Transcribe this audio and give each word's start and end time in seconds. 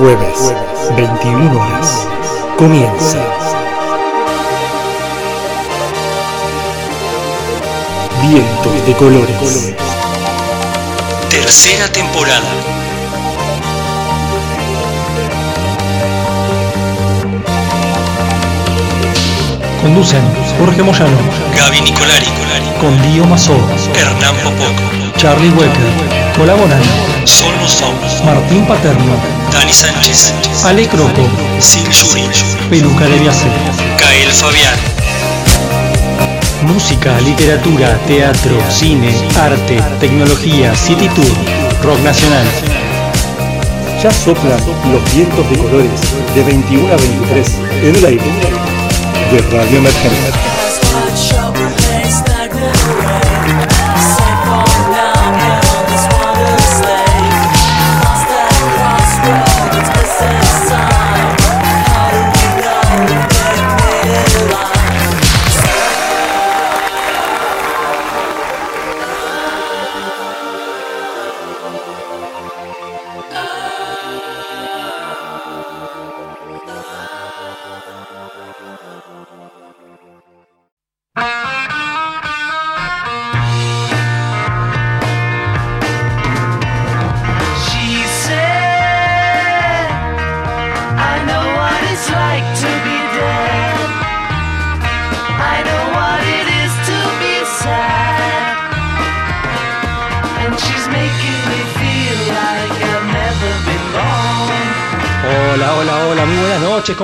Jueves, 0.00 0.54
21 0.96 1.60
horas. 1.60 2.08
Comienza. 2.56 3.18
Vientos 8.22 8.86
de 8.86 8.92
colores. 8.94 9.74
Tercera 11.28 11.92
temporada. 11.92 12.48
Conducen 19.82 20.22
Jorge 20.58 20.82
Moyano, 20.82 21.10
Gaby 21.58 21.82
Nicolari. 21.82 22.26
con 22.80 23.12
Dio 23.12 23.26
Mazó, 23.26 23.52
Hernán 23.94 24.34
Popoco. 24.36 25.18
Charlie 25.18 25.50
Wecker, 25.50 26.19
colaboran 26.40 26.80
Solo 27.24 27.68
Somos. 27.68 28.24
Martín 28.24 28.64
Paterno, 28.64 29.12
Dani 29.52 29.72
Sánchez. 29.72 30.32
Ale 30.64 30.88
Croco, 30.88 31.28
Sil 31.60 31.84
Yuri. 31.92 32.24
Peluca 32.70 33.04
de 33.04 33.18
Viace. 33.18 33.46
Kael 33.98 34.30
Fabián. 34.32 34.78
Música, 36.62 37.20
literatura, 37.20 37.98
teatro, 38.06 38.56
cine, 38.70 39.12
arte, 39.38 39.82
tecnología, 40.00 40.74
city 40.74 41.08
tour, 41.08 41.34
rock 41.82 42.00
nacional. 42.00 42.46
Ya 44.02 44.10
soplan 44.10 44.60
los 44.92 45.14
vientos 45.14 45.50
de 45.50 45.58
colores 45.58 46.00
de 46.34 46.42
21 46.42 46.90
a 46.90 46.96
23 46.96 47.58
en 47.82 47.96
el 47.96 48.04
aire 48.06 48.30
de 49.30 49.38
Radio 49.56 49.78
Emergente. 49.78 50.49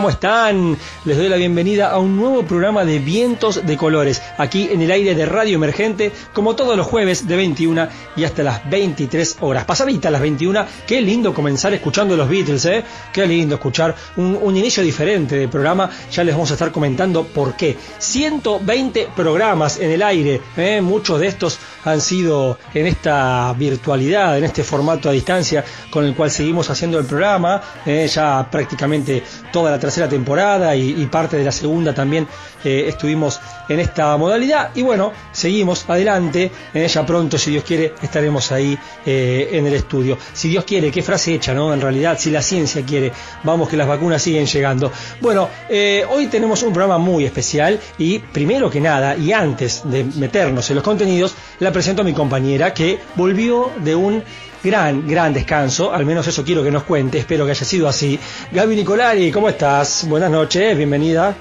¿Cómo 0.06 0.14
están? 0.14 0.78
Les 1.04 1.16
doy 1.16 1.28
la 1.28 1.34
bienvenida 1.34 1.90
a 1.90 1.98
un 1.98 2.16
nuevo 2.16 2.44
programa 2.44 2.84
de 2.84 3.00
Vientos 3.00 3.66
de 3.66 3.76
Colores, 3.76 4.22
aquí 4.38 4.68
en 4.70 4.80
el 4.80 4.92
aire 4.92 5.16
de 5.16 5.26
Radio 5.26 5.56
Emergente, 5.56 6.12
como 6.36 6.54
todos 6.54 6.76
los 6.76 6.86
jueves 6.86 7.26
de 7.26 7.34
21 7.34 7.88
y 8.14 8.24
hasta 8.24 8.42
las 8.42 8.68
23 8.68 9.38
horas. 9.40 9.64
Pasadita 9.64 10.10
las 10.10 10.20
21, 10.20 10.66
qué 10.86 11.00
lindo 11.00 11.32
comenzar 11.32 11.72
escuchando 11.72 12.14
los 12.14 12.28
Beatles, 12.28 12.66
¿eh? 12.66 12.84
Qué 13.10 13.26
lindo 13.26 13.54
escuchar 13.54 13.94
un, 14.16 14.38
un 14.42 14.54
inicio 14.54 14.82
diferente 14.82 15.34
de 15.34 15.48
programa, 15.48 15.88
ya 16.12 16.22
les 16.24 16.34
vamos 16.34 16.50
a 16.50 16.54
estar 16.54 16.70
comentando 16.70 17.24
por 17.24 17.56
qué. 17.56 17.78
120 17.96 19.08
programas 19.16 19.78
en 19.78 19.92
el 19.92 20.02
aire, 20.02 20.42
¿eh? 20.58 20.82
muchos 20.82 21.20
de 21.20 21.28
estos 21.28 21.58
han 21.86 22.02
sido 22.02 22.58
en 22.74 22.86
esta 22.86 23.54
virtualidad, 23.54 24.36
en 24.36 24.44
este 24.44 24.62
formato 24.62 25.08
a 25.08 25.12
distancia 25.12 25.64
con 25.88 26.04
el 26.04 26.14
cual 26.14 26.30
seguimos 26.30 26.68
haciendo 26.68 26.98
el 26.98 27.06
programa, 27.06 27.62
¿eh? 27.86 28.06
ya 28.12 28.46
prácticamente 28.50 29.22
toda 29.50 29.70
la 29.70 29.78
tercera 29.78 30.06
temporada 30.06 30.76
y, 30.76 31.06
parte 31.06 31.38
de 31.38 31.44
la 31.44 31.52
segunda 31.52 31.94
también 31.94 32.26
eh, 32.64 32.84
estuvimos 32.88 33.40
en 33.68 33.78
esta 33.78 34.16
modalidad 34.16 34.70
y 34.74 34.82
bueno, 34.82 35.12
seguimos 35.32 35.88
adelante, 35.88 36.25
eh, 36.34 36.88
ya 36.88 37.06
pronto 37.06 37.38
si 37.38 37.50
Dios 37.50 37.64
quiere 37.64 37.94
estaremos 38.02 38.50
ahí 38.52 38.76
eh, 39.04 39.48
en 39.52 39.66
el 39.66 39.74
estudio. 39.74 40.18
Si 40.32 40.48
Dios 40.48 40.64
quiere, 40.64 40.90
qué 40.90 41.02
frase 41.02 41.34
hecha, 41.34 41.54
¿no? 41.54 41.72
En 41.72 41.80
realidad, 41.80 42.18
si 42.18 42.30
la 42.30 42.42
ciencia 42.42 42.82
quiere, 42.84 43.12
vamos 43.44 43.68
que 43.68 43.76
las 43.76 43.86
vacunas 43.86 44.22
siguen 44.22 44.46
llegando. 44.46 44.92
Bueno, 45.20 45.48
eh, 45.68 46.04
hoy 46.08 46.26
tenemos 46.26 46.62
un 46.62 46.72
programa 46.72 46.98
muy 46.98 47.24
especial 47.24 47.78
y 47.98 48.18
primero 48.18 48.70
que 48.70 48.80
nada 48.80 49.16
y 49.16 49.32
antes 49.32 49.82
de 49.84 50.04
meternos 50.04 50.68
en 50.70 50.76
los 50.76 50.84
contenidos, 50.84 51.34
la 51.60 51.72
presento 51.72 52.02
a 52.02 52.04
mi 52.04 52.12
compañera 52.12 52.72
que 52.74 52.98
volvió 53.14 53.70
de 53.78 53.94
un 53.94 54.22
gran, 54.62 55.06
gran 55.06 55.32
descanso, 55.32 55.92
al 55.92 56.04
menos 56.04 56.26
eso 56.26 56.44
quiero 56.44 56.62
que 56.62 56.70
nos 56.70 56.82
cuente, 56.82 57.18
espero 57.18 57.44
que 57.44 57.52
haya 57.52 57.64
sido 57.64 57.88
así. 57.88 58.18
Gaby 58.52 58.76
Nicolari, 58.76 59.30
¿cómo 59.30 59.48
estás? 59.48 60.06
Buenas 60.08 60.30
noches, 60.30 60.76
bienvenida. 60.76 61.36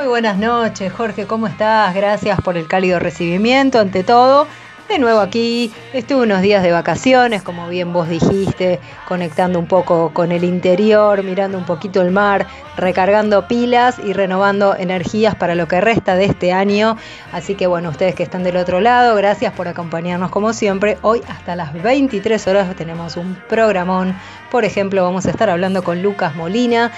Muy 0.00 0.08
buenas 0.08 0.38
noches, 0.38 0.90
Jorge, 0.94 1.26
¿cómo 1.26 1.46
estás? 1.46 1.94
Gracias 1.94 2.40
por 2.40 2.56
el 2.56 2.66
cálido 2.66 2.98
recibimiento, 2.98 3.78
ante 3.78 4.02
todo. 4.02 4.46
De 4.88 4.98
nuevo 4.98 5.20
aquí, 5.20 5.70
estuve 5.92 6.22
unos 6.22 6.40
días 6.40 6.62
de 6.62 6.72
vacaciones, 6.72 7.42
como 7.42 7.68
bien 7.68 7.92
vos 7.92 8.08
dijiste, 8.08 8.80
conectando 9.06 9.58
un 9.58 9.66
poco 9.66 10.10
con 10.12 10.32
el 10.32 10.42
interior, 10.42 11.22
mirando 11.22 11.58
un 11.58 11.64
poquito 11.64 12.00
el 12.00 12.10
mar, 12.10 12.46
recargando 12.78 13.46
pilas 13.46 14.00
y 14.02 14.14
renovando 14.14 14.74
energías 14.74 15.34
para 15.34 15.54
lo 15.54 15.68
que 15.68 15.82
resta 15.82 16.16
de 16.16 16.24
este 16.24 16.52
año. 16.52 16.96
Así 17.30 17.54
que 17.54 17.66
bueno, 17.66 17.90
ustedes 17.90 18.14
que 18.14 18.22
están 18.22 18.42
del 18.42 18.56
otro 18.56 18.80
lado, 18.80 19.14
gracias 19.14 19.52
por 19.52 19.68
acompañarnos 19.68 20.30
como 20.30 20.52
siempre. 20.54 20.96
Hoy 21.02 21.20
hasta 21.28 21.54
las 21.54 21.72
23 21.74 22.48
horas 22.48 22.74
tenemos 22.74 23.16
un 23.16 23.36
programón. 23.48 24.16
Por 24.50 24.64
ejemplo, 24.64 25.04
vamos 25.04 25.26
a 25.26 25.30
estar 25.30 25.50
hablando 25.50 25.84
con 25.84 26.02
Lucas 26.02 26.34
Molina, 26.34 26.90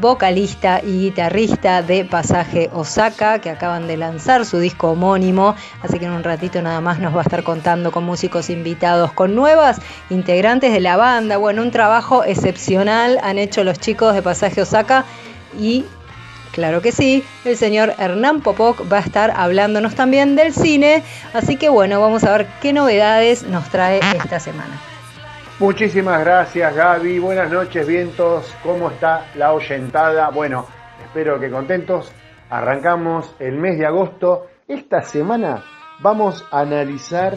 vocalista 0.00 0.80
y 0.82 1.00
guitarrista 1.00 1.82
de 1.82 2.04
Pasaje 2.04 2.70
Osaka, 2.72 3.40
que 3.40 3.50
acaban 3.50 3.86
de 3.86 3.96
lanzar 3.96 4.44
su 4.44 4.58
disco 4.58 4.90
homónimo, 4.90 5.56
así 5.82 5.98
que 5.98 6.06
en 6.06 6.12
un 6.12 6.24
ratito 6.24 6.62
nada 6.62 6.80
más 6.80 6.98
nos 6.98 7.14
va 7.14 7.20
a 7.20 7.22
estar 7.22 7.42
contando 7.42 7.90
con 7.92 8.04
músicos 8.04 8.50
invitados, 8.50 9.12
con 9.12 9.34
nuevas 9.34 9.80
integrantes 10.10 10.72
de 10.72 10.80
la 10.80 10.96
banda. 10.96 11.36
Bueno, 11.36 11.62
un 11.62 11.70
trabajo 11.70 12.24
excepcional 12.24 13.18
han 13.22 13.38
hecho 13.38 13.64
los 13.64 13.78
chicos 13.78 14.14
de 14.14 14.22
Pasaje 14.22 14.62
Osaka 14.62 15.04
y 15.58 15.84
Claro 16.52 16.82
que 16.82 16.90
sí, 16.90 17.22
el 17.44 17.56
señor 17.56 17.94
Hernán 17.98 18.40
Popoc 18.40 18.90
va 18.90 18.96
a 18.96 19.00
estar 19.00 19.32
hablándonos 19.36 19.94
también 19.94 20.34
del 20.34 20.52
cine, 20.52 21.04
así 21.32 21.56
que 21.56 21.68
bueno, 21.68 22.00
vamos 22.00 22.24
a 22.24 22.32
ver 22.36 22.48
qué 22.60 22.72
novedades 22.72 23.44
nos 23.44 23.68
trae 23.68 24.00
esta 24.16 24.40
semana. 24.40 24.87
Muchísimas 25.60 26.20
gracias 26.20 26.72
Gaby, 26.72 27.18
buenas 27.18 27.50
noches 27.50 27.84
vientos, 27.84 28.54
¿cómo 28.62 28.90
está 28.90 29.26
la 29.34 29.52
oyentada? 29.52 30.30
Bueno, 30.30 30.66
espero 31.04 31.40
que 31.40 31.50
contentos. 31.50 32.12
Arrancamos 32.48 33.34
el 33.40 33.56
mes 33.56 33.76
de 33.76 33.84
agosto. 33.84 34.46
Esta 34.68 35.02
semana 35.02 35.64
vamos 35.98 36.46
a 36.52 36.60
analizar 36.60 37.34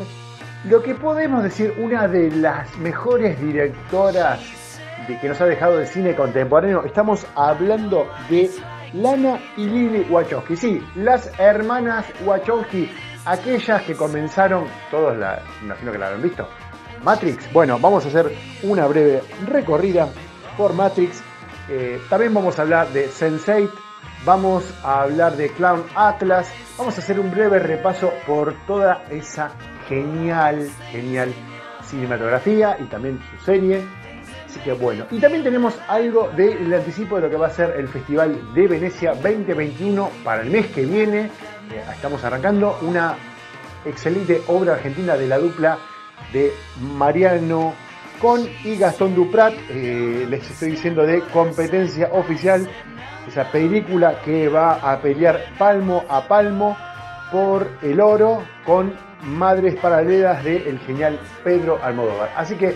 lo 0.65 0.83
que 0.83 0.93
podemos 0.93 1.41
decir 1.41 1.73
una 1.79 2.07
de 2.07 2.29
las 2.29 2.77
mejores 2.77 3.41
directoras 3.41 4.39
de 5.07 5.19
que 5.19 5.27
nos 5.27 5.41
ha 5.41 5.45
dejado 5.47 5.79
el 5.79 5.87
cine 5.87 6.13
contemporáneo. 6.13 6.85
Estamos 6.85 7.25
hablando 7.35 8.07
de 8.29 8.51
Lana 8.93 9.39
y 9.57 9.65
Lily 9.65 10.05
Wachowski. 10.11 10.55
Sí, 10.55 10.87
las 10.93 11.31
hermanas 11.39 12.05
Wachowski, 12.23 12.87
aquellas 13.25 13.81
que 13.81 13.95
comenzaron, 13.95 14.65
todos 14.91 15.17
la, 15.17 15.41
imagino 15.63 15.91
que 15.91 15.97
la 15.97 16.05
habrán 16.05 16.21
visto, 16.21 16.47
Matrix. 17.03 17.51
Bueno, 17.51 17.79
vamos 17.79 18.05
a 18.05 18.09
hacer 18.09 18.31
una 18.63 18.87
breve 18.87 19.21
recorrida 19.47 20.09
por 20.57 20.73
Matrix. 20.73 21.21
Eh, 21.69 21.99
también 22.09 22.33
vamos 22.33 22.59
a 22.59 22.63
hablar 22.63 22.89
de 22.89 23.09
Sense8, 23.09 23.69
vamos 24.25 24.63
a 24.83 25.03
hablar 25.03 25.37
de 25.37 25.49
Clown 25.49 25.83
Atlas, 25.95 26.51
vamos 26.77 26.97
a 26.97 27.01
hacer 27.01 27.19
un 27.19 27.31
breve 27.31 27.59
repaso 27.59 28.11
por 28.27 28.53
toda 28.67 29.03
esa 29.09 29.51
genial, 29.87 30.69
genial 30.91 31.33
cinematografía 31.83 32.77
y 32.79 32.85
también 32.85 33.19
su 33.31 33.45
serie. 33.45 33.83
Así 34.45 34.59
que 34.59 34.73
bueno, 34.73 35.05
y 35.11 35.19
también 35.19 35.43
tenemos 35.43 35.79
algo 35.87 36.29
del 36.35 36.73
anticipo 36.73 37.15
de 37.15 37.21
lo 37.21 37.29
que 37.29 37.37
va 37.37 37.47
a 37.47 37.51
ser 37.51 37.73
el 37.77 37.87
Festival 37.87 38.53
de 38.53 38.67
Venecia 38.67 39.13
2021 39.13 40.09
para 40.25 40.41
el 40.41 40.49
mes 40.49 40.67
que 40.67 40.85
viene. 40.85 41.25
Eh, 41.71 41.83
estamos 41.93 42.21
arrancando 42.25 42.77
una 42.81 43.15
excelente 43.85 44.41
obra 44.47 44.73
argentina 44.73 45.15
de 45.15 45.27
la 45.27 45.37
dupla 45.37 45.77
de 46.33 46.51
Mariano 46.95 47.73
Con 48.21 48.47
y 48.63 48.75
Gastón 48.77 49.15
Duprat. 49.15 49.53
Eh, 49.69 50.25
les 50.29 50.49
estoy 50.49 50.71
diciendo 50.71 51.03
de 51.03 51.21
competencia 51.33 52.09
oficial. 52.11 52.67
Esa 53.27 53.51
película 53.51 54.19
que 54.23 54.47
va 54.47 54.73
a 54.75 54.99
pelear 54.99 55.39
palmo 55.57 56.03
a 56.09 56.27
palmo 56.27 56.75
por 57.31 57.67
el 57.81 58.01
oro 58.01 58.43
con 58.65 58.93
Madres 59.23 59.75
Paralelas 59.75 60.43
del 60.43 60.79
genial 60.79 61.19
Pedro 61.43 61.79
Almodóvar. 61.81 62.31
Así 62.35 62.55
que 62.55 62.75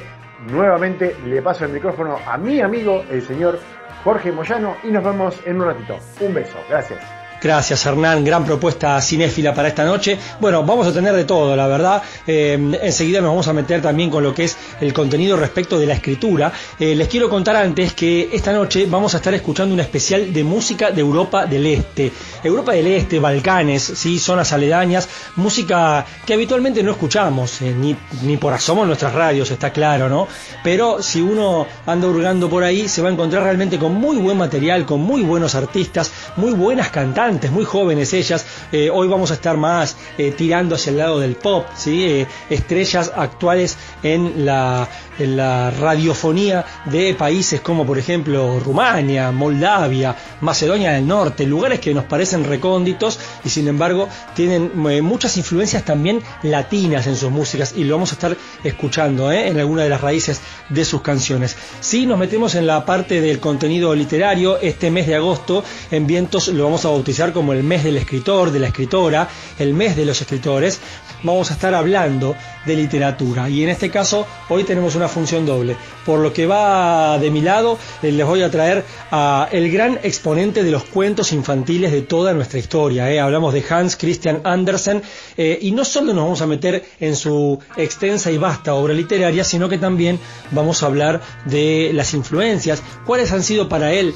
nuevamente 0.52 1.16
le 1.26 1.42
paso 1.42 1.66
el 1.66 1.72
micrófono 1.72 2.18
a 2.26 2.38
mi 2.38 2.62
amigo, 2.62 3.04
el 3.10 3.22
señor 3.22 3.60
Jorge 4.04 4.32
Moyano, 4.32 4.76
y 4.84 4.90
nos 4.90 5.04
vemos 5.04 5.42
en 5.46 5.62
un 5.62 5.68
ratito. 5.68 5.98
Un 6.22 6.34
beso, 6.34 6.58
gracias. 6.70 7.15
Gracias 7.42 7.86
Hernán, 7.86 8.24
gran 8.24 8.46
propuesta 8.46 9.00
cinéfila 9.02 9.54
para 9.54 9.68
esta 9.68 9.84
noche. 9.84 10.18
Bueno, 10.40 10.64
vamos 10.64 10.88
a 10.88 10.94
tener 10.94 11.14
de 11.14 11.26
todo, 11.26 11.56
la 11.56 11.68
verdad. 11.68 12.02
Eh, 12.26 12.58
enseguida 12.82 13.22
nos 13.22 13.30
vamos 13.32 13.48
a 13.48 13.54
meter 13.54 13.82
también 13.82 14.10
con 14.10 14.24
lo 14.24 14.34
que 14.34 14.46
es 14.46 14.58
el 14.82 14.94
contenido 14.94 15.38
respecto 15.38 15.78
de 15.78 15.86
la 15.86 15.94
escritura. 15.94 16.52
Eh, 16.80 16.96
les 16.96 17.08
quiero 17.08 17.30
contar 17.30 17.56
antes 17.56 17.94
que 17.94 18.30
esta 18.32 18.52
noche 18.52 18.88
vamos 18.90 19.14
a 19.14 19.18
estar 19.18 19.34
escuchando 19.34 19.74
un 19.74 19.80
especial 19.80 20.34
de 20.34 20.44
música 20.44 20.92
de 20.92 21.02
Europa 21.02 21.46
del 21.46 21.68
Este. 21.68 22.12
Europa 22.44 22.72
del 22.72 22.88
Este, 22.88 23.20
Balcanes, 23.20 23.84
¿sí? 23.84 24.18
zonas 24.18 24.52
aledañas, 24.54 25.08
música 25.36 26.06
que 26.26 26.34
habitualmente 26.34 26.82
no 26.82 26.92
escuchamos, 26.92 27.62
eh, 27.62 27.76
ni, 27.78 27.96
ni 28.24 28.38
por 28.38 28.54
asomo 28.54 28.82
en 28.84 28.88
nuestras 28.88 29.14
radios, 29.14 29.52
está 29.52 29.72
claro, 29.72 30.10
¿no? 30.10 30.28
Pero 30.64 31.02
si 31.04 31.22
uno 31.22 31.68
anda 31.86 32.08
hurgando 32.08 32.50
por 32.50 32.64
ahí, 32.64 32.88
se 32.88 33.02
va 33.02 33.10
a 33.10 33.12
encontrar 33.12 33.44
realmente 33.44 33.78
con 33.78 33.94
muy 33.94 34.18
buen 34.18 34.38
material, 34.38 34.86
con 34.86 35.02
muy 35.02 35.22
buenos 35.22 35.54
artistas, 35.54 36.12
muy 36.38 36.54
buenas 36.54 36.90
cantantes 36.90 37.25
muy 37.26 37.66
jóvenes 37.66 38.14
ellas. 38.14 38.46
Eh, 38.72 38.92
hoy 38.92 39.08
vamos 39.08 39.32
a 39.32 39.34
estar 39.34 39.58
más 39.58 39.98
eh, 40.16 40.32
tirando 40.32 40.76
hacia 40.76 40.92
el 40.92 40.98
lado 40.98 41.20
del 41.20 41.36
pop, 41.36 41.66
¿sí? 41.76 42.04
Eh, 42.04 42.28
estrellas 42.52 43.12
actuales 43.16 43.78
en 44.04 44.46
la, 44.46 44.88
en 45.20 45.38
la 45.38 45.72
radiofonía 45.72 46.66
de 46.86 47.14
países 47.14 47.62
como 47.62 47.86
por 47.86 47.98
ejemplo 47.98 48.60
Rumania, 48.60 49.32
Moldavia, 49.32 50.16
Macedonia 50.42 50.92
del 50.92 51.08
Norte, 51.08 51.46
lugares 51.46 51.80
que 51.80 51.94
nos 51.94 52.06
parecen 52.06 52.44
recónditos 52.44 53.20
y 53.44 53.50
sin 53.50 53.68
embargo 53.68 54.08
tienen 54.34 54.72
muchas 55.04 55.38
influencias 55.38 55.84
también 55.84 56.22
latinas 56.44 57.08
en 57.08 57.16
sus 57.16 57.32
músicas 57.32 57.74
y 57.76 57.84
lo 57.84 57.96
vamos 57.96 58.12
a 58.12 58.16
estar 58.16 58.38
escuchando 58.64 59.32
en 59.32 59.60
alguna 59.60 59.84
de 59.84 59.90
las 59.90 60.02
raíces 60.02 60.42
de 60.70 60.86
sus 60.86 61.02
canciones. 61.02 61.56
Si 61.80 62.06
nos 62.06 62.18
metemos 62.18 62.56
en 62.56 62.68
la 62.68 62.86
parte 62.86 63.22
del 63.22 63.40
contenido 63.40 63.94
literario, 63.96 64.60
este 64.60 64.92
mes 64.92 65.08
de 65.08 65.16
agosto 65.16 65.64
en 65.92 66.08
Vientos 66.08 66.48
lo 66.50 66.66
vamos 66.66 66.86
a 66.86 66.90
bautizar 66.90 67.34
como 67.34 67.54
el 67.54 67.64
mes 67.64 67.84
del 67.84 67.98
escritor, 67.98 68.52
de 68.52 68.60
la 68.60 68.68
escritora, 68.68 69.28
el 69.60 69.74
mes 69.74 69.96
de 69.96 70.06
los 70.06 70.22
escritores, 70.22 70.80
vamos 71.24 71.52
a 71.52 71.54
estar 71.54 71.74
hablando 71.74 72.36
de 72.66 72.76
literatura. 72.76 73.50
Y 73.50 73.64
en 73.64 73.70
este 73.70 73.90
caso, 73.90 74.26
hoy 74.50 74.64
tenemos 74.64 74.96
una 74.96 75.08
función 75.08 75.46
doble. 75.46 75.76
Por 76.06 76.20
lo 76.20 76.34
que 76.34 76.46
va 76.46 77.18
de 77.20 77.32
mi 77.32 77.42
lado, 77.42 77.78
eh, 78.02 78.12
les 78.12 78.26
voy 78.26 78.44
a 78.44 78.52
traer 78.52 78.84
a 79.12 79.48
el 79.52 79.72
gran 79.72 80.00
exponente 80.04 80.64
de 80.64 80.72
los 80.72 80.84
cuentos 80.84 81.32
infantiles 81.32 81.92
de 81.92 82.02
toda 82.02 82.34
nuestra 82.34 82.60
historia. 82.60 83.12
¿eh? 83.12 83.20
Hablamos 83.20 83.54
de 83.54 83.64
Hans 83.68 83.96
Christian 83.96 84.42
Andersen 84.44 85.02
eh, 85.38 85.58
y 85.62 85.72
no 85.72 85.86
solo 85.86 86.14
nos 86.14 86.24
vamos 86.24 86.42
a 86.42 86.48
meter 86.48 86.84
en 87.00 87.16
su 87.16 87.60
extensa 87.78 88.32
y 88.32 88.38
vasta 88.38 88.74
obra 88.74 88.94
literaria, 88.94 89.44
sino 89.44 89.70
que 89.70 89.78
también 89.78 90.20
vamos 90.52 90.84
a 90.84 90.88
hablar 90.88 91.22
de 91.46 91.92
las 91.94 92.14
influencias, 92.14 92.82
cuáles 93.06 93.32
han 93.32 93.44
sido 93.44 93.70
para 93.70 93.94
él 93.94 94.14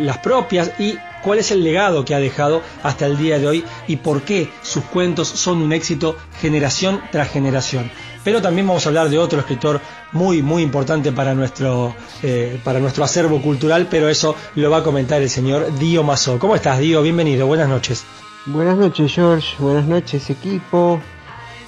las 0.00 0.18
propias 0.18 0.72
y 0.78 0.96
cuál 1.22 1.38
es 1.38 1.50
el 1.50 1.64
legado 1.64 2.04
que 2.04 2.14
ha 2.14 2.20
dejado 2.20 2.62
hasta 2.82 3.06
el 3.06 3.16
día 3.16 3.38
de 3.38 3.46
hoy 3.46 3.64
y 3.86 3.96
por 3.96 4.22
qué 4.22 4.50
sus 4.62 4.84
cuentos 4.84 5.28
son 5.28 5.62
un 5.62 5.72
éxito 5.72 6.16
generación 6.40 7.00
tras 7.10 7.30
generación. 7.30 7.90
Pero 8.24 8.40
también 8.40 8.66
vamos 8.66 8.86
a 8.86 8.88
hablar 8.88 9.08
de 9.08 9.18
otro 9.18 9.40
escritor 9.40 9.80
muy, 10.12 10.42
muy 10.42 10.62
importante 10.62 11.10
para 11.10 11.34
nuestro, 11.34 11.94
eh, 12.22 12.60
para 12.62 12.78
nuestro 12.78 13.02
acervo 13.02 13.42
cultural, 13.42 13.88
pero 13.90 14.08
eso 14.08 14.36
lo 14.54 14.70
va 14.70 14.78
a 14.78 14.82
comentar 14.82 15.20
el 15.20 15.30
señor 15.30 15.76
Dio 15.78 16.04
Mazo. 16.04 16.38
¿Cómo 16.38 16.54
estás, 16.54 16.78
Dio? 16.78 17.02
Bienvenido, 17.02 17.46
buenas 17.46 17.68
noches. 17.68 18.04
Buenas 18.46 18.76
noches, 18.76 19.12
George. 19.12 19.56
Buenas 19.58 19.86
noches, 19.86 20.30
equipo. 20.30 21.00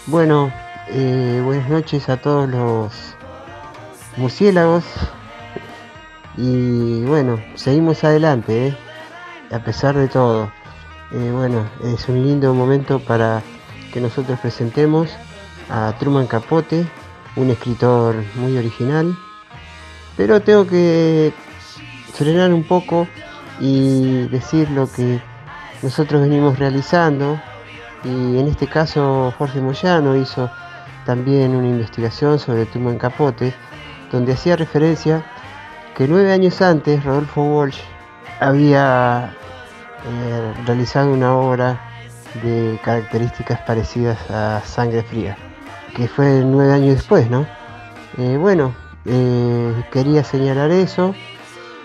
Bueno, 0.06 0.52
eh, 0.88 1.40
buenas 1.44 1.68
noches 1.68 2.08
a 2.08 2.16
todos 2.18 2.48
los 2.48 2.92
murciélagos. 4.16 4.84
Y 6.36 7.02
bueno, 7.02 7.40
seguimos 7.54 8.02
adelante, 8.04 8.68
¿eh? 8.68 8.76
A 9.54 9.60
pesar 9.60 9.96
de 9.96 10.08
todo. 10.08 10.50
Eh, 11.12 11.30
bueno, 11.32 11.64
es 11.84 12.08
un 12.08 12.26
lindo 12.26 12.52
momento 12.54 12.98
para 12.98 13.40
que 13.92 14.00
nosotros 14.00 14.38
presentemos 14.40 15.10
a 15.70 15.94
Truman 16.00 16.26
Capote, 16.26 16.84
un 17.36 17.50
escritor 17.50 18.16
muy 18.34 18.58
original, 18.58 19.16
pero 20.16 20.40
tengo 20.40 20.66
que 20.66 21.32
frenar 22.12 22.52
un 22.52 22.64
poco 22.64 23.06
y 23.60 24.26
decir 24.26 24.68
lo 24.70 24.90
que 24.90 25.22
nosotros 25.82 26.22
venimos 26.22 26.58
realizando 26.58 27.40
y 28.02 28.38
en 28.38 28.48
este 28.48 28.66
caso 28.66 29.32
Jorge 29.38 29.60
Moyano 29.60 30.16
hizo 30.16 30.50
también 31.06 31.54
una 31.54 31.68
investigación 31.68 32.38
sobre 32.40 32.66
Truman 32.66 32.98
Capote 32.98 33.54
donde 34.10 34.32
hacía 34.32 34.56
referencia 34.56 35.24
que 35.96 36.08
nueve 36.08 36.32
años 36.32 36.60
antes 36.60 37.04
Rodolfo 37.04 37.42
Walsh 37.42 37.93
había 38.44 39.34
eh, 40.06 40.54
realizado 40.66 41.12
una 41.12 41.34
obra 41.34 41.80
de 42.42 42.78
características 42.84 43.60
parecidas 43.60 44.18
a 44.30 44.60
Sangre 44.64 45.02
Fría, 45.02 45.36
que 45.96 46.08
fue 46.08 46.42
nueve 46.44 46.72
años 46.72 46.96
después, 46.96 47.30
¿no? 47.30 47.46
Eh, 48.18 48.36
bueno, 48.36 48.74
eh, 49.06 49.72
quería 49.90 50.24
señalar 50.24 50.70
eso 50.70 51.14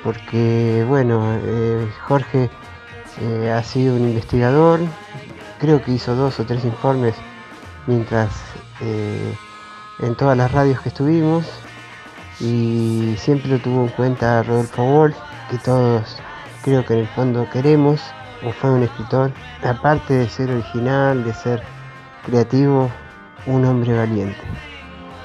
porque, 0.04 0.86
bueno, 0.88 1.22
Jorge 2.08 2.50
ha 3.54 3.62
sido 3.64 3.96
un 3.96 4.04
investigador, 4.04 4.80
creo 5.60 5.82
que 5.82 5.92
hizo 5.92 6.16
dos 6.16 6.40
o 6.40 6.46
tres 6.46 6.64
informes 6.64 7.16
mientras 7.86 8.30
en 8.80 10.16
todas 10.16 10.38
las 10.38 10.52
radios 10.54 10.80
que 10.80 10.88
estuvimos 10.88 11.46
y 12.40 13.16
siempre 13.18 13.50
lo 13.50 13.60
tuvo 13.60 13.84
en 13.84 13.90
cuenta 13.90 14.42
Rodolfo 14.44 14.84
Wolf, 14.84 15.18
que 15.52 15.58
todos 15.58 16.18
creo 16.64 16.86
que 16.86 16.94
en 16.94 17.00
el 17.00 17.08
fondo 17.08 17.50
queremos, 17.50 18.02
o 18.46 18.52
fue 18.52 18.72
un 18.72 18.84
escritor, 18.84 19.32
aparte 19.64 20.14
de 20.14 20.30
ser 20.30 20.52
original, 20.52 21.24
de 21.24 21.34
ser 21.34 21.64
creativo, 22.26 22.90
un 23.46 23.66
hombre 23.66 23.96
valiente. 23.96 24.42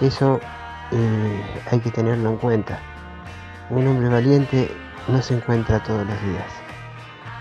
Eso 0.00 0.40
eh, 0.92 1.42
hay 1.70 1.80
que 1.80 1.90
tenerlo 1.90 2.30
en 2.30 2.36
cuenta. 2.36 2.78
Un 3.70 3.86
hombre 3.86 4.08
valiente 4.08 4.70
no 5.08 5.20
se 5.22 5.34
encuentra 5.34 5.82
todos 5.82 6.06
los 6.06 6.22
días. 6.22 6.46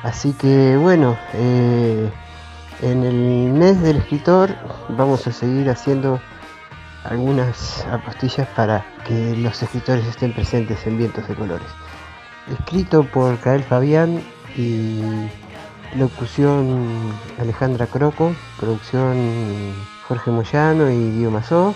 Así 0.04 0.34
que 0.34 0.78
bueno, 0.78 1.18
eh, 1.34 2.12
en 2.82 3.04
el 3.04 3.54
mes 3.54 3.82
del 3.82 3.98
escritor 3.98 4.54
vamos 4.90 5.26
a 5.28 5.32
seguir 5.32 5.70
haciendo 5.70 6.20
algunas 7.06 7.86
apostillas 7.92 8.48
para 8.50 8.86
que 9.06 9.36
los 9.38 9.62
escritores 9.62 10.06
estén 10.06 10.34
presentes 10.34 10.86
en 10.88 10.98
vientos 10.98 11.28
de 11.28 11.36
colores 11.36 11.68
escrito 12.52 13.04
por 13.04 13.40
Cael 13.40 13.64
Fabián 13.64 14.22
y 14.58 15.02
locución 15.98 17.14
Alejandra 17.40 17.88
Croco, 17.88 18.36
producción 18.60 19.74
Jorge 20.08 20.32
Moyano 20.32 20.90
y 20.90 21.12
Dio 21.12 21.32
Mazó. 21.32 21.76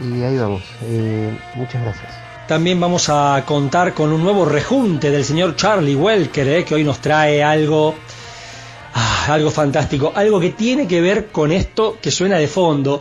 Y 0.00 0.22
ahí 0.22 0.36
vamos. 0.38 0.62
Eh, 0.82 1.38
muchas 1.54 1.82
gracias. 1.82 2.12
También 2.48 2.78
vamos 2.78 3.08
a 3.08 3.42
contar 3.46 3.94
con 3.94 4.12
un 4.12 4.22
nuevo 4.22 4.44
rejunte 4.44 5.10
del 5.10 5.24
señor 5.24 5.56
Charlie 5.56 5.94
Welker, 5.94 6.46
eh, 6.48 6.64
que 6.64 6.74
hoy 6.74 6.84
nos 6.84 6.98
trae 6.98 7.42
algo, 7.42 7.94
ah, 8.92 9.26
algo 9.28 9.50
fantástico, 9.50 10.12
algo 10.14 10.40
que 10.40 10.50
tiene 10.50 10.86
que 10.86 11.00
ver 11.00 11.28
con 11.28 11.52
esto 11.52 11.96
que 12.02 12.10
suena 12.10 12.36
de 12.36 12.48
fondo 12.48 13.00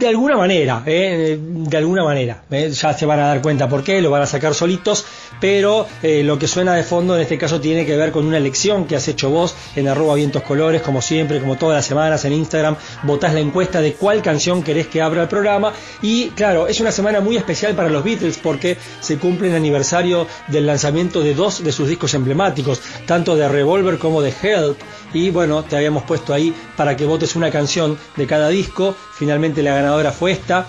de 0.00 0.08
alguna 0.08 0.36
manera, 0.36 0.82
¿eh? 0.86 1.38
de 1.38 1.76
alguna 1.76 2.02
manera. 2.02 2.42
¿eh? 2.50 2.70
Ya 2.70 2.94
se 2.94 3.04
van 3.04 3.20
a 3.20 3.26
dar 3.26 3.42
cuenta 3.42 3.68
por 3.68 3.84
qué, 3.84 4.00
lo 4.00 4.10
van 4.10 4.22
a 4.22 4.26
sacar 4.26 4.54
solitos, 4.54 5.04
pero 5.40 5.86
eh, 6.02 6.22
lo 6.24 6.38
que 6.38 6.48
suena 6.48 6.74
de 6.74 6.82
fondo 6.82 7.14
en 7.14 7.20
este 7.20 7.36
caso 7.36 7.60
tiene 7.60 7.84
que 7.84 7.96
ver 7.98 8.10
con 8.10 8.26
una 8.26 8.38
elección 8.38 8.86
que 8.86 8.96
has 8.96 9.06
hecho 9.08 9.28
vos 9.28 9.54
en 9.76 9.88
arroba 9.88 10.14
vientos 10.14 10.42
colores, 10.42 10.80
como 10.80 11.02
siempre, 11.02 11.38
como 11.38 11.56
todas 11.56 11.76
las 11.76 11.84
semanas 11.84 12.24
en 12.24 12.32
Instagram, 12.32 12.76
votás 13.02 13.34
la 13.34 13.40
encuesta 13.40 13.82
de 13.82 13.92
cuál 13.92 14.22
canción 14.22 14.62
querés 14.62 14.86
que 14.86 15.02
abra 15.02 15.22
el 15.22 15.28
programa 15.28 15.74
y 16.00 16.30
claro, 16.30 16.66
es 16.66 16.80
una 16.80 16.92
semana 16.92 17.20
muy 17.20 17.36
especial 17.36 17.74
para 17.74 17.90
los 17.90 18.02
Beatles 18.02 18.38
porque 18.42 18.78
se 19.00 19.18
cumple 19.18 19.48
el 19.48 19.54
aniversario 19.54 20.26
del 20.48 20.66
lanzamiento 20.66 21.20
de 21.20 21.34
dos 21.34 21.62
de 21.62 21.72
sus 21.72 21.88
discos 21.88 22.14
emblemáticos, 22.14 22.80
tanto 23.06 23.36
de 23.36 23.46
Revolver 23.48 23.98
como 23.98 24.22
de 24.22 24.32
Help 24.42 24.78
y 25.12 25.30
bueno, 25.30 25.64
te 25.64 25.76
habíamos 25.76 26.04
puesto 26.04 26.32
ahí 26.32 26.54
para 26.76 26.96
que 26.96 27.04
votes 27.04 27.36
una 27.36 27.50
canción 27.50 27.98
de 28.16 28.26
cada 28.26 28.48
disco. 28.48 28.94
Finalmente 29.14 29.62
la 29.62 29.74
ganadora 29.90 30.12
fue 30.12 30.32
esta. 30.32 30.66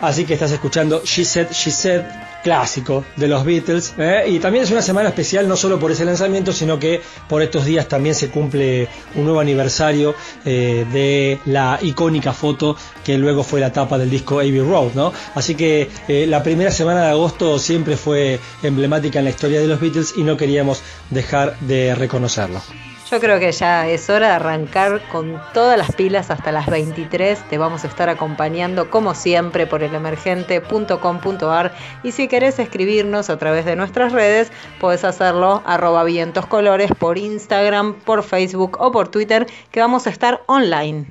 Así 0.00 0.24
que 0.24 0.34
estás 0.34 0.50
escuchando 0.50 1.02
She 1.04 1.24
Said, 1.24 1.48
She 1.52 1.70
Said, 1.70 2.02
clásico 2.42 3.04
de 3.16 3.28
los 3.28 3.44
Beatles. 3.44 3.94
¿eh? 3.98 4.24
Y 4.28 4.38
también 4.38 4.64
es 4.64 4.70
una 4.70 4.82
semana 4.82 5.08
especial 5.08 5.48
no 5.48 5.56
solo 5.56 5.80
por 5.80 5.90
ese 5.90 6.04
lanzamiento, 6.04 6.52
sino 6.52 6.78
que 6.78 7.00
por 7.28 7.42
estos 7.42 7.64
días 7.64 7.88
también 7.88 8.14
se 8.14 8.28
cumple 8.28 8.88
un 9.14 9.24
nuevo 9.24 9.40
aniversario 9.40 10.14
eh, 10.44 10.86
de 10.92 11.40
la 11.46 11.78
icónica 11.82 12.32
foto 12.32 12.76
que 13.04 13.18
luego 13.18 13.42
fue 13.42 13.58
la 13.58 13.72
tapa 13.72 13.98
del 13.98 14.10
disco 14.10 14.38
Abbey 14.38 14.60
Road. 14.60 14.92
¿no? 14.94 15.12
Así 15.34 15.54
que 15.54 15.88
eh, 16.08 16.26
la 16.28 16.42
primera 16.42 16.70
semana 16.70 17.02
de 17.02 17.10
agosto 17.10 17.58
siempre 17.58 17.96
fue 17.96 18.38
emblemática 18.62 19.18
en 19.18 19.24
la 19.24 19.30
historia 19.30 19.60
de 19.60 19.66
los 19.66 19.80
Beatles 19.80 20.14
y 20.16 20.22
no 20.22 20.36
queríamos 20.36 20.82
dejar 21.10 21.58
de 21.60 21.94
reconocerlo. 21.94 22.60
Yo 23.10 23.20
creo 23.20 23.38
que 23.38 23.52
ya 23.52 23.88
es 23.88 24.10
hora 24.10 24.28
de 24.28 24.32
arrancar 24.34 25.00
con 25.12 25.40
todas 25.54 25.78
las 25.78 25.92
pilas 25.92 26.32
hasta 26.32 26.50
las 26.50 26.66
23. 26.66 27.38
Te 27.48 27.56
vamos 27.56 27.84
a 27.84 27.86
estar 27.86 28.08
acompañando 28.08 28.90
como 28.90 29.14
siempre 29.14 29.68
por 29.68 29.84
elemergente.com.ar 29.84 31.72
y 32.02 32.10
si 32.10 32.26
querés 32.26 32.58
escribirnos 32.58 33.30
a 33.30 33.38
través 33.38 33.64
de 33.64 33.76
nuestras 33.76 34.12
redes, 34.12 34.50
podés 34.80 35.04
hacerlo 35.04 35.62
arroba 35.64 36.02
vientoscolores 36.02 36.90
por 36.98 37.16
Instagram, 37.16 37.94
por 37.94 38.24
Facebook 38.24 38.76
o 38.80 38.90
por 38.90 39.06
Twitter, 39.06 39.46
que 39.70 39.78
vamos 39.78 40.08
a 40.08 40.10
estar 40.10 40.42
online. 40.46 41.06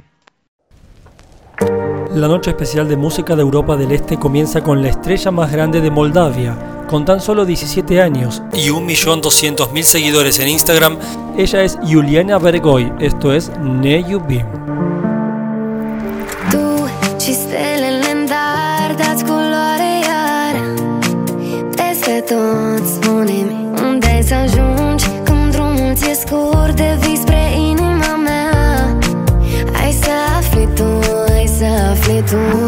La 2.11 2.27
noche 2.27 2.49
especial 2.49 2.89
de 2.89 2.97
música 2.97 3.37
de 3.37 3.41
Europa 3.41 3.77
del 3.77 3.93
Este 3.93 4.17
comienza 4.17 4.61
con 4.61 4.81
la 4.81 4.89
estrella 4.89 5.31
más 5.31 5.49
grande 5.49 5.79
de 5.79 5.91
Moldavia. 5.91 6.74
Con 6.87 7.03
tan 7.03 7.19
solo 7.19 7.45
17 7.45 8.01
años. 8.01 8.41
Y 8.53 8.69
1.200.000 8.69 9.81
seguidores 9.83 10.39
en 10.39 10.49
Instagram, 10.49 10.97
ella 11.37 11.63
es 11.63 11.77
Juliana 11.83 12.37
Bergoy, 12.37 12.91
esto 12.99 13.33
es 13.33 13.51
Neyubim. 13.59 14.45
Tu 16.49 16.87
și 17.19 17.33
stelele 17.33 18.11
în 18.13 18.25
dar 18.25 18.95
Dați 18.97 19.23
culoare 19.23 19.91
iar 20.07 20.55
Peste 21.75 22.23
tot 22.33 22.87
spune-mi 22.87 23.69
Unde 23.83 24.07
ai 24.07 24.23
să 24.23 24.33
ajungi 24.33 25.05
Când 25.23 25.51
drumul 25.51 25.93
ți-e 25.95 26.13
scurt 26.13 26.75
De 26.75 26.97
vii 27.01 27.17
spre 27.17 27.41
inima 27.69 28.15
mea 28.23 28.97
Ai 29.81 29.91
să 30.01 30.11
afli 30.37 30.67
tu 30.75 30.99
Ai 31.33 31.47
să 31.57 31.65
afli 31.91 32.23
tu 32.29 32.64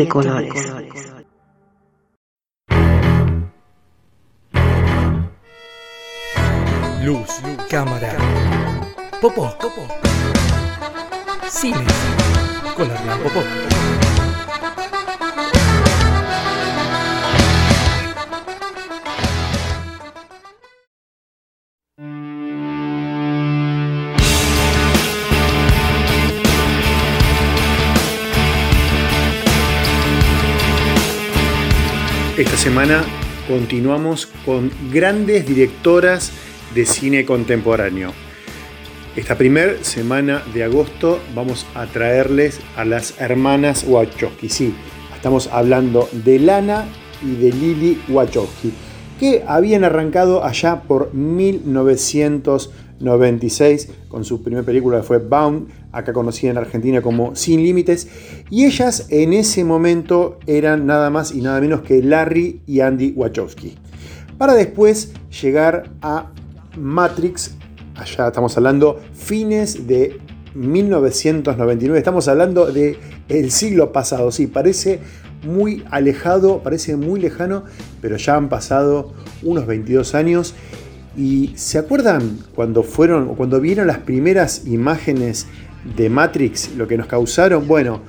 de 0.00 0.08
Colores. 0.08 0.39
Continuamos 33.60 34.26
con 34.46 34.70
grandes 34.90 35.46
directoras 35.46 36.32
de 36.74 36.86
cine 36.86 37.26
contemporáneo. 37.26 38.14
Esta 39.16 39.36
primera 39.36 39.84
semana 39.84 40.42
de 40.54 40.64
agosto 40.64 41.20
vamos 41.34 41.66
a 41.74 41.84
traerles 41.84 42.58
a 42.74 42.86
las 42.86 43.20
hermanas 43.20 43.84
Wachowski. 43.86 44.48
Sí, 44.48 44.72
estamos 45.14 45.48
hablando 45.48 46.08
de 46.24 46.38
Lana 46.38 46.88
y 47.22 47.34
de 47.34 47.52
Lily 47.52 48.00
Wachowski, 48.08 48.72
que 49.18 49.44
habían 49.46 49.84
arrancado 49.84 50.42
allá 50.42 50.84
por 50.84 51.12
1996 51.12 53.90
con 54.08 54.24
su 54.24 54.42
primera 54.42 54.64
película 54.64 55.00
que 55.00 55.06
fue 55.06 55.18
Bound, 55.18 55.68
acá 55.92 56.14
conocida 56.14 56.50
en 56.50 56.56
Argentina 56.56 57.02
como 57.02 57.36
Sin 57.36 57.62
Límites, 57.62 58.08
y 58.50 58.64
ellas 58.64 59.06
en 59.10 59.32
ese 59.32 59.64
momento 59.64 60.38
eran 60.46 60.84
nada 60.84 61.08
más 61.08 61.32
y 61.32 61.40
nada 61.40 61.60
menos 61.60 61.82
que 61.82 62.02
Larry 62.02 62.60
y 62.66 62.80
Andy 62.80 63.12
Wachowski. 63.16 63.76
Para 64.36 64.54
después 64.54 65.12
llegar 65.40 65.90
a 66.02 66.32
Matrix, 66.76 67.54
allá 67.94 68.28
estamos 68.28 68.56
hablando 68.56 69.00
fines 69.14 69.86
de 69.86 70.18
1999, 70.54 71.96
estamos 71.96 72.26
hablando 72.26 72.66
de 72.72 72.98
el 73.28 73.52
siglo 73.52 73.92
pasado, 73.92 74.32
sí, 74.32 74.48
parece 74.48 74.98
muy 75.46 75.84
alejado, 75.90 76.62
parece 76.62 76.96
muy 76.96 77.20
lejano, 77.20 77.64
pero 78.00 78.16
ya 78.16 78.36
han 78.36 78.48
pasado 78.48 79.12
unos 79.42 79.66
22 79.66 80.14
años. 80.14 80.54
¿Y 81.16 81.52
se 81.56 81.78
acuerdan 81.78 82.38
cuando 82.54 82.82
fueron 82.82 83.34
cuando 83.34 83.60
vieron 83.60 83.86
las 83.86 83.98
primeras 83.98 84.66
imágenes 84.66 85.46
de 85.96 86.08
Matrix, 86.08 86.74
lo 86.76 86.86
que 86.86 86.96
nos 86.96 87.06
causaron? 87.06 87.66
Bueno, 87.66 88.00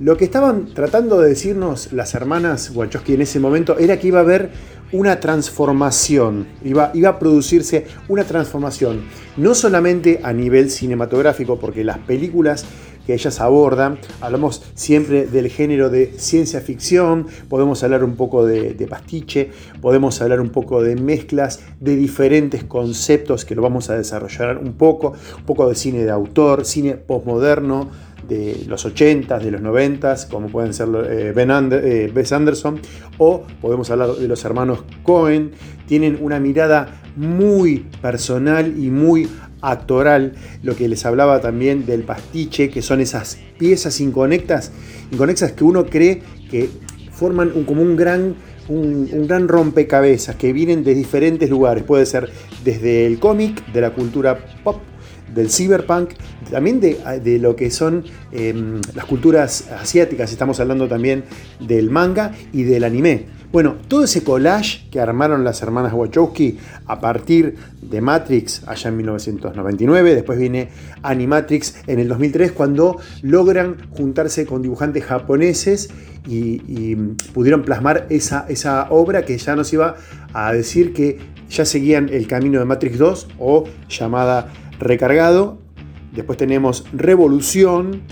lo 0.00 0.16
que 0.16 0.24
estaban 0.24 0.66
tratando 0.74 1.20
de 1.20 1.30
decirnos 1.30 1.92
las 1.92 2.14
hermanas 2.14 2.70
Wachowski 2.74 3.14
en 3.14 3.22
ese 3.22 3.40
momento 3.40 3.78
era 3.78 3.98
que 3.98 4.06
iba 4.06 4.18
a 4.20 4.22
haber 4.22 4.50
una 4.92 5.20
transformación, 5.20 6.46
iba, 6.64 6.90
iba 6.94 7.10
a 7.10 7.18
producirse 7.18 7.86
una 8.08 8.24
transformación, 8.24 9.02
no 9.36 9.54
solamente 9.54 10.20
a 10.22 10.32
nivel 10.32 10.70
cinematográfico, 10.70 11.58
porque 11.58 11.84
las 11.84 11.98
películas 11.98 12.64
que 13.08 13.14
ellas 13.14 13.40
abordan. 13.40 13.98
Hablamos 14.20 14.62
siempre 14.74 15.26
del 15.26 15.48
género 15.48 15.88
de 15.88 16.12
ciencia 16.18 16.60
ficción, 16.60 17.26
podemos 17.48 17.82
hablar 17.82 18.04
un 18.04 18.16
poco 18.16 18.44
de, 18.44 18.74
de, 18.74 18.86
pastiche, 18.86 19.50
podemos 19.80 20.20
hablar 20.20 20.42
un 20.42 20.50
poco 20.50 20.82
de 20.82 20.94
mezclas 20.94 21.60
de 21.80 21.96
diferentes 21.96 22.64
conceptos 22.64 23.46
que 23.46 23.54
lo 23.54 23.62
vamos 23.62 23.88
a 23.88 23.96
desarrollar 23.96 24.58
un 24.58 24.74
poco, 24.74 25.14
un 25.38 25.44
poco 25.44 25.66
de 25.70 25.74
cine 25.74 26.04
de 26.04 26.10
autor, 26.10 26.66
cine 26.66 26.96
postmoderno 26.96 27.88
de 28.28 28.64
los 28.66 28.86
80s, 28.86 29.40
de 29.40 29.50
los 29.50 29.62
90s, 29.62 30.28
como 30.28 30.48
pueden 30.48 30.74
ser 30.74 30.88
eh, 31.10 31.32
ben 31.34 31.50
Ander, 31.50 31.82
eh, 31.84 32.24
Anderson, 32.30 32.80
o 33.16 33.44
podemos 33.60 33.90
hablar 33.90 34.12
de 34.12 34.28
los 34.28 34.44
hermanos 34.44 34.84
Cohen, 35.02 35.52
tienen 35.86 36.18
una 36.20 36.38
mirada 36.38 37.00
muy 37.16 37.86
personal 38.00 38.74
y 38.78 38.90
muy 38.90 39.28
actoral, 39.60 40.34
lo 40.62 40.76
que 40.76 40.88
les 40.88 41.04
hablaba 41.04 41.40
también 41.40 41.86
del 41.86 42.02
pastiche, 42.02 42.70
que 42.70 42.82
son 42.82 43.00
esas 43.00 43.38
piezas 43.58 44.00
inconectas, 44.00 44.70
inconexas 45.10 45.52
que 45.52 45.64
uno 45.64 45.86
cree 45.86 46.22
que 46.50 46.68
forman 47.10 47.50
un, 47.54 47.64
como 47.64 47.82
un 47.82 47.96
gran, 47.96 48.36
un, 48.68 49.08
un, 49.10 49.26
gran 49.26 49.48
rompecabezas, 49.48 50.36
que 50.36 50.52
vienen 50.52 50.84
de 50.84 50.94
diferentes 50.94 51.50
lugares, 51.50 51.82
puede 51.82 52.06
ser 52.06 52.30
desde 52.64 53.06
el 53.06 53.18
cómic, 53.18 53.66
de 53.72 53.80
la 53.80 53.90
cultura 53.90 54.38
pop, 54.62 54.76
del 55.34 55.50
cyberpunk, 55.50 56.10
también 56.50 56.80
de, 56.80 56.98
de 57.22 57.38
lo 57.38 57.56
que 57.56 57.70
son 57.70 58.04
eh, 58.32 58.80
las 58.94 59.04
culturas 59.04 59.68
asiáticas, 59.70 60.32
estamos 60.32 60.60
hablando 60.60 60.88
también 60.88 61.24
del 61.60 61.90
manga 61.90 62.32
y 62.52 62.62
del 62.64 62.84
anime. 62.84 63.38
Bueno, 63.50 63.76
todo 63.88 64.04
ese 64.04 64.22
collage 64.22 64.90
que 64.90 65.00
armaron 65.00 65.42
las 65.42 65.62
hermanas 65.62 65.94
Wachowski 65.94 66.58
a 66.86 67.00
partir 67.00 67.56
de 67.80 68.02
Matrix 68.02 68.62
allá 68.66 68.90
en 68.90 68.98
1999, 68.98 70.14
después 70.14 70.38
viene 70.38 70.68
Animatrix 71.02 71.76
en 71.86 71.98
el 71.98 72.08
2003 72.08 72.52
cuando 72.52 72.98
logran 73.22 73.88
juntarse 73.90 74.44
con 74.44 74.60
dibujantes 74.60 75.02
japoneses 75.04 75.88
y, 76.26 76.60
y 76.68 76.94
pudieron 77.32 77.62
plasmar 77.62 78.06
esa, 78.10 78.44
esa 78.50 78.88
obra 78.90 79.22
que 79.22 79.38
ya 79.38 79.56
nos 79.56 79.72
iba 79.72 79.96
a 80.34 80.52
decir 80.52 80.92
que 80.92 81.18
ya 81.48 81.64
seguían 81.64 82.10
el 82.10 82.26
camino 82.26 82.58
de 82.58 82.66
Matrix 82.66 82.98
2 82.98 83.28
o 83.38 83.64
llamada 83.88 84.52
Recargado. 84.78 85.58
Después 86.12 86.38
tenemos 86.38 86.84
Revolución, 86.92 88.02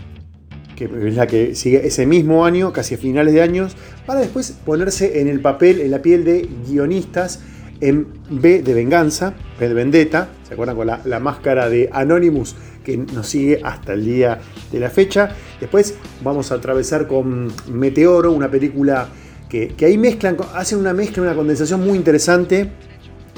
que 0.76 0.84
es 0.84 1.16
la 1.16 1.26
que 1.26 1.54
sigue 1.54 1.86
ese 1.86 2.06
mismo 2.06 2.44
año, 2.44 2.72
casi 2.72 2.94
a 2.94 2.98
finales 2.98 3.34
de 3.34 3.42
años, 3.42 3.76
para 4.06 4.20
después 4.20 4.52
ponerse 4.64 5.20
en 5.20 5.28
el 5.28 5.40
papel, 5.40 5.80
en 5.80 5.90
la 5.90 6.02
piel 6.02 6.24
de 6.24 6.48
guionistas 6.68 7.40
en 7.80 8.06
B 8.30 8.62
de 8.62 8.74
Venganza, 8.74 9.34
B 9.58 9.68
de 9.68 9.74
Vendetta, 9.74 10.28
¿se 10.46 10.54
acuerdan 10.54 10.76
con 10.76 10.86
la, 10.86 11.00
la, 11.04 11.20
máscara 11.20 11.68
de 11.68 11.90
Anonymous 11.92 12.56
que 12.84 12.96
nos 12.96 13.28
sigue 13.28 13.60
hasta 13.62 13.92
el 13.92 14.04
día 14.04 14.38
de 14.72 14.80
la 14.80 14.88
fecha? 14.88 15.30
Después 15.60 15.94
vamos 16.22 16.52
a 16.52 16.56
atravesar 16.56 17.06
con 17.06 17.52
Meteoro, 17.70 18.32
una 18.32 18.50
película 18.50 19.08
que, 19.48 19.68
que 19.68 19.86
ahí 19.86 19.98
mezclan, 19.98 20.36
hacen 20.54 20.78
una 20.78 20.92
mezcla, 20.92 21.22
una 21.22 21.34
condensación 21.34 21.84
muy 21.84 21.98
interesante 21.98 22.70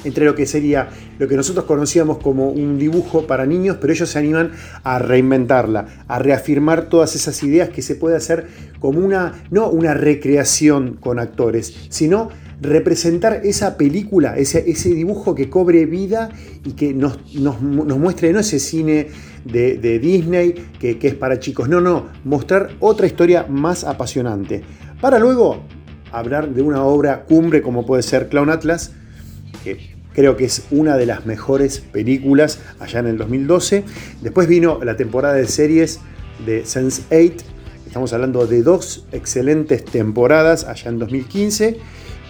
entre 0.04 0.24
lo 0.24 0.34
que 0.34 0.46
sería 0.46 0.88
lo 1.18 1.28
que 1.28 1.36
nosotros 1.36 1.64
conocíamos 1.64 2.18
como 2.18 2.50
un 2.50 2.78
dibujo 2.78 3.26
para 3.26 3.46
niños, 3.46 3.78
pero 3.80 3.92
ellos 3.92 4.08
se 4.08 4.18
animan 4.18 4.52
a 4.84 4.98
reinventarla, 4.98 6.04
a 6.06 6.18
reafirmar 6.18 6.88
todas 6.88 7.14
esas 7.14 7.42
ideas 7.42 7.70
que 7.70 7.82
se 7.82 7.94
puede 7.94 8.16
hacer 8.16 8.46
como 8.78 9.00
una, 9.00 9.42
no 9.50 9.68
una 9.70 9.94
recreación 9.94 10.94
con 11.00 11.18
actores, 11.18 11.74
sino 11.88 12.28
representar 12.60 13.42
esa 13.44 13.76
película, 13.76 14.36
ese, 14.36 14.68
ese 14.70 14.90
dibujo 14.90 15.34
que 15.34 15.48
cobre 15.48 15.86
vida 15.86 16.30
y 16.64 16.72
que 16.72 16.92
nos, 16.92 17.34
nos, 17.34 17.62
nos 17.62 17.98
muestre 17.98 18.32
no 18.32 18.40
ese 18.40 18.58
cine 18.58 19.08
de, 19.44 19.78
de 19.78 19.98
Disney 19.98 20.54
que, 20.78 20.98
que 20.98 21.08
es 21.08 21.14
para 21.14 21.38
chicos, 21.38 21.68
no, 21.68 21.80
no, 21.80 22.06
mostrar 22.24 22.70
otra 22.80 23.06
historia 23.06 23.46
más 23.48 23.84
apasionante. 23.84 24.62
Para 25.00 25.18
luego 25.18 25.62
hablar 26.10 26.52
de 26.52 26.62
una 26.62 26.82
obra 26.82 27.24
cumbre 27.24 27.62
como 27.62 27.86
puede 27.86 28.02
ser 28.02 28.28
Clown 28.28 28.50
Atlas, 28.50 28.92
creo 30.14 30.36
que 30.36 30.44
es 30.44 30.64
una 30.70 30.96
de 30.96 31.06
las 31.06 31.26
mejores 31.26 31.80
películas 31.80 32.60
allá 32.78 33.00
en 33.00 33.06
el 33.06 33.18
2012. 33.18 33.84
Después 34.20 34.48
vino 34.48 34.80
la 34.82 34.96
temporada 34.96 35.34
de 35.34 35.46
series 35.46 36.00
de 36.44 36.64
Sense8. 36.64 37.42
Estamos 37.86 38.12
hablando 38.12 38.46
de 38.46 38.62
dos 38.62 39.06
excelentes 39.12 39.84
temporadas 39.84 40.64
allá 40.64 40.90
en 40.90 40.98
2015 40.98 41.78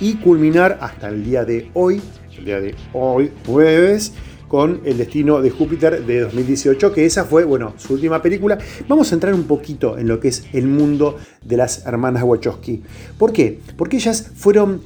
y 0.00 0.14
culminar 0.16 0.78
hasta 0.80 1.08
el 1.08 1.24
día 1.24 1.44
de 1.44 1.70
hoy, 1.74 2.00
el 2.36 2.44
día 2.44 2.60
de 2.60 2.74
hoy, 2.92 3.32
jueves, 3.46 4.12
con 4.48 4.80
El 4.84 4.98
Destino 4.98 5.40
de 5.40 5.50
Júpiter 5.50 6.04
de 6.04 6.20
2018, 6.20 6.92
que 6.92 7.04
esa 7.04 7.24
fue, 7.24 7.44
bueno, 7.44 7.74
su 7.76 7.94
última 7.94 8.22
película. 8.22 8.58
Vamos 8.88 9.12
a 9.12 9.14
entrar 9.14 9.34
un 9.34 9.44
poquito 9.44 9.98
en 9.98 10.08
lo 10.08 10.18
que 10.18 10.28
es 10.28 10.44
el 10.52 10.66
mundo 10.66 11.16
de 11.44 11.56
las 11.56 11.86
hermanas 11.86 12.22
Wachowski. 12.22 12.82
¿Por 13.18 13.32
qué? 13.32 13.60
Porque 13.76 13.98
ellas 13.98 14.30
fueron, 14.34 14.80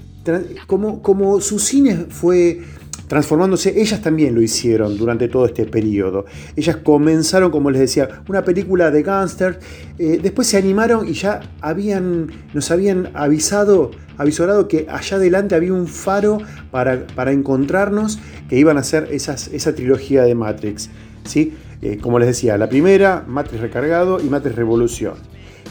como, 0.67 1.41
su 1.41 1.59
cine 1.59 2.07
fue 2.09 2.61
transformándose, 3.09 3.79
ellas 3.81 4.01
también 4.01 4.35
lo 4.35 4.41
hicieron 4.41 4.97
durante 4.97 5.29
todo 5.29 5.45
este 5.45 5.67
periodo. 5.67 6.25
Ellas 6.57 6.77
comenzaron, 6.77 7.51
como 7.51 7.71
les 7.71 7.81
decía, 7.81 8.23
una 8.29 8.43
película 8.43 8.91
de 8.91 9.03
gángster, 9.03 9.59
eh, 9.99 10.19
después 10.23 10.49
se 10.49 10.57
animaron 10.57 11.07
y 11.07 11.13
ya 11.13 11.41
habían, 11.61 12.31
nos 12.55 12.71
habían 12.71 13.11
avisado, 13.13 13.91
avisorado 14.17 14.67
que 14.67 14.87
allá 14.89 15.19
adelante 15.19 15.55
había 15.55 15.75
un 15.75 15.89
faro 15.89 16.39
para, 16.71 17.07
para 17.09 17.33
encontrarnos, 17.33 18.19
que 18.49 18.59
iban 18.59 18.79
a 18.79 18.81
hacer 18.81 19.09
esa 19.11 19.75
trilogía 19.75 20.23
de 20.23 20.35
Matrix. 20.35 20.89
¿sí? 21.25 21.55
Eh, 21.83 21.99
como 22.01 22.21
les 22.21 22.29
decía, 22.29 22.57
la 22.57 22.69
primera, 22.69 23.25
Matrix 23.27 23.61
Recargado 23.61 24.21
y 24.21 24.25
Matrix 24.25 24.55
Revolución, 24.55 25.15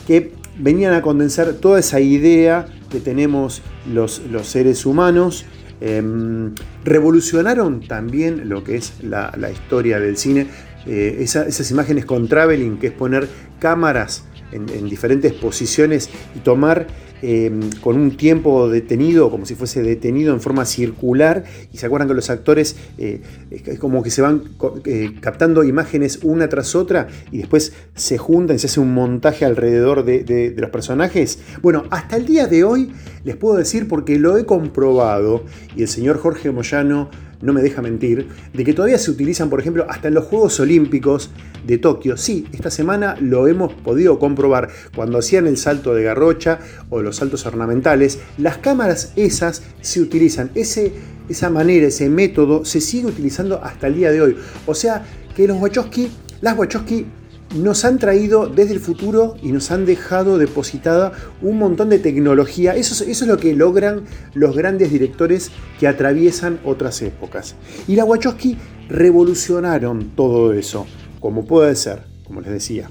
que 0.07 0.33
venían 0.57 0.93
a 0.93 1.01
condensar 1.01 1.53
toda 1.53 1.79
esa 1.79 1.99
idea 1.99 2.67
que 2.89 2.99
tenemos 2.99 3.61
los, 3.91 4.21
los 4.29 4.47
seres 4.47 4.85
humanos, 4.85 5.45
eh, 5.79 6.01
revolucionaron 6.83 7.81
también 7.87 8.49
lo 8.49 8.63
que 8.63 8.75
es 8.75 8.93
la, 9.01 9.33
la 9.37 9.49
historia 9.49 9.99
del 9.99 10.17
cine. 10.17 10.47
Eh, 10.85 11.17
esa, 11.19 11.47
esas 11.47 11.69
imágenes 11.71 12.05
con 12.05 12.27
traveling, 12.27 12.77
que 12.77 12.87
es 12.87 12.93
poner 12.93 13.27
cámaras 13.59 14.25
en 14.51 14.89
diferentes 14.89 15.31
posiciones 15.31 16.09
y 16.35 16.39
tomar 16.39 16.87
eh, 17.21 17.51
con 17.81 17.95
un 17.97 18.17
tiempo 18.17 18.69
detenido, 18.69 19.29
como 19.29 19.45
si 19.45 19.55
fuese 19.55 19.81
detenido 19.81 20.33
en 20.33 20.41
forma 20.41 20.65
circular, 20.65 21.43
y 21.71 21.77
se 21.77 21.85
acuerdan 21.85 22.07
que 22.07 22.13
los 22.13 22.29
actores 22.29 22.75
eh, 22.97 23.21
es 23.49 23.79
como 23.79 24.03
que 24.03 24.09
se 24.09 24.21
van 24.21 24.43
eh, 24.85 25.15
captando 25.19 25.63
imágenes 25.63 26.19
una 26.23 26.49
tras 26.49 26.75
otra 26.75 27.07
y 27.31 27.39
después 27.39 27.73
se 27.95 28.17
juntan 28.17 28.55
y 28.55 28.59
se 28.59 28.67
hace 28.67 28.79
un 28.79 28.93
montaje 28.93 29.45
alrededor 29.45 30.03
de, 30.03 30.23
de, 30.23 30.51
de 30.51 30.61
los 30.61 30.69
personajes. 30.69 31.39
Bueno, 31.61 31.83
hasta 31.89 32.17
el 32.17 32.25
día 32.25 32.47
de 32.47 32.63
hoy 32.63 32.91
les 33.23 33.35
puedo 33.35 33.55
decir 33.57 33.87
porque 33.87 34.17
lo 34.17 34.37
he 34.37 34.45
comprobado 34.45 35.43
y 35.75 35.83
el 35.83 35.87
señor 35.87 36.17
Jorge 36.17 36.51
Moyano 36.51 37.09
no 37.41 37.53
me 37.53 37.61
deja 37.61 37.81
mentir, 37.81 38.27
de 38.53 38.63
que 38.63 38.73
todavía 38.73 38.97
se 38.97 39.11
utilizan, 39.11 39.49
por 39.49 39.59
ejemplo, 39.59 39.85
hasta 39.89 40.07
en 40.07 40.13
los 40.13 40.25
Juegos 40.25 40.59
Olímpicos 40.59 41.29
de 41.65 41.77
Tokio. 41.77 42.17
Sí, 42.17 42.45
esta 42.51 42.71
semana 42.71 43.15
lo 43.19 43.47
hemos 43.47 43.73
podido 43.73 44.19
comprobar 44.19 44.69
cuando 44.95 45.19
hacían 45.19 45.47
el 45.47 45.57
salto 45.57 45.93
de 45.93 46.03
garrocha 46.03 46.59
o 46.89 47.01
los 47.01 47.17
saltos 47.17 47.45
ornamentales. 47.45 48.19
Las 48.37 48.57
cámaras 48.57 49.13
esas 49.15 49.63
se 49.81 50.01
utilizan, 50.01 50.51
ese, 50.55 50.93
esa 51.29 51.49
manera, 51.49 51.87
ese 51.87 52.09
método 52.09 52.65
se 52.65 52.81
sigue 52.81 53.07
utilizando 53.07 53.61
hasta 53.63 53.87
el 53.87 53.95
día 53.95 54.11
de 54.11 54.21
hoy. 54.21 54.37
O 54.65 54.75
sea 54.75 55.03
que 55.35 55.47
los 55.47 55.59
Wachowski, 55.59 56.09
las 56.41 56.57
Wachowski 56.57 57.05
nos 57.55 57.85
han 57.85 57.99
traído 57.99 58.47
desde 58.47 58.73
el 58.73 58.79
futuro 58.79 59.35
y 59.41 59.51
nos 59.51 59.71
han 59.71 59.85
dejado 59.85 60.37
depositada 60.37 61.11
un 61.41 61.57
montón 61.57 61.89
de 61.89 61.99
tecnología. 61.99 62.75
Eso, 62.75 63.03
es 63.03 63.21
lo 63.23 63.37
que 63.37 63.53
logran 63.53 64.05
los 64.33 64.55
grandes 64.55 64.91
directores 64.91 65.51
que 65.79 65.87
atraviesan 65.87 66.59
otras 66.63 67.01
épocas. 67.01 67.55
Y 67.87 67.95
la 67.95 68.05
Wachowski 68.05 68.57
revolucionaron 68.89 70.11
todo 70.15 70.53
eso, 70.53 70.85
como 71.19 71.45
puede 71.45 71.75
ser, 71.75 72.03
como 72.23 72.41
les 72.41 72.51
decía. 72.51 72.89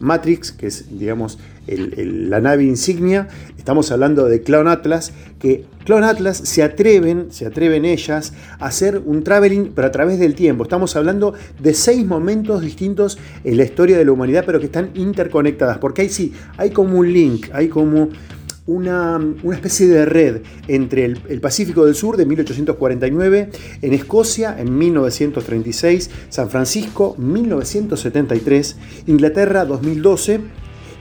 Matrix, 0.00 0.52
que 0.52 0.66
es, 0.66 0.98
digamos, 0.98 1.38
la 1.66 2.40
nave 2.40 2.64
insignia. 2.64 3.28
Estamos 3.56 3.92
hablando 3.92 4.26
de 4.26 4.42
Clown 4.42 4.66
Atlas, 4.66 5.12
que 5.38 5.64
Clown 5.84 6.04
Atlas 6.04 6.36
se 6.36 6.62
atreven, 6.62 7.28
se 7.30 7.46
atreven 7.46 7.84
ellas 7.84 8.32
a 8.58 8.66
hacer 8.66 9.00
un 9.04 9.22
traveling, 9.22 9.72
pero 9.74 9.86
a 9.86 9.90
través 9.92 10.18
del 10.18 10.34
tiempo. 10.34 10.64
Estamos 10.64 10.96
hablando 10.96 11.34
de 11.58 11.74
seis 11.74 12.04
momentos 12.04 12.62
distintos 12.62 13.18
en 13.44 13.56
la 13.56 13.64
historia 13.64 13.96
de 13.98 14.04
la 14.04 14.12
humanidad, 14.12 14.44
pero 14.44 14.58
que 14.58 14.66
están 14.66 14.90
interconectadas. 14.94 15.78
Porque 15.78 16.02
ahí 16.02 16.08
sí, 16.08 16.32
hay 16.56 16.70
como 16.70 16.98
un 16.98 17.12
link, 17.12 17.48
hay 17.52 17.68
como 17.68 18.08
una, 18.70 19.16
una, 19.42 19.56
especie 19.56 19.88
de 19.88 20.06
red 20.06 20.42
entre 20.68 21.04
el, 21.04 21.40
Pacífico 21.40 21.84
del 21.84 21.94
Sur 21.94 22.16
de 22.16 22.24
1849, 22.24 23.50
en 23.82 23.92
Escocia 23.92 24.56
en 24.58 24.78
1936, 24.78 26.10
San 26.28 26.50
Francisco 26.50 27.16
1973, 27.18 28.76
Inglaterra 29.06 29.64
2012 29.64 30.40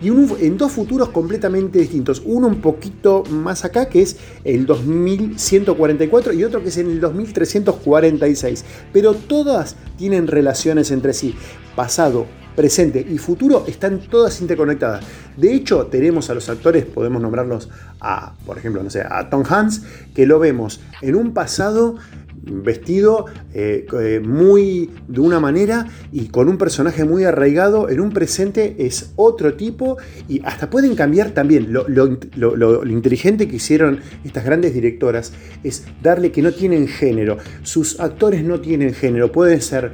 y 0.01 0.07
en 0.07 0.57
dos 0.57 0.71
futuros 0.71 1.09
completamente 1.09 1.79
distintos. 1.79 2.21
Uno 2.25 2.47
un 2.47 2.61
poquito 2.61 3.23
más 3.29 3.65
acá, 3.65 3.89
que 3.89 4.01
es 4.01 4.17
el 4.43 4.65
2144, 4.65 6.33
y 6.33 6.43
otro 6.43 6.63
que 6.63 6.69
es 6.69 6.77
en 6.77 6.89
el 6.89 7.01
2346. 7.01 8.65
Pero 8.93 9.13
todas 9.13 9.75
tienen 9.97 10.27
relaciones 10.27 10.91
entre 10.91 11.13
sí. 11.13 11.35
Pasado, 11.75 12.27
presente 12.59 13.07
y 13.09 13.17
futuro 13.17 13.63
están 13.69 14.01
todas 14.01 14.41
interconectadas. 14.41 15.05
De 15.37 15.53
hecho, 15.53 15.85
tenemos 15.85 16.29
a 16.29 16.33
los 16.33 16.49
actores, 16.49 16.83
podemos 16.83 17.21
nombrarlos 17.21 17.69
a, 18.01 18.33
por 18.45 18.57
ejemplo, 18.57 18.83
no 18.83 18.89
sé, 18.89 19.01
a 19.01 19.29
Tom 19.29 19.45
Hanks, 19.47 19.81
que 20.13 20.25
lo 20.25 20.39
vemos 20.39 20.81
en 21.01 21.15
un 21.15 21.33
pasado 21.33 21.95
vestido 22.43 23.27
eh, 23.53 23.85
eh, 24.01 24.19
muy 24.19 24.89
de 25.07 25.21
una 25.21 25.39
manera 25.39 25.87
y 26.11 26.27
con 26.27 26.49
un 26.49 26.57
personaje 26.57 27.05
muy 27.05 27.23
arraigado, 27.23 27.87
en 27.87 28.01
un 28.01 28.11
presente 28.11 28.75
es 28.79 29.13
otro 29.15 29.53
tipo 29.53 29.97
y 30.27 30.41
hasta 30.43 30.69
pueden 30.69 30.95
cambiar 30.95 31.31
también. 31.31 31.71
Lo, 31.71 32.85
inteligente 32.85 33.47
que 33.47 33.55
hicieron 33.55 34.01
estas 34.25 34.43
grandes 34.43 34.73
directoras 34.73 35.31
es 35.63 35.85
darle 36.03 36.33
que 36.33 36.41
no 36.41 36.51
tienen 36.51 36.89
género. 36.89 37.37
Sus 37.63 38.01
actores 38.01 38.43
no 38.43 38.59
tienen 38.59 38.93
género, 38.93 39.31
pueden 39.31 39.61
ser 39.61 39.93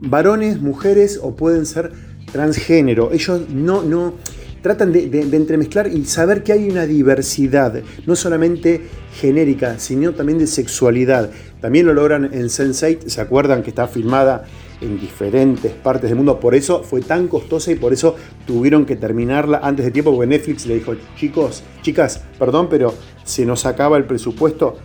varones, 0.00 0.60
mujeres 0.60 1.18
o 1.22 1.34
pueden 1.36 1.66
ser 1.66 1.92
transgénero. 2.32 3.10
Ellos 3.12 3.48
no, 3.50 3.82
no 3.82 4.14
tratan 4.62 4.92
de, 4.92 5.08
de- 5.08 5.36
entremezclar 5.36 5.88
y 5.88 6.04
saber 6.04 6.42
que 6.42 6.52
hay 6.52 6.68
una 6.68 6.84
diversidad, 6.86 7.80
no 8.06 8.16
solamente 8.16 8.82
genérica, 9.14 9.78
sino 9.78 10.12
también 10.14 10.38
de 10.38 10.46
sexualidad. 10.46 11.30
También 11.60 11.86
lo 11.86 11.94
logran 11.94 12.24
en 12.26 12.44
Sense8, 12.46 13.06
¿se 13.08 13.20
acuerdan 13.20 13.62
que 13.62 13.70
está 13.70 13.86
filmada 13.88 14.44
en 14.80 15.00
diferentes 15.00 15.72
partes 15.72 16.10
del 16.10 16.16
mundo? 16.16 16.38
Por 16.38 16.54
eso 16.54 16.82
fue 16.82 17.00
tan 17.00 17.28
costosa 17.28 17.72
y 17.72 17.76
por 17.76 17.92
eso 17.92 18.14
tuvieron 18.46 18.84
que 18.84 18.96
terminarla 18.96 19.60
antes 19.62 19.84
de 19.84 19.90
tiempo, 19.90 20.12
porque 20.12 20.26
Netflix 20.28 20.66
le 20.66 20.74
dijo, 20.74 20.94
chicos, 21.16 21.62
chicas, 21.82 22.22
perdón, 22.38 22.68
pero 22.68 22.94
se 23.24 23.44
nos 23.46 23.64
acaba 23.66 23.96
el 23.96 24.04
presupuesto. 24.04 24.76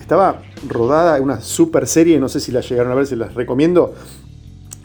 Estaba 0.00 0.42
rodada 0.68 1.20
una 1.20 1.40
super 1.40 1.86
serie, 1.86 2.18
no 2.20 2.28
sé 2.28 2.40
si 2.40 2.52
la 2.52 2.60
llegaron 2.60 2.92
a 2.92 2.94
ver, 2.94 3.06
se 3.06 3.16
las 3.16 3.34
recomiendo 3.34 3.94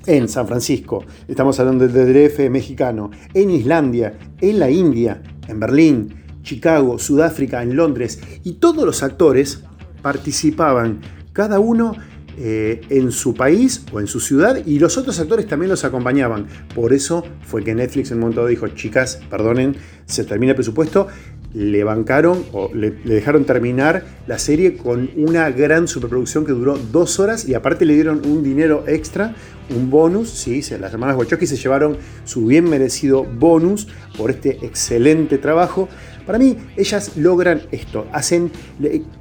en 0.08 0.30
San 0.30 0.48
Francisco, 0.48 1.06
estamos 1.28 1.60
hablando 1.60 1.88
del 1.88 2.14
DF 2.14 2.50
mexicano, 2.50 3.12
en 3.34 3.52
Islandia, 3.52 4.18
en 4.40 4.58
la 4.58 4.72
India, 4.72 5.22
en 5.48 5.60
Berlín, 5.60 6.24
Chicago, 6.42 6.98
Sudáfrica, 6.98 7.62
en 7.62 7.76
Londres, 7.76 8.20
y 8.44 8.54
todos 8.54 8.86
los 8.86 9.04
actores 9.04 9.64
participaban, 10.02 11.02
cada 11.34 11.60
uno 11.60 11.94
eh, 12.38 12.82
en 12.90 13.12
su 13.12 13.34
país 13.34 13.84
o 13.92 14.00
en 14.00 14.08
su 14.08 14.22
ciudad, 14.22 14.66
y 14.66 14.80
los 14.80 14.98
otros 14.98 15.20
actores 15.20 15.46
también 15.46 15.70
los 15.70 15.84
acompañaban. 15.84 16.48
Por 16.74 16.94
eso 16.94 17.24
fue 17.42 17.64
que 17.64 17.76
Netflix 17.76 18.12
en 18.12 18.18
un 18.18 18.22
momento 18.22 18.46
dijo, 18.48 18.70
chicas, 18.70 19.20
perdonen, 19.30 19.76
se 20.06 20.24
termina 20.24 20.52
el 20.52 20.56
presupuesto, 20.56 21.08
le 21.54 21.84
bancaron 21.84 22.44
o 22.54 22.72
le 22.74 22.92
dejaron 22.92 23.46
terminar 23.46 24.06
la 24.28 24.38
serie 24.38 24.78
con 24.78 25.10
una 25.16 25.50
gran 25.50 25.88
superproducción 25.88 26.46
que 26.46 26.52
duró 26.52 26.78
dos 26.78 27.20
horas 27.20 27.48
y 27.48 27.56
aparte 27.56 27.86
le 27.86 27.96
dieron 27.96 28.22
un 28.26 28.44
dinero 28.44 28.84
extra, 28.88 29.34
un 29.76 29.90
bonus, 29.90 30.30
sí, 30.30 30.62
las 30.80 30.94
hermanas 30.94 31.18
Wachowski 31.18 31.46
se 31.46 31.58
llevaron 31.58 31.98
su 32.24 32.46
bien 32.46 32.70
merecido 32.70 33.24
bonus 33.24 33.88
por 34.18 34.32
este 34.32 34.66
excelente 34.66 35.38
trabajo. 35.38 35.90
Para 36.26 36.40
mí, 36.40 36.58
ellas 36.76 37.18
logran 37.18 37.62
esto, 37.72 38.08
hacen, 38.12 38.52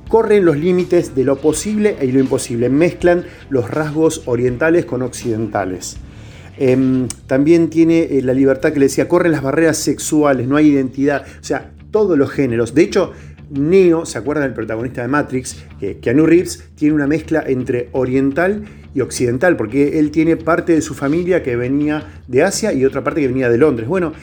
corren 0.09 0.45
los 0.45 0.57
límites 0.57 1.15
de 1.15 1.25
lo 1.25 1.37
posible 1.37 1.97
y 2.03 2.13
lo 2.13 2.21
imposible, 2.21 2.69
mezclan 2.69 3.25
los 3.49 3.71
rasgos 3.71 4.23
orientales 4.27 4.85
con 4.85 5.03
occidentales. 5.03 5.97
Em, 6.59 7.07
también 7.27 7.69
tiene 7.69 8.01
eh, 8.03 8.23
la 8.23 8.33
libertad 8.33 8.73
que 8.73 8.79
le 8.79 8.87
decía, 8.87 9.09
corren 9.09 9.33
las 9.33 9.43
barreras 9.43 9.77
sexuales, 9.77 10.49
no 10.49 10.57
hay 10.57 10.69
identidad, 10.69 11.27
o 11.41 11.45
sea, 11.45 11.71
todos 11.91 12.17
los 12.17 12.31
géneros. 12.31 12.75
De 12.75 12.83
hecho, 12.83 13.13
Neo, 13.51 14.07
¿se 14.07 14.19
acuerdan 14.19 14.45
del 14.45 14.55
protagonista 14.55 15.03
de 15.03 15.09
Matrix? 15.09 15.57
Que 15.79 15.99
Keanu 15.99 16.27
Reeves 16.27 16.65
tiene 16.75 16.95
una 16.95 17.07
mezcla 17.07 17.45
entre 17.47 17.91
oriental 17.93 18.65
y 18.97 19.03
occidental, 19.03 19.59
porque 19.59 19.99
él 19.99 20.11
tiene 20.11 20.39
parte 20.39 20.73
de 20.73 20.81
su 20.81 20.95
familia 20.95 21.43
que 21.43 21.55
venía 21.55 22.23
de 22.27 22.43
Asia 22.43 22.73
y 22.73 22.83
otra 22.87 23.05
parte 23.05 23.21
que 23.21 23.29
venía 23.29 23.51
de 23.51 23.59
Londres. 23.59 23.87
Bueno, 23.87 24.15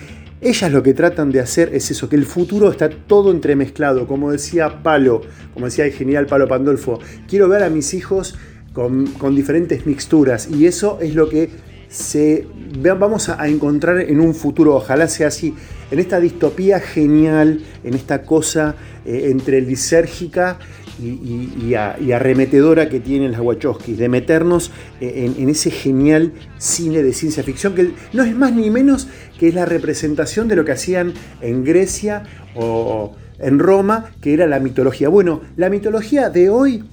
ellas 0.41 0.71
lo 0.71 0.81
que 0.81 0.95
tratan 0.95 1.31
de 1.31 1.39
hacer 1.39 1.69
es 1.75 1.91
eso, 1.91 2.09
que 2.09 2.15
el 2.15 2.25
futuro 2.25 2.71
está 2.71 2.89
todo 2.89 3.29
entremezclado, 3.29 4.07
como 4.07 4.31
decía 4.31 4.81
Palo, 4.81 5.21
como 5.53 5.67
decía 5.67 5.86
el 5.86 5.91
genial 5.91 6.25
Palo 6.25 6.47
Pandolfo, 6.47 6.99
quiero 7.29 7.47
ver 7.47 7.62
a 7.62 7.69
mis 7.69 7.93
hijos 7.93 8.36
con, 8.73 9.05
diferentes 9.36 9.86
mixturas 9.86 10.49
y 10.49 10.65
eso 10.65 10.97
es 10.99 11.13
lo 11.13 11.29
que 11.29 11.51
se 11.88 12.47
vamos 12.81 13.29
a, 13.29 13.39
a 13.39 13.47
encontrar 13.47 13.99
en 13.99 14.19
un 14.19 14.33
futuro, 14.33 14.75
ojalá 14.75 15.07
sea 15.07 15.27
así, 15.27 15.53
en 15.91 15.99
esta 15.99 16.19
distopía 16.19 16.79
genial, 16.79 17.62
en 17.83 17.93
esta 17.93 18.23
cosa 18.23 18.75
eh, 19.05 19.27
entre 19.29 19.62
lisérgica 19.62 20.57
y, 21.01 21.73
arremetedora 22.13 22.89
que 22.89 22.99
tienen 22.99 23.32
las 23.32 23.41
Wachowski, 23.41 23.93
de 23.93 24.10
meternos 24.10 24.71
eh, 25.01 25.32
en, 25.38 25.49
ese 25.49 25.71
genial 25.71 26.34
cine 26.58 27.03
de 27.03 27.13
ciencia 27.13 27.43
ficción 27.43 27.73
que 27.73 27.91
no 28.13 28.23
es 28.23 28.36
más 28.36 28.53
ni 28.53 28.69
menos 28.69 29.08
que 29.39 29.47
es 29.47 29.56
la 29.56 29.65
representación 29.65 30.47
de 30.47 30.56
lo 30.56 30.65
que 30.65 30.73
hacían 30.73 31.13
en 31.41 31.63
Grecia 31.63 32.23
o 32.56 33.15
en 33.39 33.60
Roma, 33.60 34.12
que 34.21 34.34
era 34.34 34.47
la 34.47 34.60
mitología. 34.60 35.10
Bueno, 35.10 35.41
la 35.58 35.69
mitología 35.69 36.29
de 36.29 36.49
hoy 36.49 36.84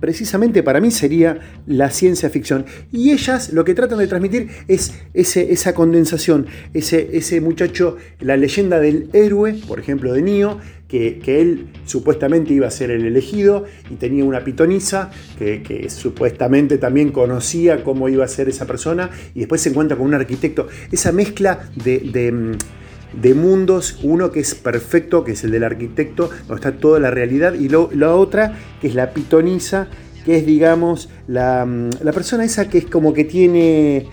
precisamente 0.00 0.62
para 0.62 0.80
mí 0.80 0.90
sería 0.90 1.38
la 1.66 1.90
ciencia 1.90 2.30
ficción. 2.30 2.64
Y 2.90 3.12
ellas 3.12 3.52
lo 3.52 3.64
que 3.64 3.74
tratan 3.74 3.98
de 3.98 4.06
transmitir 4.06 4.48
es 4.66 4.94
esa 5.12 5.74
condensación, 5.74 6.46
ese, 6.72 7.10
ese 7.12 7.40
muchacho, 7.40 7.96
la 8.18 8.36
leyenda 8.36 8.80
del 8.80 9.10
héroe, 9.12 9.60
por 9.68 9.78
ejemplo 9.78 10.12
de 10.12 10.22
Neo, 10.22 10.58
que, 10.90 11.20
él 11.40 11.68
supuestamente 11.86 12.52
iba 12.52 12.66
a 12.66 12.70
ser 12.70 12.90
el 12.90 13.04
elegido 13.06 13.64
y 13.90 13.94
tenía 13.94 14.24
una 14.24 14.42
pitonisa 14.44 15.10
que, 15.38 15.86
supuestamente 15.88 16.78
también 16.78 17.12
conocía 17.12 17.84
cómo 17.84 18.08
iba 18.08 18.24
a 18.24 18.28
ser 18.28 18.48
esa 18.48 18.66
persona 18.66 19.10
y 19.34 19.40
después 19.40 19.60
se 19.60 19.70
encuentra 19.70 19.96
con 19.96 20.06
un 20.06 20.14
arquitecto. 20.14 20.68
Esa 20.90 21.12
mezcla 21.12 21.70
de... 21.84 21.98
de, 22.00 22.32
mm, 22.32 22.52
de 23.10 23.34
mundos, 23.34 23.98
uno 24.04 24.30
que 24.30 24.38
es 24.38 24.54
perfecto, 24.54 25.24
que 25.24 25.32
es 25.32 25.42
el 25.42 25.50
del 25.50 25.64
arquitecto, 25.64 26.30
donde 26.46 26.54
está 26.54 26.78
toda 26.78 27.00
la 27.00 27.10
realidad, 27.10 27.54
y 27.54 27.68
lo- 27.68 27.90
la 27.92 28.14
otra, 28.14 28.56
que 28.80 28.86
es 28.86 28.94
la 28.94 29.12
pitonisa, 29.12 29.88
que 30.24 30.36
es, 30.36 30.46
digamos, 30.46 31.08
la, 31.26 31.66
mm, 31.66 31.90
la 32.04 32.12
persona 32.12 32.44
esa 32.44 32.68
que 32.68 32.78
es 32.78 32.86
como 32.86 33.12
que 33.12 33.24
tiene 33.24 34.06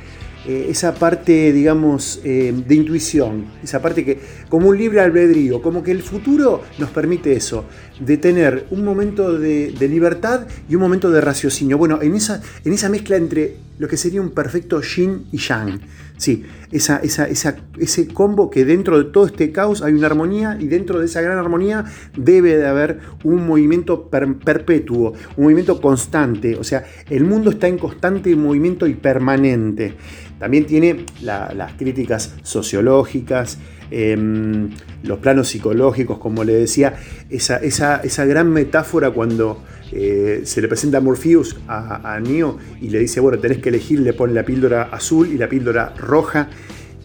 eh, 0.47 0.67
esa 0.69 0.93
parte, 0.95 1.51
digamos, 1.51 2.21
eh, 2.23 2.53
de 2.67 2.75
intuición, 2.75 3.45
esa 3.61 3.81
parte 3.81 4.05
que, 4.05 4.17
como 4.47 4.69
un 4.69 4.77
libre 4.77 5.01
albedrío, 5.01 5.61
como 5.61 5.83
que 5.83 5.91
el 5.91 6.01
futuro 6.01 6.63
nos 6.79 6.89
permite 6.91 7.33
eso, 7.33 7.65
de 7.99 8.17
tener 8.17 8.65
un 8.71 8.85
momento 8.85 9.37
de, 9.37 9.73
libertad 9.89 10.47
y 10.69 10.75
un 10.75 10.81
momento 10.81 11.09
de 11.11 11.19
raciocinio. 11.21 11.77
Bueno, 11.77 12.01
en 12.01 12.15
esa, 12.15 12.41
en 12.63 12.73
esa 12.73 12.87
mezcla 12.89 13.17
entre 13.17 13.57
lo 13.77 13.87
que 13.87 13.97
sería 13.97 14.21
un 14.21 14.31
perfecto 14.31 14.81
yin 14.81 15.25
y 15.31 15.37
yang. 15.37 15.79
Sí, 16.17 16.45
ese 16.71 18.07
combo 18.07 18.49
que 18.49 18.65
dentro 18.65 18.97
de 18.97 19.11
todo 19.11 19.27
este 19.27 19.51
caos 19.51 19.83
hay 19.83 19.93
una 19.93 20.07
armonía 20.07 20.57
y 20.59 20.67
dentro 20.67 20.99
de 20.99 21.05
esa 21.05 21.21
gran 21.21 21.37
armonía 21.37 21.85
debe 22.15 22.57
de 22.57 22.65
haber 22.65 22.99
un 23.23 23.45
movimiento 23.45 24.09
per- 24.09 24.35
perpetuo, 24.37 25.13
un 25.35 25.43
movimiento 25.43 25.79
constante. 25.79 26.55
O 26.55 26.63
sea, 26.63 26.85
el 27.09 27.23
mundo 27.23 27.51
está 27.51 27.67
en 27.67 27.77
constante 27.77 28.35
movimiento 28.35 28.87
y 28.87 28.95
permanente. 28.95 29.95
También 30.39 30.65
tiene 30.65 31.05
la- 31.21 31.53
las 31.55 31.73
críticas 31.73 32.35
sociológicas, 32.43 33.57
em, 33.91 34.69
los 35.03 35.19
planos 35.19 35.47
psicológicos, 35.49 36.17
como 36.19 36.43
le 36.43 36.53
decía, 36.53 36.95
esa, 37.29 37.57
esa, 37.57 37.97
esa 38.03 38.25
gran 38.25 38.51
metáfora 38.51 39.11
cuando 39.11 39.63
eh, 39.93 40.41
se 40.43 40.61
le 40.61 40.67
presenta 40.67 40.97
a 40.97 41.01
Morpheus 41.01 41.55
a, 41.67 42.13
a 42.15 42.19
Neo 42.19 42.57
y 42.81 42.89
le 42.89 42.99
dice, 42.99 43.19
bueno, 43.21 43.39
tenés 43.39 43.59
que 43.59 43.69
elegir, 43.69 44.01
le 44.01 44.11
pone 44.13 44.33
la 44.33 44.43
píldora 44.43 44.83
azul 44.91 45.29
y 45.29 45.37
la 45.37 45.47
píldora 45.47 45.93
roja. 45.97 46.49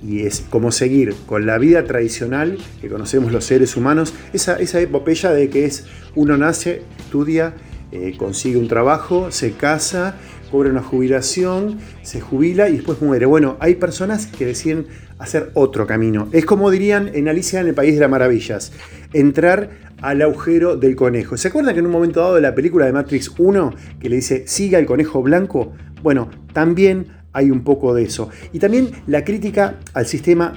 Y 0.04 0.22
es 0.26 0.44
como 0.50 0.72
seguir 0.72 1.14
con 1.26 1.46
la 1.46 1.58
vida 1.58 1.84
tradicional 1.84 2.58
que 2.80 2.88
conocemos 2.88 3.30
los 3.30 3.44
seres 3.44 3.76
humanos, 3.76 4.12
esa, 4.32 4.56
esa 4.56 4.80
epopeya 4.80 5.30
de 5.30 5.48
que 5.48 5.64
es 5.64 5.86
uno 6.16 6.36
nace, 6.36 6.82
estudia, 6.98 7.54
eh, 7.92 8.14
consigue 8.18 8.56
un 8.56 8.66
trabajo, 8.66 9.30
se 9.30 9.52
casa, 9.52 10.16
cobra 10.52 10.68
una 10.68 10.82
jubilación, 10.82 11.78
se 12.02 12.20
jubila 12.20 12.68
y 12.68 12.74
después 12.74 13.00
muere. 13.00 13.24
Bueno, 13.24 13.56
hay 13.58 13.76
personas 13.76 14.26
que 14.26 14.44
deciden 14.44 14.86
hacer 15.18 15.50
otro 15.54 15.86
camino. 15.86 16.28
Es 16.32 16.44
como 16.44 16.70
dirían 16.70 17.10
en 17.14 17.26
Alicia 17.28 17.60
en 17.60 17.68
el 17.68 17.74
País 17.74 17.94
de 17.94 18.00
las 18.00 18.10
Maravillas, 18.10 18.70
entrar 19.14 19.70
al 20.02 20.20
agujero 20.20 20.76
del 20.76 20.94
conejo. 20.94 21.38
¿Se 21.38 21.48
acuerdan 21.48 21.72
que 21.72 21.80
en 21.80 21.86
un 21.86 21.92
momento 21.92 22.20
dado 22.20 22.34
de 22.34 22.42
la 22.42 22.54
película 22.54 22.84
de 22.84 22.92
Matrix 22.92 23.32
1 23.38 23.74
que 23.98 24.10
le 24.10 24.16
dice 24.16 24.44
siga 24.46 24.78
el 24.78 24.84
conejo 24.84 25.22
blanco? 25.22 25.72
Bueno, 26.02 26.28
también 26.52 27.06
hay 27.32 27.50
un 27.50 27.64
poco 27.64 27.94
de 27.94 28.02
eso. 28.02 28.28
Y 28.52 28.58
también 28.58 28.90
la 29.06 29.24
crítica 29.24 29.78
al 29.94 30.06
sistema 30.06 30.52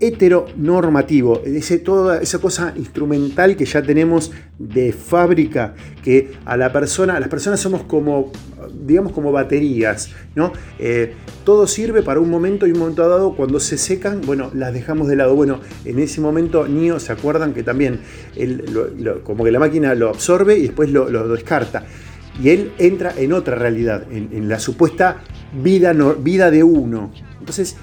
heteronormativo, 0.00 1.42
ese, 1.44 1.78
toda 1.78 2.20
esa 2.20 2.38
cosa 2.38 2.72
instrumental 2.76 3.56
que 3.56 3.64
ya 3.64 3.82
tenemos 3.82 4.30
de 4.58 4.92
fábrica, 4.92 5.74
que 6.02 6.32
a 6.44 6.56
la 6.56 6.72
persona, 6.72 7.18
las 7.18 7.28
personas 7.28 7.60
somos 7.60 7.82
como, 7.82 8.32
digamos, 8.88 9.12
como 9.12 9.30
baterías, 9.30 10.10
¿no? 10.34 10.52
Eh, 10.78 11.14
todo 11.44 11.66
sirve 11.66 12.02
para 12.02 12.18
un 12.18 12.30
momento 12.30 12.66
y 12.66 12.72
un 12.72 12.78
momento 12.78 13.08
dado, 13.08 13.36
cuando 13.36 13.60
se 13.60 13.78
secan, 13.78 14.22
bueno, 14.22 14.50
las 14.54 14.72
dejamos 14.72 15.06
de 15.06 15.16
lado. 15.16 15.36
Bueno, 15.36 15.60
en 15.84 15.98
ese 15.98 16.20
momento, 16.20 16.66
Nio, 16.66 16.98
¿se 16.98 17.12
acuerdan 17.12 17.54
que 17.54 17.62
también, 17.62 18.00
él, 18.34 18.64
como 19.22 19.44
que 19.44 19.52
la 19.52 19.60
máquina 19.60 19.94
lo 19.94 20.08
absorbe 20.08 20.58
y 20.58 20.62
después 20.62 20.90
lo, 20.90 21.28
descarta? 21.28 21.84
Y 22.42 22.50
él 22.50 22.72
entra 22.78 23.12
en 23.16 23.32
otra 23.32 23.56
realidad, 23.56 24.04
en, 24.10 24.48
la 24.48 24.58
supuesta 24.58 25.18
vida, 25.62 25.94
vida 26.20 26.50
de 26.50 26.62
uno. 26.62 27.12
Entonces, 27.38 27.76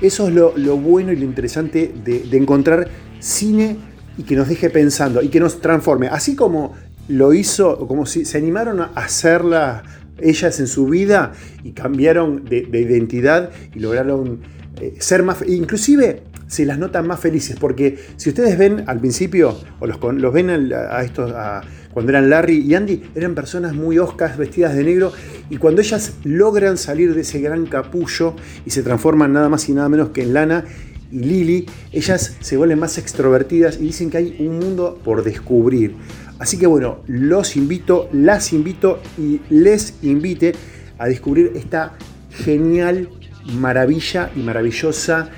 eso 0.00 0.28
es 0.28 0.34
lo, 0.34 0.76
bueno 0.76 1.12
y 1.12 1.16
lo 1.16 1.24
interesante 1.24 1.92
de, 2.04 2.20
de 2.20 2.36
encontrar 2.36 2.88
cine 3.20 3.76
y 4.16 4.24
que 4.24 4.34
nos 4.34 4.48
deje 4.48 4.70
pensando 4.70 5.22
y 5.22 5.28
que 5.28 5.40
nos 5.40 5.60
transforme. 5.60 6.08
Así 6.08 6.34
como 6.34 6.74
lo 7.08 7.32
hizo, 7.32 7.86
como 7.88 8.06
si 8.06 8.24
se 8.24 8.38
animaron 8.38 8.80
a 8.80 8.90
hacerla 8.94 9.82
ellas 10.20 10.60
en 10.60 10.66
su 10.66 10.86
vida 10.86 11.32
y 11.64 11.72
cambiaron 11.72 12.44
de, 12.44 12.62
de 12.62 12.80
identidad 12.80 13.50
y 13.74 13.80
lograron 13.80 14.40
eh, 14.80 14.94
ser 15.00 15.22
más, 15.22 15.38
inclusive 15.46 16.22
se 16.46 16.64
las 16.64 16.78
notan 16.78 17.06
más 17.06 17.20
felices, 17.20 17.56
porque 17.60 17.98
si 18.16 18.30
ustedes 18.30 18.56
ven 18.56 18.84
al 18.86 19.00
principio, 19.00 19.58
o 19.80 19.86
los, 19.86 20.32
ven 20.32 20.72
a, 20.72 21.02
estos, 21.02 21.32
cuando 21.92 22.10
eran 22.10 22.30
Larry 22.30 22.60
y 22.60 22.74
Andy, 22.74 23.02
eran 23.14 23.34
personas 23.34 23.74
muy 23.74 23.98
oscas, 23.98 24.38
vestidas 24.38 24.74
de 24.74 24.84
negro, 24.84 25.12
y 25.50 25.58
cuando 25.58 25.82
ellas 25.82 26.14
logran 26.24 26.78
salir 26.78 27.14
de 27.14 27.20
ese 27.20 27.40
gran 27.40 27.66
capullo 27.66 28.34
y 28.64 28.70
se 28.70 28.82
transforman 28.82 29.32
nada 29.32 29.48
más 29.48 29.68
y 29.68 29.72
nada 29.72 29.88
menos 29.88 30.10
que 30.10 30.22
en 30.22 30.32
Lana 30.32 30.64
y 31.10 31.18
Lily, 31.20 31.66
ellas 31.92 32.36
se 32.40 32.56
vuelven 32.56 32.78
más 32.78 32.98
extrovertidas 32.98 33.76
y 33.76 33.84
dicen 33.84 34.10
que 34.10 34.18
hay 34.18 34.36
un 34.40 34.58
mundo 34.58 34.98
por 35.04 35.24
descubrir. 35.24 35.96
Así 36.38 36.58
que 36.58 36.66
bueno, 36.66 37.00
los 37.06 37.56
invito, 37.56 38.08
las 38.12 38.52
invito 38.52 39.00
y 39.18 39.40
les 39.50 39.98
invite 40.02 40.52
a 40.98 41.06
descubrir 41.06 41.52
esta 41.56 41.94
genial 42.30 43.08
maravilla 43.54 44.30
y 44.36 44.40
maravillosa 44.40 45.30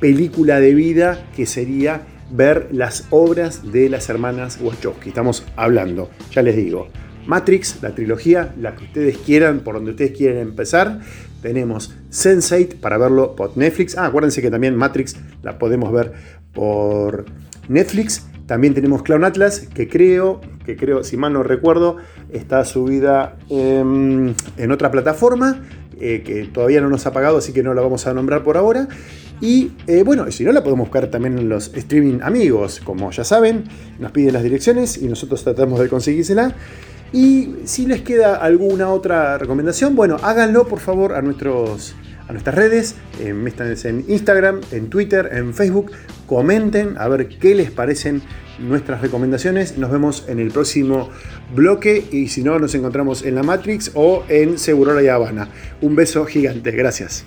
película 0.00 0.60
de 0.60 0.74
vida 0.74 1.26
que 1.34 1.46
sería 1.46 2.02
ver 2.30 2.68
las 2.70 3.06
obras 3.10 3.72
de 3.72 3.88
las 3.88 4.08
hermanas 4.08 4.58
Wachowski. 4.60 5.08
Estamos 5.08 5.44
hablando, 5.56 6.10
ya 6.30 6.42
les 6.42 6.56
digo, 6.56 6.88
Matrix, 7.26 7.82
la 7.82 7.94
trilogía, 7.94 8.54
la 8.58 8.76
que 8.76 8.84
ustedes 8.84 9.18
quieran, 9.18 9.60
por 9.60 9.74
donde 9.74 9.92
ustedes 9.92 10.12
quieran 10.12 10.38
empezar. 10.38 11.00
Tenemos 11.42 11.94
Sense8 12.10 12.80
para 12.80 12.98
verlo 12.98 13.34
por 13.34 13.56
Netflix. 13.56 13.96
Ah, 13.96 14.06
acuérdense 14.06 14.42
que 14.42 14.50
también 14.50 14.76
Matrix 14.76 15.16
la 15.42 15.58
podemos 15.58 15.92
ver 15.92 16.12
por 16.52 17.26
Netflix. 17.68 18.29
También 18.50 18.74
tenemos 18.74 19.04
Clown 19.04 19.22
Atlas, 19.22 19.60
que 19.72 19.86
creo, 19.86 20.40
que 20.66 20.74
creo, 20.74 21.04
si 21.04 21.16
mal 21.16 21.32
no 21.32 21.44
recuerdo, 21.44 21.98
está 22.32 22.64
subida 22.64 23.36
en, 23.48 24.34
en 24.56 24.72
otra 24.72 24.90
plataforma, 24.90 25.62
eh, 26.00 26.24
que 26.24 26.46
todavía 26.46 26.80
no 26.80 26.88
nos 26.88 27.06
ha 27.06 27.12
pagado, 27.12 27.38
así 27.38 27.52
que 27.52 27.62
no 27.62 27.74
la 27.74 27.80
vamos 27.80 28.08
a 28.08 28.12
nombrar 28.12 28.42
por 28.42 28.56
ahora. 28.56 28.88
Y 29.40 29.70
eh, 29.86 30.02
bueno, 30.02 30.28
si 30.32 30.42
no, 30.42 30.50
la 30.50 30.64
podemos 30.64 30.88
buscar 30.88 31.06
también 31.12 31.38
en 31.38 31.48
los 31.48 31.72
streaming 31.76 32.22
amigos, 32.22 32.80
como 32.82 33.12
ya 33.12 33.22
saben, 33.22 33.66
nos 34.00 34.10
piden 34.10 34.32
las 34.32 34.42
direcciones 34.42 35.00
y 35.00 35.06
nosotros 35.06 35.44
tratamos 35.44 35.78
de 35.78 35.88
conseguírsela. 35.88 36.52
Y 37.12 37.54
si 37.66 37.86
les 37.86 38.02
queda 38.02 38.34
alguna 38.34 38.90
otra 38.90 39.38
recomendación, 39.38 39.94
bueno, 39.94 40.16
háganlo 40.24 40.66
por 40.66 40.80
favor 40.80 41.14
a, 41.14 41.22
nuestros, 41.22 41.94
a 42.26 42.32
nuestras 42.32 42.56
redes, 42.56 42.96
eh, 43.20 43.32
métanse 43.32 43.90
en 43.90 44.04
Instagram, 44.08 44.60
en 44.72 44.90
Twitter, 44.90 45.30
en 45.34 45.54
Facebook, 45.54 45.92
comenten 46.30 46.96
a 46.96 47.08
ver 47.08 47.26
qué 47.26 47.56
les 47.56 47.72
parecen 47.72 48.22
nuestras 48.60 49.00
recomendaciones. 49.00 49.76
Nos 49.78 49.90
vemos 49.90 50.24
en 50.28 50.38
el 50.38 50.52
próximo 50.52 51.08
bloque 51.56 52.04
y 52.12 52.28
si 52.28 52.44
no, 52.44 52.56
nos 52.60 52.72
encontramos 52.76 53.24
en 53.24 53.34
la 53.34 53.42
Matrix 53.42 53.90
o 53.94 54.22
en 54.28 54.56
Segurola 54.56 55.02
y 55.02 55.08
Habana. 55.08 55.48
Un 55.80 55.96
beso 55.96 56.24
gigante, 56.26 56.70
gracias. 56.70 57.24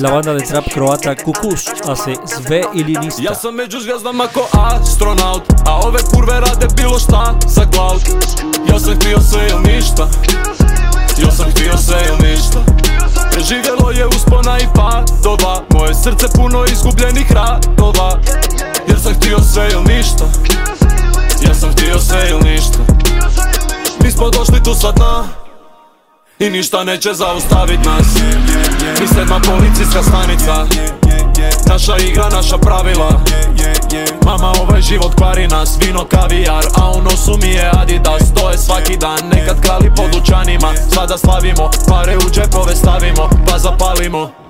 La 0.00 0.10
banda 0.12 0.32
de 0.32 0.44
trap 0.44 0.64
croata 0.72 1.14
Kukuš 1.16 1.64
hace 1.88 2.14
Sve 2.26 2.62
ili 2.74 2.94
ništa. 3.00 3.22
Ja 3.22 3.34
sam 3.34 3.54
među 3.54 3.80
zvijezdama 3.80 4.26
ko 4.26 4.48
astronaut 4.52 5.42
A 5.66 5.80
ove 5.86 5.98
kurve 6.14 6.40
rade 6.40 6.66
bilo 6.76 6.98
šta 6.98 7.34
za 7.46 7.62
cloud 7.72 8.00
Ja 8.72 8.78
sam 8.78 8.94
htio 8.94 9.20
sve 9.20 9.48
ili 9.48 9.74
ništa 9.74 10.08
Ja 11.22 11.30
sam 11.30 11.50
htio 11.50 11.76
sve 11.76 11.96
ili 12.08 12.30
ništa. 12.30 12.58
Preživjelo 13.32 13.90
je 13.90 14.06
uspona 14.06 14.58
i 14.58 14.66
padova. 14.74 15.62
Moje 15.70 15.94
srce 15.94 16.26
puno 16.36 16.64
izgubljenih 16.72 17.32
radova. 17.32 18.20
Jer 18.88 19.00
sam 19.00 19.14
htio 19.14 19.38
sve 19.52 19.68
ili 19.72 19.96
ništa. 19.96 20.24
Ja 21.48 21.54
sam 21.54 21.72
htio 21.72 21.98
sve 21.98 22.30
ili 22.30 22.50
ništa. 22.50 22.78
Mi 24.04 24.10
smo 24.10 24.30
došli 24.30 24.62
tu 24.62 24.74
sa 24.74 24.92
dna 24.92 25.24
i 26.38 26.50
ništa 26.50 26.84
neće 26.84 27.14
zaustavit 27.14 27.84
nas. 27.84 28.06
Mi 29.00 29.08
sedma 29.08 29.40
policijska 29.40 30.02
stanica 30.02 30.66
Naša 31.68 31.96
igra, 32.08 32.28
naša 32.28 32.58
pravila. 32.58 33.20
Mama 34.24 34.52
ovaj 34.60 34.80
život 34.80 35.14
kvari 35.14 35.48
nas 35.48 35.78
Vino, 35.80 36.04
kavijar, 36.04 36.64
a 36.74 36.90
u 36.90 37.02
nosu 37.02 37.38
mi 37.42 37.48
je 37.48 37.70
Adidas. 37.72 38.34
To 38.34 38.50
je 38.50 38.58
svaki 38.58 38.96
dan, 38.96 39.28
nekad 39.34 39.60
krali 39.60 39.90
po 39.96 40.02
dućanima. 40.12 40.72
Sada 40.94 41.18
slavimo, 41.18 41.70
pare 41.88 42.16
u 42.16 42.30
džepove 42.30 42.76
stavimo 42.76 43.28
Pa 43.50 43.58
zapalimo 43.58 44.47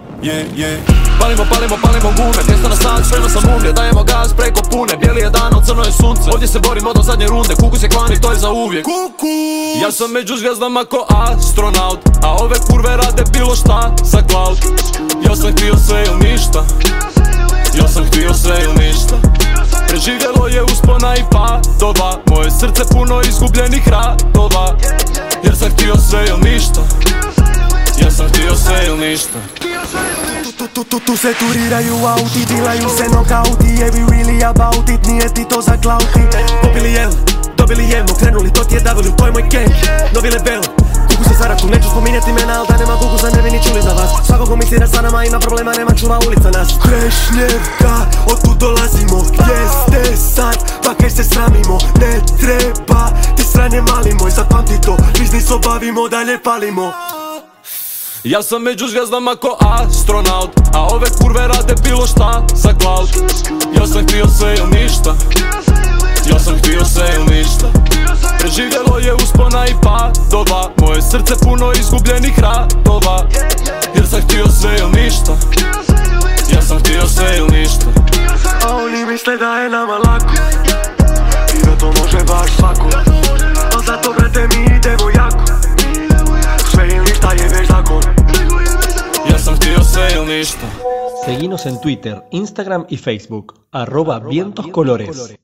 Palimo, 1.21 1.45
palimo, 1.51 1.77
palimo 1.83 2.13
gume 2.17 2.43
Mjesto 2.49 2.69
na 2.69 2.77
sat, 2.77 3.07
spremno 3.07 3.29
sam 3.29 3.43
umlje 3.57 3.73
Dajemo 3.73 4.05
gaz 4.05 4.33
preko 4.37 4.63
pune. 4.71 4.97
Bijeli 5.01 5.21
je 5.21 5.31
dan, 5.31 5.55
al 5.55 5.63
crno 5.67 5.83
je 5.83 5.93
sunce 5.93 6.31
Ovdje 6.33 6.49
se 6.49 6.59
borimo 6.59 6.93
do 6.93 7.03
zadnje 7.03 7.27
runde. 7.27 7.55
Kukus 7.55 7.83
je 7.83 7.89
klani, 7.89 8.21
to 8.21 8.31
je 8.31 8.39
za 8.39 8.51
uvijek. 8.51 8.87
Ja 9.83 9.93
sam 9.93 10.11
među 10.11 10.37
zvijezdama 10.37 10.85
ko 10.85 11.07
astronaut 11.09 12.01
A 12.23 12.37
ove 12.41 12.57
kurve 12.71 12.97
rade 12.97 13.25
bilo 13.33 13.57
šta 13.57 13.93
za 14.05 14.23
cloud. 14.31 14.59
Ja 15.29 15.37
sam 15.37 15.53
htio 15.53 15.77
sve 15.87 16.05
ili 16.07 16.31
ništa. 16.31 16.65
Ja 17.75 17.89
sam 17.89 18.05
htio 18.07 18.35
sve 18.35 18.57
ili 18.65 18.87
ništa. 18.87 19.17
Preživjelo 19.89 20.47
je 20.49 20.63
uspona 20.63 21.17
i 21.17 21.23
padova 21.31 22.19
Moje 22.31 22.51
srce 22.51 22.83
puno 22.93 23.21
izgubljenih 23.29 23.89
radova 23.89 24.77
Jer 25.43 25.57
sam 25.57 25.71
htio 25.71 25.95
sve 25.97 26.27
ili 26.29 26.53
ništa 26.53 26.81
Ja 28.03 28.11
sam 28.11 28.29
htio 28.29 28.57
sve 28.57 28.87
ili 28.87 29.09
ništa. 29.09 29.39
Tu, 30.59 30.67
tu, 30.67 30.85
tu, 30.85 31.01
tu 31.01 31.17
se 31.17 31.35
turiraju 31.35 31.95
auti, 32.07 32.45
dilaju 32.49 32.89
se 32.99 33.05
nokauti 33.17 33.69
Je 33.81 33.91
we 33.91 34.01
really 34.11 34.45
about 34.45 34.89
it, 34.89 35.07
nije 35.07 35.35
ti 35.35 35.45
to 35.45 35.61
za 35.63 35.77
klauti 35.83 36.21
Popili 36.63 36.93
jel, 36.93 37.11
dobili 37.57 37.85
jednu, 37.91 38.15
krenuli 38.15 38.53
to 38.53 38.65
ti 38.65 38.75
je 38.75 38.81
W, 38.81 39.17
to 39.17 39.27
je 39.27 39.33
moj 39.33 39.43
gang 39.43 39.73
Novi 40.15 40.31
level, 40.31 40.63
kuku 41.09 41.25
se 41.25 41.35
zaraku, 41.39 41.67
neću 41.67 41.89
spominjati 41.91 42.31
imena, 42.31 42.61
al 42.61 42.67
da 42.67 42.77
nema 42.77 42.95
kukusa 42.97 43.31
ne 43.37 43.43
bi 43.43 43.51
ni 43.51 43.61
čuli 43.69 43.83
za 43.83 43.93
vas. 43.93 44.27
Svako 44.27 44.47
ko 44.47 44.57
misli 44.57 44.79
da 44.79 44.87
sa 44.87 45.03
nama 45.03 45.25
ima 45.25 45.39
problema, 45.39 45.73
nema 45.73 45.95
čuva 45.95 46.19
ulica 46.27 46.51
nas. 46.51 46.69
Krešnjevka, 46.83 47.95
od 48.31 48.43
tu 48.43 48.55
dolazimo, 48.55 49.23
gdje 49.33 49.59
ste 49.83 50.17
sad, 50.17 50.57
pa 50.85 50.95
kaj 50.95 51.11
se 51.11 51.25
sramimo? 51.25 51.79
Ne 52.01 52.21
treba, 52.41 53.11
ti 53.37 53.45
sranje 53.53 53.81
mali 53.81 54.15
moj, 54.21 54.31
zapamti 54.31 54.81
to, 54.81 54.97
biznis 55.19 55.51
obavimo, 55.51 56.09
dalje 56.09 56.43
palimo 56.43 56.93
Ja 58.25 58.43
sam 58.43 58.63
među 58.63 58.87
zvijezdama 58.87 59.37
ko 59.37 59.57
astronaut 59.61 60.51
A 60.75 60.87
ove 60.87 61.07
kurve 61.23 61.49
rade 61.49 61.75
bilo 61.85 62.07
šta 62.07 62.43
za 62.55 62.75
cloud. 62.81 63.09
Ja 63.81 63.87
sam 63.87 64.03
htio 64.03 64.27
sve 64.39 64.55
ili 64.55 64.83
ništa. 64.83 65.15
Ja 66.31 66.39
sam 66.39 66.59
htio 66.59 66.85
sve 66.85 67.15
ili 67.17 67.39
ništa. 67.39 67.67
Preživjelo 68.39 68.99
je 68.99 69.15
uspona 69.15 69.67
i 69.67 69.75
padova. 69.83 70.71
Moje 70.77 71.03
srce 71.03 71.35
puno 71.45 71.73
izgubljenih 71.73 72.39
radova 72.39 73.25
Jer 73.95 74.07
sam 74.07 74.21
htio 74.21 74.47
sve 74.61 74.79
ili 74.79 75.03
ništa. 75.03 75.33
Ja 76.55 76.63
sam 76.63 76.79
htio 76.79 77.07
sve 77.07 77.37
ili 77.39 77.61
ništa. 77.61 77.87
A 78.67 78.77
oni 78.77 79.05
misle 79.05 79.37
da 79.37 79.59
je 79.59 79.71
nama 79.71 79.99
lako. 79.99 80.33
I 81.55 81.67
da 81.67 81.79
to 81.79 81.87
može 81.87 82.25
baš 82.25 82.51
svako 82.57 83.08
ništa 90.29 90.69
Seguinos 91.25 91.67
en 91.67 91.81
Twitter, 91.81 92.23
Instagram 92.31 92.87
y 92.89 92.97
Facebook, 92.97 93.67
arroba 93.73 94.19
vientos 94.21 94.69
colores. 94.69 95.37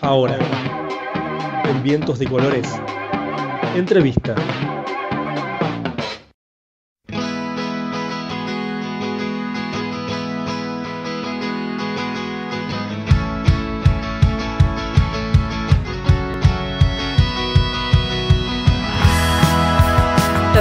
Ahora, 0.00 0.38
en 1.64 1.82
Vientos 1.82 2.18
de 2.18 2.26
Colores, 2.26 2.68
entrevista. 3.74 4.34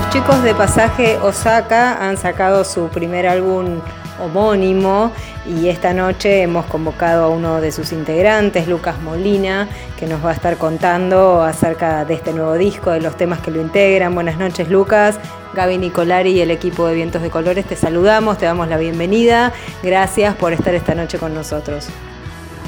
Chicos 0.10 0.42
de 0.42 0.56
Pasaje 0.56 1.18
Osaka 1.18 2.08
han 2.08 2.16
sacado 2.16 2.64
su 2.64 2.88
primer 2.88 3.28
álbum 3.28 3.82
homónimo 4.24 5.12
y 5.46 5.68
esta 5.68 5.94
noche 5.94 6.44
hemos 6.44 6.66
convocado 6.66 7.26
a 7.26 7.28
uno 7.28 7.60
de 7.60 7.74
sus 7.74 7.92
integrantes, 7.92 8.70
Lucas 8.70 9.02
Molina, 9.02 9.68
que 10.00 10.08
nos 10.08 10.26
va 10.26 10.30
a 10.30 10.34
estar 10.34 10.56
contando 10.58 11.44
acerca 11.44 12.06
de 12.06 12.14
este 12.14 12.32
nuevo 12.32 12.54
disco, 12.54 12.92
de 12.92 13.02
los 13.02 13.18
temas 13.18 13.42
que 13.42 13.52
lo 13.52 13.62
integran. 13.62 14.16
Buenas 14.16 14.38
noches 14.38 14.70
Lucas, 14.70 15.20
Gaby 15.54 15.78
Nicolari 15.78 16.32
y 16.32 16.40
el 16.40 16.52
equipo 16.52 16.88
de 16.88 16.96
Vientos 16.96 17.22
de 17.22 17.30
Colores 17.30 17.66
te 17.66 17.76
saludamos, 17.76 18.38
te 18.38 18.46
damos 18.46 18.70
la 18.70 18.78
bienvenida. 18.78 19.52
Gracias 19.84 20.36
por 20.36 20.54
estar 20.54 20.74
esta 20.74 20.96
noche 20.96 21.20
con 21.20 21.34
nosotros. 21.34 21.90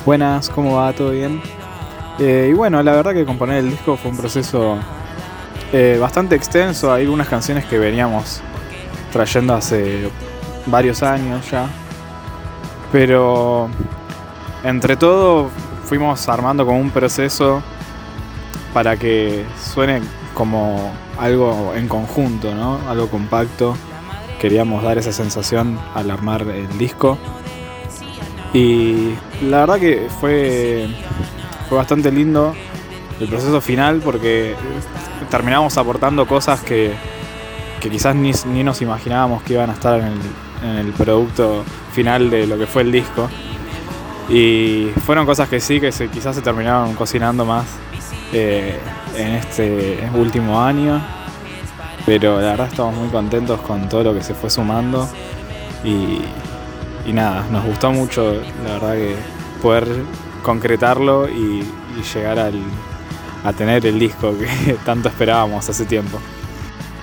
Buenas, 0.05 0.49
¿cómo 0.49 0.75
va? 0.75 0.91
¿Todo 0.91 1.11
bien? 1.11 1.41
Eh, 2.19 2.49
y 2.51 2.53
bueno, 2.53 2.83
la 2.83 2.91
verdad 2.91 3.13
que 3.13 3.25
componer 3.25 3.59
el 3.59 3.71
disco 3.71 3.95
fue 3.95 4.11
un 4.11 4.17
proceso 4.17 4.77
eh, 5.71 5.97
bastante 5.99 6.35
extenso. 6.35 6.91
Hay 6.91 7.03
algunas 7.03 7.27
canciones 7.27 7.65
que 7.65 7.77
veníamos 7.77 8.41
trayendo 9.11 9.53
hace 9.53 10.09
varios 10.65 11.03
años 11.03 11.49
ya. 11.49 11.67
Pero 12.91 13.69
entre 14.63 14.95
todo 14.97 15.49
fuimos 15.85 16.27
armando 16.27 16.65
como 16.65 16.79
un 16.79 16.89
proceso 16.91 17.61
para 18.73 18.97
que 18.97 19.45
suene 19.61 20.01
como 20.33 20.91
algo 21.19 21.73
en 21.75 21.87
conjunto, 21.87 22.53
¿no? 22.55 22.79
Algo 22.89 23.07
compacto. 23.09 23.75
Queríamos 24.39 24.83
dar 24.83 24.97
esa 24.97 25.11
sensación 25.11 25.77
al 25.93 26.09
armar 26.09 26.43
el 26.43 26.77
disco. 26.77 27.17
Y 28.53 29.13
la 29.43 29.59
verdad 29.59 29.79
que 29.79 30.07
fue, 30.19 30.87
fue 31.67 31.77
bastante 31.77 32.11
lindo 32.11 32.55
el 33.19 33.27
proceso 33.27 33.59
final 33.61 34.01
porque 34.03 34.55
terminamos 35.29 35.77
aportando 35.77 36.25
cosas 36.25 36.61
que, 36.61 36.93
que 37.79 37.89
quizás 37.89 38.15
ni, 38.15 38.31
ni 38.47 38.63
nos 38.63 38.81
imaginábamos 38.81 39.43
que 39.43 39.53
iban 39.53 39.69
a 39.69 39.73
estar 39.73 39.99
en 39.99 40.07
el, 40.07 40.69
en 40.69 40.75
el 40.77 40.93
producto 40.93 41.63
final 41.91 42.29
de 42.29 42.47
lo 42.47 42.57
que 42.57 42.65
fue 42.65 42.83
el 42.83 42.91
disco. 42.91 43.29
Y 44.29 44.91
fueron 45.05 45.25
cosas 45.25 45.49
que 45.49 45.59
sí, 45.59 45.79
que 45.79 45.91
se, 45.91 46.07
quizás 46.07 46.35
se 46.35 46.41
terminaron 46.41 46.93
cocinando 46.93 47.45
más 47.45 47.65
eh, 48.31 48.77
en 49.15 49.27
este 49.35 50.09
último 50.15 50.61
año. 50.61 51.01
Pero 52.05 52.39
la 52.39 52.51
verdad 52.51 52.67
estamos 52.67 52.95
muy 52.95 53.09
contentos 53.09 53.59
con 53.61 53.89
todo 53.89 54.03
lo 54.03 54.13
que 54.13 54.23
se 54.23 54.33
fue 54.33 54.49
sumando. 54.49 55.09
Y, 55.83 56.21
y 57.05 57.13
nada, 57.13 57.45
nos 57.51 57.65
gustó 57.65 57.91
mucho, 57.91 58.35
la 58.63 58.73
verdad 58.73 58.93
que 58.93 59.15
poder 59.61 59.87
concretarlo 60.43 61.27
y, 61.27 61.65
y 61.97 62.03
llegar 62.13 62.39
al, 62.39 62.61
a 63.43 63.53
tener 63.53 63.85
el 63.85 63.99
disco 63.99 64.33
que 64.37 64.73
tanto 64.85 65.09
esperábamos 65.09 65.67
hace 65.69 65.85
tiempo. 65.85 66.19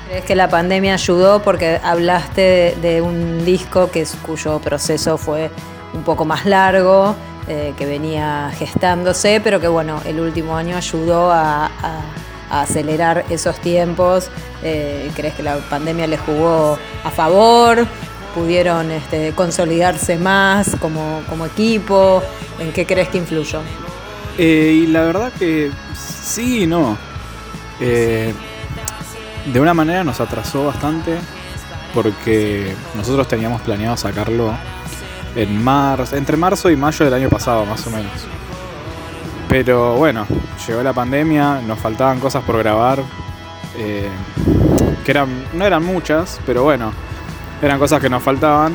¿Crees 0.08 0.24
que 0.24 0.34
la 0.36 0.48
pandemia 0.48 0.94
ayudó? 0.94 1.42
Porque 1.42 1.80
hablaste 1.82 2.76
de, 2.80 3.00
un 3.02 3.44
disco 3.44 3.90
que 3.90 4.06
cuyo 4.24 4.60
proceso 4.60 5.18
fue 5.18 5.50
un 5.92 6.02
poco 6.04 6.24
más 6.24 6.46
largo, 6.46 7.14
eh, 7.48 7.74
que 7.76 7.86
venía 7.86 8.50
gestándose, 8.56 9.40
pero 9.42 9.60
que 9.60 9.68
bueno, 9.68 10.00
el 10.06 10.20
último 10.20 10.56
año 10.56 10.76
ayudó 10.76 11.30
a, 11.32 11.66
a- 11.66 12.00
a 12.48 12.60
acelerar 12.62 13.24
esos 13.30 13.58
tiempos. 13.58 14.30
Eh, 14.62 15.10
¿Crees 15.16 15.34
que 15.34 15.42
la 15.42 15.56
pandemia 15.56 16.06
les 16.06 16.20
jugó 16.20 16.78
a 17.02 17.10
favor? 17.10 17.84
¿Pudieron 18.36 18.92
este, 18.92 19.32
consolidarse 19.32 20.16
más 20.16 20.76
como, 20.80 21.22
como 21.28 21.46
equipo? 21.46 22.22
¿En 22.60 22.72
qué 22.72 22.86
crees 22.86 23.08
que 23.08 23.18
influyó? 23.18 23.60
Eh, 24.38 24.82
y 24.82 24.86
la 24.88 25.02
verdad 25.02 25.32
que 25.32 25.70
sí 25.94 26.64
y 26.64 26.66
no. 26.66 26.96
Eh, 27.80 28.32
de 29.52 29.60
una 29.60 29.74
manera 29.74 30.02
nos 30.02 30.20
atrasó 30.20 30.66
bastante 30.66 31.18
porque 31.94 32.74
nosotros 32.94 33.28
teníamos 33.28 33.60
planeado 33.62 33.96
sacarlo 33.96 34.52
en 35.34 35.62
marzo, 35.62 36.16
entre 36.16 36.36
marzo 36.36 36.70
y 36.70 36.76
mayo 36.76 37.04
del 37.04 37.14
año 37.14 37.28
pasado 37.28 37.64
más 37.64 37.86
o 37.86 37.90
menos. 37.90 38.12
Pero 39.48 39.94
bueno, 39.94 40.26
llegó 40.66 40.82
la 40.82 40.92
pandemia, 40.92 41.60
nos 41.60 41.78
faltaban 41.78 42.18
cosas 42.18 42.42
por 42.44 42.58
grabar, 42.58 43.02
eh, 43.76 44.08
que 45.04 45.10
eran, 45.10 45.28
no 45.54 45.64
eran 45.64 45.84
muchas, 45.84 46.40
pero 46.44 46.64
bueno, 46.64 46.92
eran 47.62 47.78
cosas 47.78 48.00
que 48.00 48.10
nos 48.10 48.22
faltaban 48.22 48.74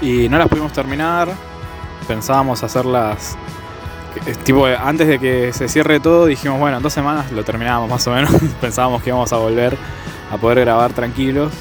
y 0.00 0.28
no 0.28 0.38
las 0.38 0.48
pudimos 0.48 0.72
terminar. 0.72 1.28
Pensábamos 2.06 2.62
hacerlas 2.62 3.36
tipo, 4.44 4.66
antes 4.66 5.08
de 5.08 5.18
que 5.18 5.52
se 5.52 5.68
cierre 5.68 6.00
todo, 6.00 6.26
dijimos, 6.26 6.58
bueno, 6.58 6.78
en 6.78 6.82
dos 6.82 6.92
semanas 6.92 7.30
lo 7.32 7.44
terminábamos 7.44 7.90
más 7.90 8.06
o 8.06 8.12
menos. 8.12 8.30
Pensábamos 8.60 9.02
que 9.02 9.10
íbamos 9.10 9.32
a 9.32 9.36
volver 9.36 9.76
a 10.30 10.36
poder 10.36 10.60
grabar 10.60 10.92
tranquilos. 10.92 11.52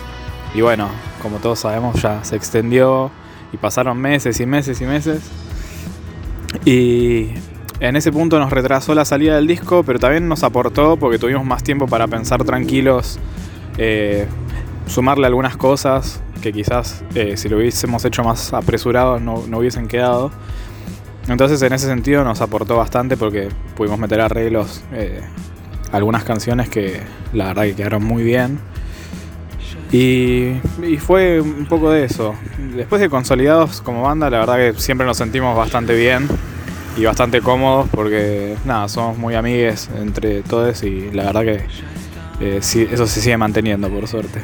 Y 0.53 0.62
bueno, 0.62 0.89
como 1.21 1.38
todos 1.38 1.59
sabemos, 1.59 2.01
ya 2.01 2.23
se 2.23 2.35
extendió 2.35 3.12
y 3.51 3.57
pasaron 3.57 3.97
meses 3.97 4.39
y 4.39 4.45
meses 4.45 4.81
y 4.81 4.85
meses. 4.85 5.21
Y 6.65 7.29
en 7.79 7.95
ese 7.95 8.12
punto 8.12 8.39
nos 8.39 8.51
retrasó 8.51 8.93
la 8.93 9.05
salida 9.05 9.35
del 9.35 9.47
disco, 9.47 9.83
pero 9.83 9.99
también 9.99 10.27
nos 10.27 10.43
aportó 10.43 10.97
porque 10.97 11.17
tuvimos 11.17 11.45
más 11.45 11.63
tiempo 11.63 11.88
para 11.88 12.07
pensar 12.07 12.43
tranquilos, 12.43 13.19
eh, 13.77 14.27
sumarle 14.88 15.27
algunas 15.27 15.55
cosas 15.55 16.21
que 16.41 16.51
quizás 16.53 17.03
eh, 17.15 17.38
si 17.38 17.49
lo 17.49 17.57
hubiésemos 17.57 18.03
hecho 18.05 18.23
más 18.23 18.53
apresurado 18.53 19.19
no, 19.19 19.43
no 19.47 19.59
hubiesen 19.59 19.88
quedado. 19.88 20.31
Entonces 21.29 21.61
en 21.61 21.73
ese 21.73 21.85
sentido 21.85 22.23
nos 22.23 22.41
aportó 22.41 22.77
bastante 22.77 23.15
porque 23.15 23.49
pudimos 23.75 23.99
meter 23.99 24.19
arreglos 24.19 24.81
eh, 24.91 25.21
algunas 25.91 26.23
canciones 26.23 26.69
que 26.69 27.01
la 27.33 27.47
verdad 27.47 27.63
que 27.63 27.75
quedaron 27.75 28.03
muy 28.03 28.23
bien. 28.23 28.59
Y, 29.91 30.53
y 30.83 30.97
fue 30.97 31.39
un 31.39 31.65
poco 31.65 31.91
de 31.91 32.03
eso. 32.03 32.35
Después 32.75 33.01
de 33.01 33.09
consolidados 33.09 33.81
como 33.81 34.03
banda, 34.03 34.29
la 34.29 34.39
verdad 34.39 34.57
que 34.57 34.79
siempre 34.79 35.05
nos 35.07 35.17
sentimos 35.17 35.55
bastante 35.55 35.95
bien 35.95 36.27
y 36.97 37.05
bastante 37.05 37.41
cómodos 37.41 37.87
porque 37.89 38.55
nada, 38.65 38.87
somos 38.87 39.17
muy 39.17 39.35
amigues 39.35 39.89
entre 39.97 40.41
todos 40.41 40.83
y 40.83 41.11
la 41.11 41.25
verdad 41.25 41.41
que 41.41 41.65
eh, 42.39 42.59
sí, 42.61 42.87
eso 42.89 43.07
se 43.07 43.21
sigue 43.21 43.37
manteniendo 43.37 43.89
por 43.89 44.07
suerte. 44.07 44.41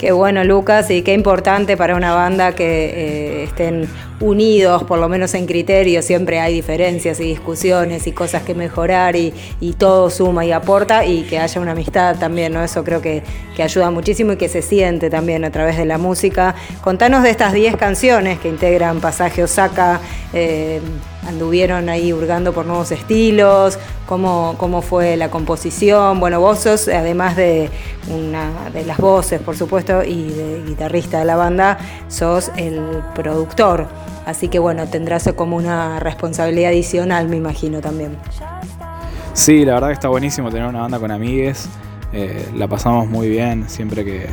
Qué 0.00 0.12
bueno, 0.12 0.42
Lucas, 0.44 0.90
y 0.90 1.02
qué 1.02 1.12
importante 1.12 1.76
para 1.76 1.94
una 1.94 2.14
banda 2.14 2.54
que 2.54 2.86
eh, 2.86 3.42
estén 3.44 3.86
unidos, 4.18 4.82
por 4.84 4.98
lo 4.98 5.10
menos 5.10 5.34
en 5.34 5.44
criterio. 5.44 6.00
Siempre 6.00 6.40
hay 6.40 6.54
diferencias 6.54 7.20
y 7.20 7.24
discusiones 7.24 8.06
y 8.06 8.12
cosas 8.12 8.42
que 8.42 8.54
mejorar 8.54 9.14
y, 9.14 9.34
todo 9.76 10.08
suma 10.08 10.46
y 10.46 10.52
aporta 10.52 11.04
y 11.04 11.24
que 11.24 11.38
haya 11.38 11.60
una 11.60 11.72
amistad 11.72 12.16
también, 12.18 12.54
¿no? 12.54 12.64
Eso 12.64 12.82
creo 12.82 13.02
que, 13.02 13.22
que 13.54 13.62
ayuda 13.62 13.90
muchísimo 13.90 14.32
y 14.32 14.36
que 14.36 14.48
se 14.48 14.62
siente 14.62 15.10
también 15.10 15.44
a 15.44 15.50
través 15.50 15.76
de 15.76 15.84
la 15.84 15.98
música. 15.98 16.54
Contanos 16.80 17.22
de 17.22 17.28
estas 17.28 17.52
10 17.52 17.76
canciones 17.76 18.38
que 18.38 18.48
integran 18.48 19.00
Pasaje 19.00 19.42
Osaka. 19.42 20.00
eh, 20.32 20.80
anduvieron 21.26 21.88
ahí 21.88 22.12
hurgando 22.12 22.52
por 22.52 22.66
nuevos 22.66 22.92
estilos, 22.92 23.78
cómo, 24.06 24.54
cómo 24.58 24.82
fue 24.82 25.16
la 25.16 25.30
composición. 25.30 26.20
Bueno, 26.20 26.40
vos 26.40 26.60
sos, 26.60 26.88
además 26.88 27.36
de 27.36 27.70
una 28.08 28.70
de 28.72 28.84
las 28.84 28.98
voces, 28.98 29.40
por 29.40 29.56
supuesto, 29.56 30.02
y 30.02 30.30
de 30.30 30.62
guitarrista 30.66 31.18
de 31.18 31.24
la 31.24 31.36
banda, 31.36 31.78
sos 32.08 32.50
el 32.56 32.80
productor. 33.14 33.88
Así 34.26 34.48
que 34.48 34.58
bueno, 34.58 34.86
tendrás 34.86 35.30
como 35.34 35.56
una 35.56 36.00
responsabilidad 36.00 36.70
adicional, 36.70 37.28
me 37.28 37.36
imagino 37.36 37.80
también. 37.80 38.16
Sí, 39.32 39.64
la 39.64 39.74
verdad 39.74 39.88
que 39.88 39.94
está 39.94 40.08
buenísimo 40.08 40.50
tener 40.50 40.66
una 40.66 40.80
banda 40.80 40.98
con 40.98 41.10
amigues. 41.10 41.68
Eh, 42.12 42.48
la 42.56 42.66
pasamos 42.66 43.08
muy 43.08 43.28
bien 43.28 43.68
siempre 43.68 44.04
que, 44.04 44.28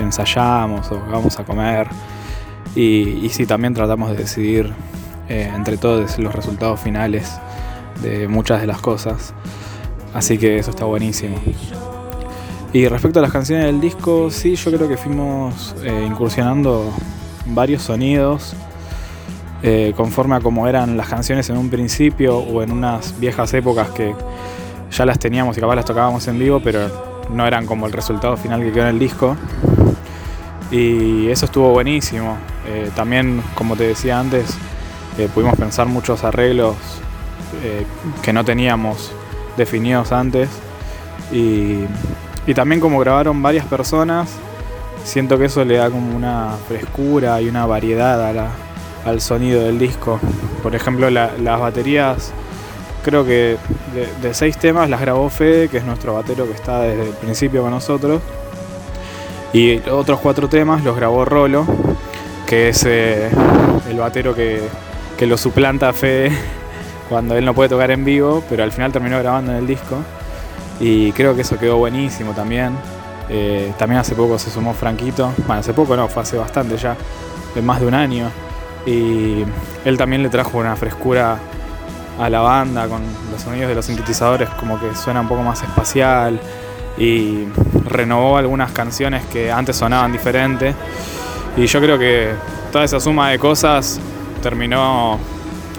ensayamos 0.00 0.92
o 0.92 1.00
vamos 1.10 1.38
a 1.38 1.44
comer. 1.44 1.88
Y 2.74 3.30
sí, 3.30 3.46
también 3.46 3.72
tratamos 3.72 4.10
de 4.10 4.16
decidir 4.16 4.74
eh, 5.28 5.50
entre 5.52 5.76
todos 5.76 6.20
los 6.20 6.32
resultados 6.32 6.78
finales 6.78 7.32
de 8.00 8.28
muchas 8.28 8.60
de 8.60 8.68
las 8.68 8.80
cosas. 8.80 9.34
Así 10.14 10.38
que 10.38 10.58
eso 10.58 10.70
está 10.70 10.84
buenísimo. 10.84 11.36
Y 12.72 12.86
respecto 12.86 13.18
a 13.18 13.22
las 13.22 13.32
canciones 13.32 13.66
del 13.66 13.80
disco, 13.80 14.30
sí, 14.30 14.54
yo 14.54 14.70
creo 14.70 14.88
que 14.88 14.96
fuimos 14.96 15.74
eh, 15.82 16.06
incursionando 16.08 16.92
varios 17.46 17.82
sonidos 17.82 18.54
eh, 19.62 19.94
conforme 19.96 20.36
a 20.36 20.40
como 20.40 20.68
eran 20.68 20.96
las 20.96 21.08
canciones 21.08 21.50
en 21.50 21.56
un 21.56 21.70
principio 21.70 22.38
o 22.38 22.62
en 22.62 22.70
unas 22.70 23.18
viejas 23.18 23.52
épocas 23.54 23.90
que 23.90 24.14
ya 24.92 25.06
las 25.06 25.18
teníamos 25.18 25.56
y 25.56 25.60
capaz 25.60 25.74
las 25.74 25.84
tocábamos 25.86 26.28
en 26.28 26.38
vivo, 26.38 26.60
pero 26.62 26.88
no 27.30 27.46
eran 27.46 27.66
como 27.66 27.86
el 27.86 27.92
resultado 27.92 28.36
final 28.36 28.60
que 28.60 28.70
quedó 28.70 28.84
en 28.84 28.90
el 28.90 28.98
disco. 29.00 29.36
Y 30.70 31.28
eso 31.28 31.46
estuvo 31.46 31.70
buenísimo. 31.70 32.36
También, 32.94 33.40
como 33.54 33.76
te 33.76 33.84
decía 33.84 34.18
antes, 34.18 34.58
eh, 35.18 35.28
pudimos 35.34 35.56
pensar 35.56 35.86
muchos 35.86 36.24
arreglos 36.24 36.76
eh, 37.62 37.84
que 38.22 38.32
no 38.32 38.44
teníamos 38.44 39.12
definidos 39.56 40.12
antes. 40.12 40.48
Y, 41.32 41.84
y 42.46 42.54
también 42.54 42.80
como 42.80 42.98
grabaron 43.00 43.42
varias 43.42 43.64
personas, 43.66 44.28
siento 45.04 45.38
que 45.38 45.46
eso 45.46 45.64
le 45.64 45.76
da 45.76 45.90
como 45.90 46.14
una 46.16 46.50
frescura 46.68 47.40
y 47.40 47.48
una 47.48 47.66
variedad 47.66 48.38
a 48.38 48.50
al 49.04 49.20
sonido 49.20 49.62
del 49.62 49.78
disco. 49.78 50.18
Por 50.64 50.74
ejemplo, 50.74 51.08
la- 51.10 51.30
las 51.40 51.60
baterías 51.60 52.32
creo 53.04 53.24
que 53.24 53.56
de, 53.94 54.08
de 54.20 54.34
seis 54.34 54.58
temas 54.58 54.90
las 54.90 55.00
grabó 55.00 55.30
Fede, 55.30 55.68
que 55.68 55.76
es 55.78 55.84
nuestro 55.84 56.14
batero 56.14 56.44
que 56.46 56.52
está 56.54 56.80
desde 56.80 57.04
el 57.10 57.14
principio 57.14 57.62
con 57.62 57.70
nosotros. 57.70 58.20
Y 59.52 59.78
otros 59.88 60.18
cuatro 60.20 60.48
temas 60.48 60.82
los 60.82 60.96
grabó 60.96 61.24
Rolo, 61.24 61.64
que 62.46 62.68
es 62.70 62.84
eh, 62.84 63.30
el 63.88 63.96
batero 63.98 64.34
que, 64.34 64.60
que 65.16 65.26
lo 65.26 65.36
suplanta 65.36 65.88
a 65.88 65.92
Fede 65.92 66.30
cuando 67.08 67.36
él 67.36 67.44
no 67.44 67.54
puede 67.54 67.68
tocar 67.68 67.90
en 67.90 68.04
vivo, 68.04 68.42
pero 68.48 68.62
al 68.62 68.72
final 68.72 68.92
terminó 68.92 69.18
grabando 69.18 69.52
en 69.52 69.58
el 69.58 69.66
disco. 69.66 69.98
Y 70.78 71.12
creo 71.12 71.34
que 71.34 71.42
eso 71.42 71.58
quedó 71.58 71.78
buenísimo 71.78 72.32
también. 72.32 72.76
Eh, 73.28 73.72
también 73.78 74.00
hace 74.00 74.14
poco 74.14 74.38
se 74.38 74.50
sumó 74.50 74.74
Franquito. 74.74 75.32
Bueno, 75.46 75.60
hace 75.60 75.72
poco 75.72 75.96
no, 75.96 76.08
fue 76.08 76.22
hace 76.22 76.36
bastante 76.36 76.76
ya, 76.76 76.96
de 77.54 77.62
más 77.62 77.80
de 77.80 77.86
un 77.86 77.94
año. 77.94 78.30
Y 78.84 79.44
él 79.84 79.96
también 79.96 80.22
le 80.22 80.28
trajo 80.28 80.58
una 80.58 80.76
frescura 80.76 81.38
a 82.20 82.30
la 82.30 82.40
banda 82.40 82.86
con 82.88 83.02
los 83.30 83.42
sonidos 83.42 83.68
de 83.68 83.74
los 83.74 83.84
sintetizadores, 83.84 84.48
como 84.50 84.78
que 84.78 84.94
suena 84.94 85.20
un 85.20 85.28
poco 85.28 85.42
más 85.42 85.62
espacial. 85.62 86.38
Y 86.98 87.44
renovó 87.84 88.36
algunas 88.36 88.72
canciones 88.72 89.24
que 89.26 89.50
antes 89.50 89.76
sonaban 89.76 90.12
diferentes. 90.12 90.74
Y 91.56 91.66
yo 91.66 91.80
creo 91.80 91.98
que 91.98 92.32
toda 92.70 92.84
esa 92.84 93.00
suma 93.00 93.30
de 93.30 93.38
cosas 93.38 93.98
terminó 94.42 95.18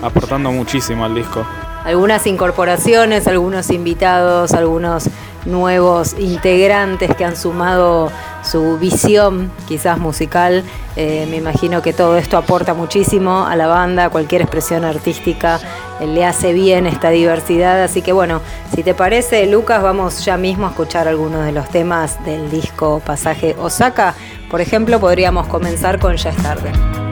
aportando 0.01 0.51
muchísimo 0.51 1.05
al 1.05 1.15
disco. 1.15 1.45
Algunas 1.85 2.27
incorporaciones, 2.27 3.27
algunos 3.27 3.69
invitados, 3.69 4.53
algunos 4.53 5.09
nuevos 5.45 6.15
integrantes 6.19 7.15
que 7.15 7.23
han 7.23 7.37
sumado 7.37 8.11
su 8.43 8.77
visión 8.77 9.51
quizás 9.67 9.97
musical. 9.97 10.63
Eh, 10.95 11.27
me 11.29 11.37
imagino 11.37 11.81
que 11.81 11.93
todo 11.93 12.17
esto 12.17 12.37
aporta 12.37 12.73
muchísimo 12.73 13.45
a 13.45 13.55
la 13.55 13.67
banda, 13.67 14.09
cualquier 14.09 14.41
expresión 14.41 14.83
artística 14.83 15.59
eh, 15.99 16.07
le 16.07 16.25
hace 16.25 16.53
bien 16.53 16.87
esta 16.87 17.09
diversidad. 17.09 17.81
Así 17.83 18.01
que 18.01 18.11
bueno, 18.11 18.41
si 18.73 18.83
te 18.83 18.93
parece, 18.93 19.45
Lucas, 19.47 19.81
vamos 19.81 20.25
ya 20.25 20.37
mismo 20.37 20.67
a 20.67 20.69
escuchar 20.69 21.07
algunos 21.07 21.45
de 21.45 21.51
los 21.51 21.69
temas 21.69 22.23
del 22.25 22.49
disco 22.49 23.01
Pasaje 23.05 23.55
Osaka. 23.59 24.15
Por 24.49 24.61
ejemplo, 24.61 24.99
podríamos 24.99 25.47
comenzar 25.47 25.99
con 25.99 26.15
Ya 26.15 26.29
es 26.31 26.37
tarde. 26.37 27.06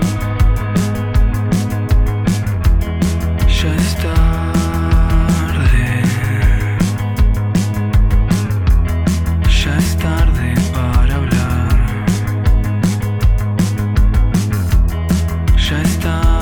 Ya 16.06 16.35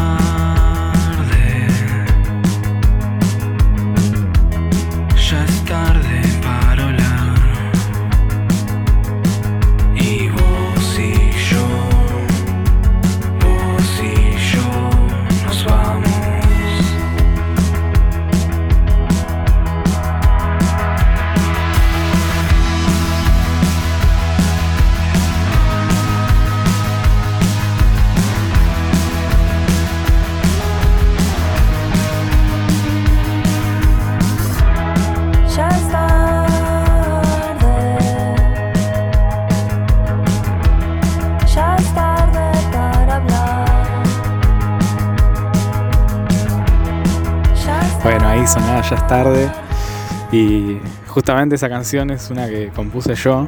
justamente 51.13 51.55
esa 51.55 51.69
canción 51.69 52.09
es 52.09 52.31
una 52.31 52.47
que 52.47 52.69
compuse 52.75 53.13
yo. 53.15 53.47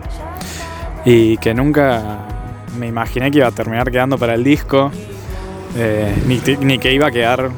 Y 1.03 1.37
que 1.37 1.53
nunca 1.53 2.19
me 2.77 2.87
imaginé 2.87 3.31
que 3.31 3.39
iba 3.39 3.47
a 3.47 3.51
terminar 3.51 3.91
quedando 3.91 4.17
para 4.17 4.35
el 4.35 4.43
disco. 4.43 4.91
eh, 5.77 6.15
ni, 6.61 6.77
que 6.79 6.93
iba 6.93 7.07
a 7.07 7.11
quedar 7.11 7.49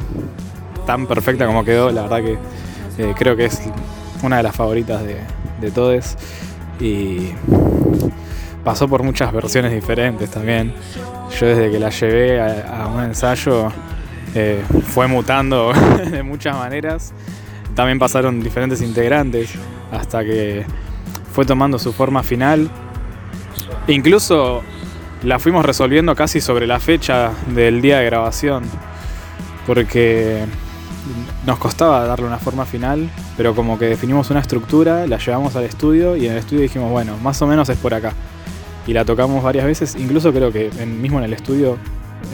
tan 0.85 1.05
perfecta 1.07 1.45
como 1.45 1.63
quedó. 1.63 1.91
La 1.91 2.03
verdad 2.03 2.21
que 2.21 2.37
eh, 2.97 3.13
creo 3.17 3.35
que 3.35 3.45
es 3.45 3.61
una 4.23 4.37
de 4.37 4.43
las 4.43 4.55
favoritas 4.55 5.03
de, 5.03 5.17
de 5.61 5.71
todos. 5.71 6.15
Y 6.79 7.31
pasó 8.63 8.87
por 8.87 9.03
muchas 9.03 9.31
versiones 9.33 9.73
diferentes 9.73 10.31
también. 10.31 10.73
Yo 11.39 11.47
desde 11.47 11.69
que 11.69 11.79
la 11.79 11.89
llevé 11.89 12.39
a, 12.39 12.83
a 12.83 12.87
un 12.87 13.03
ensayo 13.03 13.71
eh, 14.35 14.63
fue 14.93 15.07
mutando 15.07 15.73
de 16.11 16.23
muchas 16.23 16.55
maneras. 16.55 17.13
También 17.77 17.99
pasaron 17.99 18.41
diferentes 18.41 18.81
integrantes 18.81 19.51
hasta 19.91 20.25
que 20.25 20.65
fue 21.31 21.45
tomando 21.45 21.77
su 21.77 21.93
forma 21.93 22.23
final. 22.23 22.71
Incluso 23.87 24.63
la 25.21 25.37
fuimos 25.37 25.63
resolviendo 25.63 26.15
casi 26.15 26.41
sobre 26.41 26.65
la 26.65 26.79
fecha 26.79 27.29
del 27.53 27.83
día 27.83 27.99
de 27.99 28.05
grabación. 28.05 28.63
Porque 29.67 30.43
nos 31.45 31.59
costaba 31.59 32.03
darle 32.07 32.25
una 32.25 32.39
forma 32.39 32.65
final, 32.65 33.11
pero 33.37 33.53
como 33.53 33.77
que 33.77 33.85
definimos 33.85 34.31
una 34.31 34.39
estructura, 34.39 35.05
la 35.05 35.19
llevamos 35.19 35.55
al 35.55 35.65
estudio 35.65 36.15
y 36.15 36.25
en 36.25 36.31
el 36.31 36.39
estudio 36.39 36.63
dijimos, 36.63 36.89
bueno, 36.89 37.15
más 37.21 37.39
o 37.43 37.45
menos 37.45 37.69
es 37.69 37.77
por 37.77 37.93
acá. 37.93 38.11
Y 38.87 38.93
la 38.93 39.05
tocamos 39.05 39.43
varias 39.43 39.65
veces, 39.65 39.95
incluso 39.99 40.33
creo 40.33 40.51
que 40.51 40.71
mismo 40.83 41.19
en 41.19 41.25
el 41.25 41.33
estudio, 41.33 41.77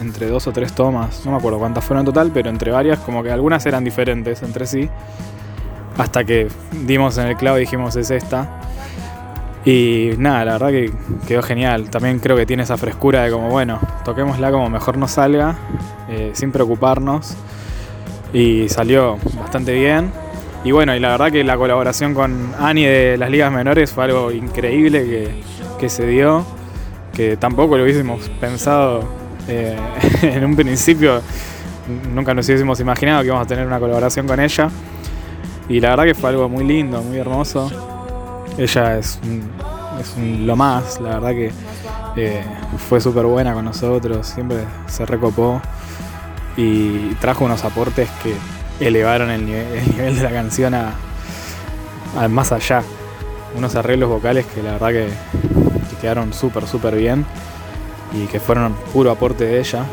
entre 0.02 0.28
dos 0.28 0.48
o 0.48 0.52
tres 0.52 0.74
tomas, 0.74 1.26
no 1.26 1.32
me 1.32 1.38
acuerdo 1.38 1.60
cuántas 1.60 1.84
fueron 1.84 2.02
en 2.02 2.06
total, 2.06 2.32
pero 2.34 2.50
entre 2.50 2.72
varias, 2.72 3.00
como 3.00 3.24
que 3.24 3.32
algunas 3.32 3.66
eran 3.66 3.84
diferentes 3.84 4.42
entre 4.44 4.66
sí. 4.66 4.90
Hasta 5.98 6.24
que 6.24 6.48
dimos 6.86 7.18
en 7.18 7.28
el 7.28 7.38
clavo 7.38 7.58
y 7.58 7.62
dijimos, 7.62 7.96
es 7.96 8.10
esta. 8.12 8.62
Y 9.66 10.12
nada, 10.18 10.44
la 10.44 10.52
verdad 10.54 10.70
que 10.70 10.92
quedó 11.28 11.42
genial. 11.42 11.90
También 11.90 12.20
creo 12.20 12.36
que 12.36 12.46
tiene 12.46 12.64
esa 12.64 12.78
frescura 12.78 13.24
de 13.24 13.32
como, 13.32 13.50
bueno, 13.50 13.80
toquémosla 14.04 14.52
como 14.52 14.70
mejor 14.70 14.98
nos 14.98 15.12
salga, 15.12 15.56
eh, 16.10 16.32
sin 16.34 16.52
preocuparnos. 16.52 17.36
Y 18.34 18.68
salió 18.70 19.18
bastante 19.40 19.74
bien. 19.74 20.12
Y 20.64 20.72
bueno, 20.72 20.96
y 20.96 21.00
la 21.00 21.10
verdad 21.10 21.32
que 21.32 21.44
la 21.44 21.58
colaboración 21.58 22.14
con 22.14 22.54
Ani 22.58 22.86
de 22.86 23.18
las 23.18 23.30
ligas 23.30 23.52
menores 23.52 23.92
fue 23.92 24.06
algo 24.06 24.32
increíble 24.32 25.06
que, 25.06 25.44
que 25.78 25.90
se 25.90 26.08
dio, 26.08 26.46
que 27.14 27.38
tampoco 27.38 27.78
lo 27.78 27.84
hubiésemos 27.84 28.30
pensado 28.40 29.23
eh, 29.48 29.78
en 30.22 30.46
un 30.46 30.56
principio. 30.56 31.22
Nunca 32.14 32.34
nos 32.34 32.48
hubiésemos 32.48 32.80
imaginado 32.80 33.22
que 33.22 33.28
íbamos 33.28 33.46
a 33.46 33.48
tener 33.48 33.68
una 33.68 33.80
colaboración 33.80 34.26
con 34.28 34.40
ella. 34.40 34.70
Y 35.70 35.80
la 35.80 35.90
verdad 35.92 36.06
que 36.06 36.14
fue 36.16 36.30
algo 36.30 36.48
muy 36.50 36.64
lindo, 36.64 37.02
muy 37.02 37.18
hermoso. 37.18 37.70
Ella 38.58 38.98
es, 38.98 39.20
un- 39.24 40.46
lo 40.46 40.56
más, 40.56 41.00
la 41.00 41.20
verdad 41.20 41.30
que 41.32 41.52
eh, 42.18 42.44
fue 42.90 43.00
súper 43.00 43.26
buena 43.26 43.54
con 43.54 43.64
nosotros, 43.66 44.28
siempre 44.28 44.58
se 44.88 45.06
recopó 45.06 45.62
y 46.58 47.14
trajo 47.16 47.46
unos 47.46 47.64
aportes 47.64 48.10
que 48.22 48.34
elevaron 48.86 49.30
el 49.32 49.46
nivel, 49.46 49.68
el 49.74 49.90
nivel 49.92 50.16
de 50.18 50.22
la 50.24 50.30
canción 50.32 50.74
a, 50.76 50.94
más 52.30 52.52
allá. 52.52 52.84
Unos 53.56 53.76
arreglos 53.76 54.10
vocales 54.10 54.46
que 54.48 54.62
la 54.64 54.74
verdad 54.74 54.90
que 54.90 55.08
quedaron 56.02 56.34
súper, 56.34 56.68
súper 56.68 56.96
bien 56.96 57.26
y 58.14 58.26
que 58.28 58.40
fueron 58.40 58.74
puro 58.94 59.12
aporte 59.12 59.46
de 59.46 59.60
ella. 59.60 59.86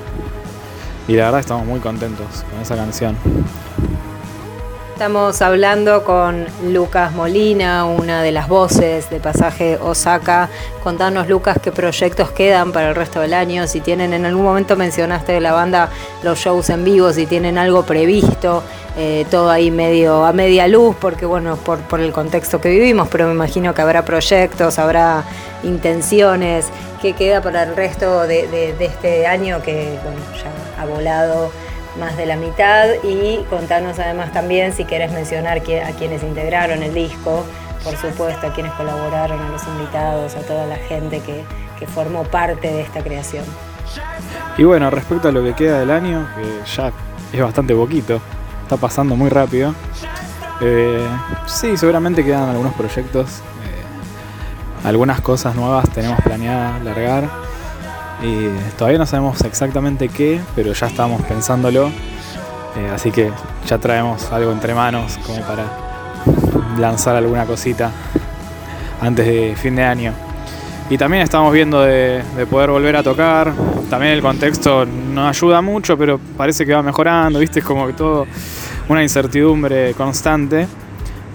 Y 1.08 1.14
la 1.14 1.24
verdad 1.24 1.40
estamos 1.40 1.66
muy 1.66 1.80
contentos 1.80 2.44
con 2.50 2.60
esa 2.60 2.76
canción. 2.76 3.16
Estamos 5.00 5.40
hablando 5.40 6.04
con 6.04 6.44
Lucas 6.62 7.14
Molina, 7.14 7.86
una 7.86 8.22
de 8.22 8.32
las 8.32 8.48
voces 8.48 9.08
de 9.08 9.18
Pasaje 9.18 9.78
Osaka. 9.80 10.50
Contanos, 10.82 11.26
Lucas, 11.26 11.56
qué 11.62 11.72
proyectos 11.72 12.32
quedan 12.32 12.70
para 12.70 12.90
el 12.90 12.94
resto 12.94 13.18
del 13.18 13.32
año. 13.32 13.66
Si 13.66 13.80
tienen, 13.80 14.12
en 14.12 14.26
algún 14.26 14.44
momento 14.44 14.76
mencionaste 14.76 15.32
de 15.32 15.40
la 15.40 15.54
banda 15.54 15.88
los 16.22 16.38
shows 16.38 16.68
en 16.68 16.84
vivo, 16.84 17.14
si 17.14 17.24
tienen 17.24 17.56
algo 17.56 17.82
previsto, 17.84 18.62
eh, 18.98 19.24
todo 19.30 19.48
ahí 19.48 19.70
medio 19.70 20.26
a 20.26 20.34
media 20.34 20.68
luz, 20.68 20.94
porque 21.00 21.24
bueno, 21.24 21.56
por, 21.56 21.78
por 21.78 22.00
el 22.00 22.12
contexto 22.12 22.60
que 22.60 22.68
vivimos, 22.68 23.08
pero 23.10 23.26
me 23.26 23.32
imagino 23.32 23.72
que 23.72 23.80
habrá 23.80 24.04
proyectos, 24.04 24.78
habrá 24.78 25.24
intenciones. 25.62 26.66
¿Qué 27.00 27.14
queda 27.14 27.40
para 27.40 27.62
el 27.62 27.74
resto 27.74 28.26
de, 28.26 28.46
de- 28.48 28.84
este 28.84 29.26
año 29.26 29.62
que 29.62 29.98
bueno, 30.04 30.20
ya 30.36 30.82
ha 30.82 30.84
volado? 30.84 31.50
Más 31.98 32.16
de 32.16 32.26
la 32.26 32.36
mitad 32.36 32.86
y 33.02 33.44
contanos 33.50 33.98
además 33.98 34.32
también 34.32 34.72
si 34.72 34.84
querés 34.84 35.12
mencionar 35.12 35.58
a 35.58 35.60
quienes 35.92 36.22
integraron 36.22 36.82
el 36.82 36.94
disco, 36.94 37.44
por 37.82 37.96
supuesto, 37.96 38.46
a 38.46 38.52
quienes 38.52 38.72
colaboraron, 38.72 39.40
a 39.40 39.48
los 39.48 39.62
invitados, 39.66 40.34
a 40.36 40.40
toda 40.40 40.66
la 40.66 40.76
gente 40.76 41.20
que, 41.20 41.44
que 41.78 41.86
formó 41.86 42.24
parte 42.24 42.68
de 42.68 42.82
esta 42.82 43.02
creación. 43.02 43.44
Y 44.56 44.64
bueno, 44.64 44.90
respecto 44.90 45.28
a 45.28 45.32
lo 45.32 45.42
que 45.42 45.54
queda 45.54 45.80
del 45.80 45.90
año, 45.90 46.28
que 46.36 46.70
ya 46.70 46.92
es 47.32 47.40
bastante 47.40 47.74
poquito, 47.74 48.20
está 48.62 48.76
pasando 48.76 49.16
muy 49.16 49.30
rápido. 49.30 49.74
Eh, 50.60 51.06
sí, 51.46 51.76
seguramente 51.76 52.24
quedan 52.24 52.50
algunos 52.50 52.74
proyectos. 52.74 53.38
eh, 53.64 54.88
algunas 54.88 55.20
cosas 55.20 55.54
nuevas 55.54 55.88
tenemos 55.90 56.20
planeadas 56.20 56.82
largar. 56.84 57.39
Y 58.22 58.48
todavía 58.76 58.98
no 58.98 59.06
sabemos 59.06 59.40
exactamente 59.42 60.08
qué, 60.08 60.40
pero 60.54 60.72
ya 60.72 60.86
estamos 60.86 61.22
pensándolo. 61.22 61.88
Eh, 62.76 62.90
así 62.94 63.10
que 63.10 63.30
ya 63.66 63.78
traemos 63.78 64.30
algo 64.30 64.52
entre 64.52 64.74
manos 64.74 65.18
como 65.26 65.40
para 65.40 65.64
lanzar 66.78 67.16
alguna 67.16 67.46
cosita 67.46 67.90
antes 69.00 69.26
de 69.26 69.56
fin 69.56 69.76
de 69.76 69.84
año. 69.84 70.12
Y 70.88 70.98
también 70.98 71.22
estamos 71.22 71.52
viendo 71.52 71.82
de, 71.82 72.22
de 72.36 72.46
poder 72.46 72.70
volver 72.70 72.96
a 72.96 73.02
tocar. 73.02 73.52
También 73.88 74.12
el 74.12 74.22
contexto 74.22 74.84
no 74.84 75.28
ayuda 75.28 75.62
mucho, 75.62 75.96
pero 75.96 76.18
parece 76.36 76.66
que 76.66 76.74
va 76.74 76.82
mejorando, 76.82 77.38
¿viste? 77.38 77.60
Es 77.60 77.64
como 77.64 77.86
que 77.86 77.92
todo 77.92 78.26
una 78.88 79.02
incertidumbre 79.02 79.94
constante. 79.94 80.66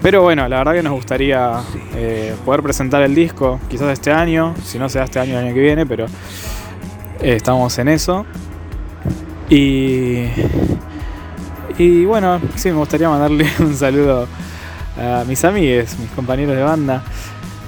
Pero 0.01 0.21
bueno, 0.21 0.47
la 0.47 0.57
verdad 0.57 0.73
que 0.73 0.83
nos 0.83 0.93
gustaría 0.93 1.61
eh, 1.95 2.36
poder 2.45 2.61
presentar 2.61 3.01
el 3.01 3.15
disco, 3.15 3.59
quizás 3.69 3.91
este 3.91 4.11
año, 4.11 4.53
si 4.63 4.77
no 4.77 4.88
sea 4.88 5.05
este 5.05 5.19
año, 5.19 5.39
el 5.39 5.45
año 5.45 5.53
que 5.53 5.61
viene, 5.61 5.86
pero 5.86 6.05
estamos 7.22 7.78
en 7.80 7.89
eso. 7.89 8.26
Y, 9.49 10.26
y 11.78 12.05
bueno, 12.05 12.39
sí, 12.55 12.70
me 12.70 12.78
gustaría 12.78 13.09
mandarle 13.09 13.47
un 13.59 13.76
saludo 13.76 14.28
a 14.97 15.24
mis 15.28 15.43
amigues, 15.43 15.97
mis 15.99 16.09
compañeros 16.11 16.55
de 16.55 16.63
banda, 16.63 17.03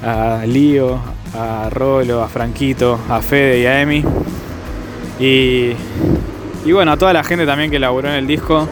a 0.04 0.44
Lío, 0.46 1.00
a 1.36 1.70
Rolo, 1.70 2.24
a 2.24 2.28
Franquito, 2.28 3.00
a 3.10 3.22
Fede 3.22 3.60
y 3.60 3.66
a 3.66 3.82
Emi. 3.82 4.04
Y, 5.20 5.74
y 6.66 6.72
bueno, 6.72 6.92
a 6.92 6.98
toda 6.98 7.14
la 7.14 7.24
gente 7.24 7.46
también 7.46 7.70
que 7.70 7.80
laburó 7.80 8.10
en 8.10 8.16
el 8.16 8.28
disco, 8.28 8.68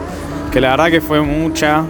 que 0.52 0.60
la 0.60 0.70
verdad 0.70 0.90
que 0.90 1.00
fue 1.00 1.20
mucha. 1.20 1.84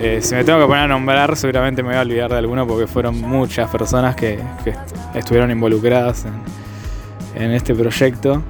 Eh, 0.00 0.18
si 0.20 0.34
me 0.34 0.42
tengo 0.42 0.58
que 0.58 0.66
poner 0.66 0.84
a 0.84 0.88
nombrar, 0.88 1.36
seguramente 1.36 1.82
me 1.82 1.90
voy 1.90 1.98
a 1.98 2.00
olvidar 2.00 2.30
de 2.30 2.38
alguno 2.38 2.66
porque 2.66 2.86
fueron 2.86 3.20
muchas 3.20 3.70
personas 3.70 4.16
que, 4.16 4.40
que 4.64 4.74
estuvieron 5.14 5.50
involucradas 5.52 6.24
en, 6.24 6.32
en 7.34 7.50
este 7.52 7.74
proyecto. 7.74 8.42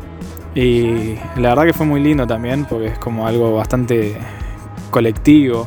Y 0.55 1.15
la 1.37 1.51
verdad 1.51 1.65
que 1.65 1.73
fue 1.73 1.87
muy 1.87 2.01
lindo 2.01 2.27
también 2.27 2.65
porque 2.65 2.87
es 2.87 2.99
como 2.99 3.27
algo 3.27 3.55
bastante 3.55 4.17
colectivo. 4.91 5.67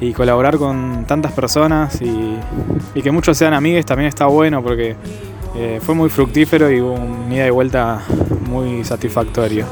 Y 0.00 0.12
colaborar 0.12 0.58
con 0.58 1.04
tantas 1.06 1.30
personas 1.32 2.02
y, 2.02 2.36
que 3.00 3.10
muchos 3.12 3.38
sean 3.38 3.54
amigues 3.54 3.86
también 3.86 4.08
está 4.08 4.26
bueno 4.26 4.60
porque 4.60 4.96
eh, 5.54 5.80
fue 5.80 5.94
muy 5.94 6.10
fructífero 6.10 6.70
y 6.72 6.80
hubo 6.80 6.94
un 6.94 7.32
ida 7.32 7.46
y 7.46 7.50
vuelta 7.50 8.02
muy 8.48 8.82
satisfactorio. 8.82 9.64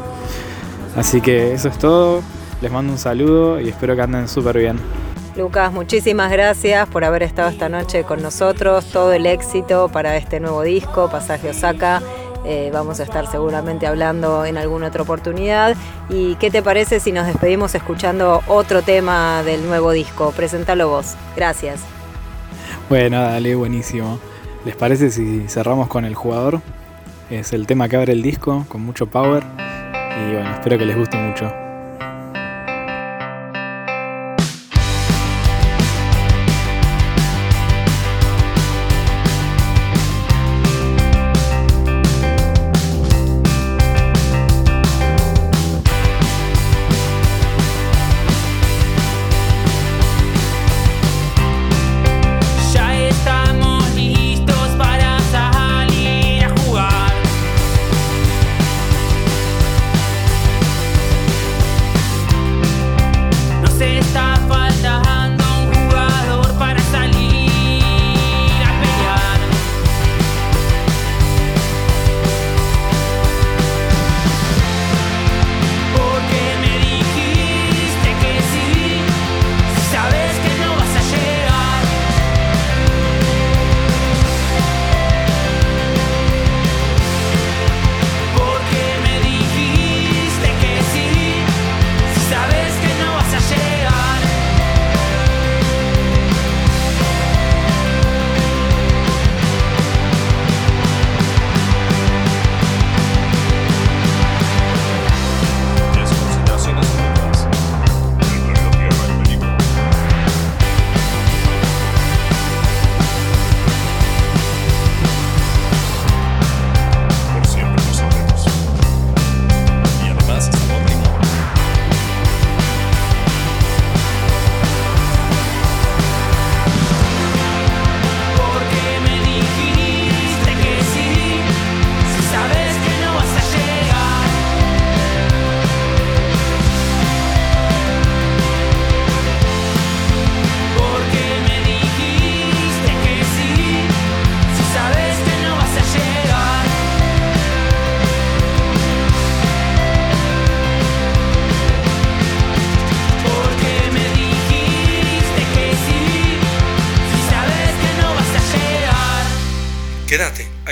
Así 0.96 1.20
que 1.20 1.52
eso 1.52 1.68
es 1.68 1.78
todo. 1.78 2.22
Les 2.62 2.70
mando 2.70 2.92
un 2.92 2.98
saludo 2.98 3.60
y 3.60 3.70
espero 3.70 3.96
que 3.96 4.02
anden 4.02 4.28
súper 4.28 4.58
bien. 4.58 4.78
Lucas, 5.36 5.72
muchísimas 5.72 6.30
gracias 6.30 6.88
por 6.88 7.04
haber 7.04 7.22
estado 7.22 7.48
esta 7.48 7.68
noche 7.68 8.04
con 8.04 8.22
nosotros. 8.22 8.86
Todo 8.92 9.12
el 9.12 9.26
éxito 9.26 9.88
para 9.88 10.16
este 10.16 10.38
nuevo 10.38 10.62
disco, 10.62 11.08
Pasaje 11.10 11.50
Osaka. 11.50 12.02
Eh, 12.44 12.70
vamos 12.72 13.00
a 13.00 13.02
estar 13.02 13.30
seguramente 13.30 13.86
hablando 13.86 14.44
en 14.44 14.56
alguna 14.56 14.88
otra 14.88 15.02
oportunidad. 15.02 15.76
¿Y 16.08 16.36
qué 16.36 16.50
te 16.50 16.62
parece 16.62 17.00
si 17.00 17.12
nos 17.12 17.26
despedimos 17.26 17.74
escuchando 17.74 18.42
otro 18.46 18.82
tema 18.82 19.42
del 19.42 19.66
nuevo 19.66 19.92
disco? 19.92 20.32
Presentalo 20.32 20.88
vos. 20.88 21.14
Gracias. 21.36 21.80
Bueno, 22.88 23.20
dale, 23.20 23.54
buenísimo. 23.54 24.18
¿Les 24.64 24.74
parece 24.74 25.10
si 25.10 25.46
cerramos 25.48 25.88
con 25.88 26.04
el 26.04 26.14
jugador? 26.14 26.60
Es 27.30 27.52
el 27.52 27.66
tema 27.66 27.88
que 27.88 27.96
abre 27.96 28.12
el 28.12 28.22
disco, 28.22 28.64
con 28.68 28.82
mucho 28.82 29.06
power. 29.06 29.44
Y 29.56 30.34
bueno, 30.34 30.50
espero 30.52 30.78
que 30.78 30.86
les 30.86 30.96
guste 30.96 31.16
mucho. 31.16 31.69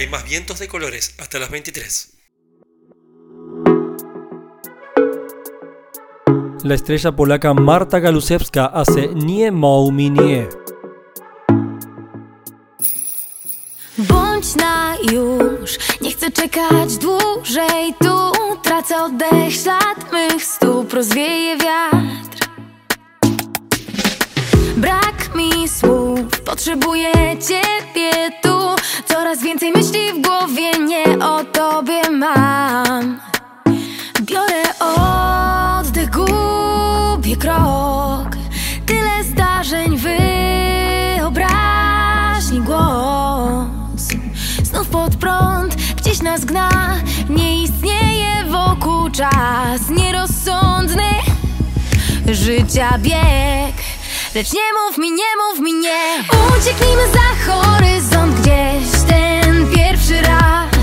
Hay 0.08 0.10
más 0.10 0.24
vientos 0.24 0.58
de 0.58 0.68
colores 0.68 1.14
hasta 1.18 1.38
las 1.38 1.50
23. 1.50 2.14
La 6.64 6.74
estrella 6.74 7.12
polaca 7.12 7.54
Marta 7.54 7.98
Galusewska 7.98 8.70
hace 8.74 9.08
Nie 9.14 9.50
Mi 9.50 10.10
Nie. 10.10 10.48
Bądź 13.98 14.54
na 14.56 14.96
już, 15.12 15.78
nie 16.00 16.10
chcę 16.10 16.30
czekać 16.30 16.98
dłużej 16.98 17.94
tu 18.00 18.32
Tracę 18.62 19.04
oddech, 19.04 19.54
ślad 19.54 20.12
mych 20.12 20.44
stóp 20.44 20.92
rozwieje 20.92 21.56
wiatr 21.56 22.37
Brak 24.78 25.34
mi 25.34 25.68
słów, 25.68 26.40
potrzebuję 26.44 27.12
ciebie 27.48 28.12
tu. 28.42 28.58
Coraz 29.08 29.42
więcej 29.42 29.72
myśli 29.72 30.12
w 30.12 30.20
głowie, 30.20 30.70
nie 30.78 31.04
o 31.26 31.44
tobie 31.44 32.10
mam. 32.10 33.20
Biorę 34.22 34.62
oddech, 34.80 36.10
gubię 36.10 37.36
krok. 37.36 38.28
Tyle 38.86 39.24
zdarzeń, 39.24 39.96
wyobraźni 41.16 42.60
głos. 42.60 44.08
Znów 44.62 44.88
pod 44.88 45.16
prąd, 45.16 45.74
gdzieś 45.74 46.22
nas 46.22 46.44
gna 46.44 46.70
Nie 47.30 47.62
istnieje 47.62 48.44
wokół 48.44 49.10
czas. 49.10 49.90
Nierozsądny 49.90 51.08
Życia 52.26 52.98
bieg 52.98 53.87
Lecz 54.34 54.52
nie 54.52 54.72
mów 54.72 54.98
mi, 54.98 55.10
nie 55.10 55.36
mów 55.36 55.60
mi 55.60 55.74
nie. 55.74 56.24
Ucieknijmy 56.58 57.02
za 57.12 57.52
horyzont 57.52 58.40
gdzieś 58.40 59.02
ten 59.08 59.70
pierwszy 59.74 60.22
raz 60.22 60.77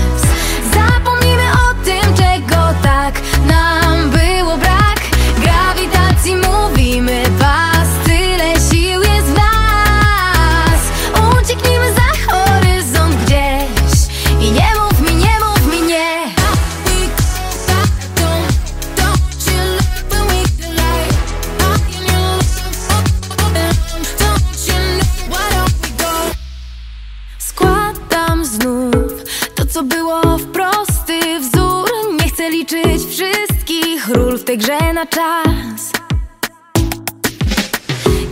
Wszystkich 32.66 34.08
ról 34.08 34.38
w 34.38 34.44
tej 34.44 34.58
grze 34.58 34.92
na 34.92 35.06
czas. 35.06 35.92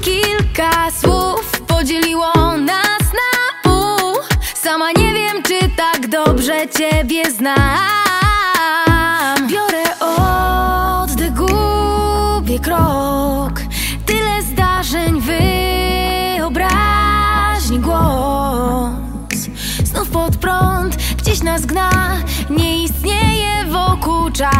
Kilka 0.02 0.90
słów 1.00 1.60
podzieliło 1.66 2.32
nas 2.56 3.00
na 3.00 3.62
pół. 3.62 4.20
Sama 4.54 4.92
nie 4.92 5.14
wiem, 5.14 5.42
czy 5.42 5.58
tak 5.76 6.06
dobrze 6.06 6.68
ciebie 6.68 7.30
znam. 7.30 8.03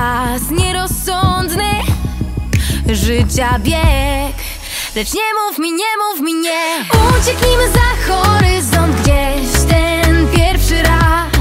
Czas 0.05 0.50
nierozsądny 0.50 1.70
życia 2.86 3.59
bieg. 3.59 4.36
Lecz 4.96 5.14
nie 5.14 5.34
mów 5.34 5.59
mi, 5.59 5.72
nie 5.72 5.96
mów 5.98 6.20
mi 6.20 6.34
nie 6.34 6.84
Ucieknijmy 7.20 7.64
za 7.68 8.12
horyzont 8.12 9.00
gdzieś 9.00 9.70
ten 9.70 10.28
pierwszy 10.36 10.82
raz 10.82 11.34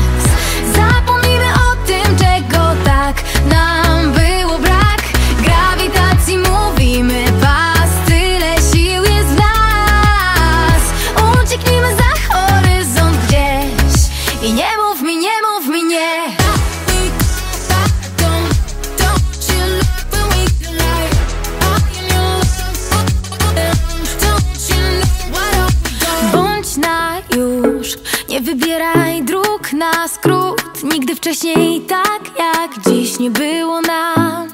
Nigdy 31.13 31.21
wcześniej 31.21 31.81
tak 31.81 32.21
jak 32.39 32.85
dziś 32.85 33.19
nie 33.19 33.31
było 33.31 33.81
nam. 33.81 34.47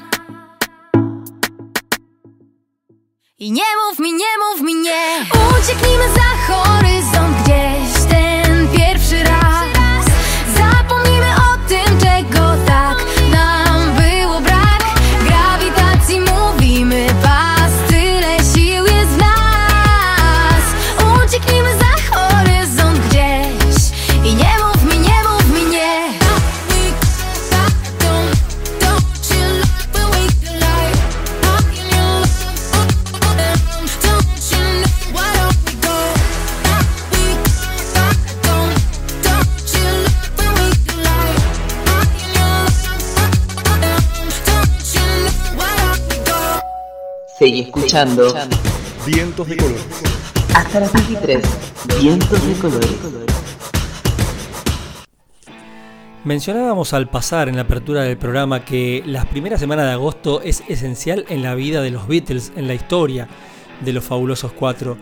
I 3.38 3.52
nie 3.52 3.62
mów 3.62 3.98
mi, 3.98 4.12
nie 4.12 4.38
mów 4.38 4.60
mi 4.60 4.74
nie. 4.74 5.26
Ucieknijmy 5.60 6.04
za 6.14 6.52
horyzont 6.52 7.39
escuchando 47.90 48.32
Vientos 49.04 49.48
de 49.48 49.56
colores. 49.56 49.84
hasta 50.54 50.78
las 50.78 50.92
23. 50.92 51.42
Vientos 52.00 52.46
de 52.46 52.54
colores. 52.54 52.90
Mencionábamos 56.22 56.92
al 56.92 57.10
pasar 57.10 57.48
en 57.48 57.56
la 57.56 57.62
apertura 57.62 58.02
del 58.02 58.16
programa 58.16 58.64
que 58.64 59.02
la 59.06 59.24
primera 59.24 59.58
semana 59.58 59.84
de 59.84 59.90
agosto 59.90 60.40
es 60.40 60.62
esencial 60.68 61.24
en 61.30 61.42
la 61.42 61.56
vida 61.56 61.82
de 61.82 61.90
los 61.90 62.06
Beatles, 62.06 62.52
en 62.54 62.68
la 62.68 62.74
historia 62.74 63.26
de 63.84 63.92
los 63.92 64.04
fabulosos 64.04 64.52
cuatro. 64.52 64.96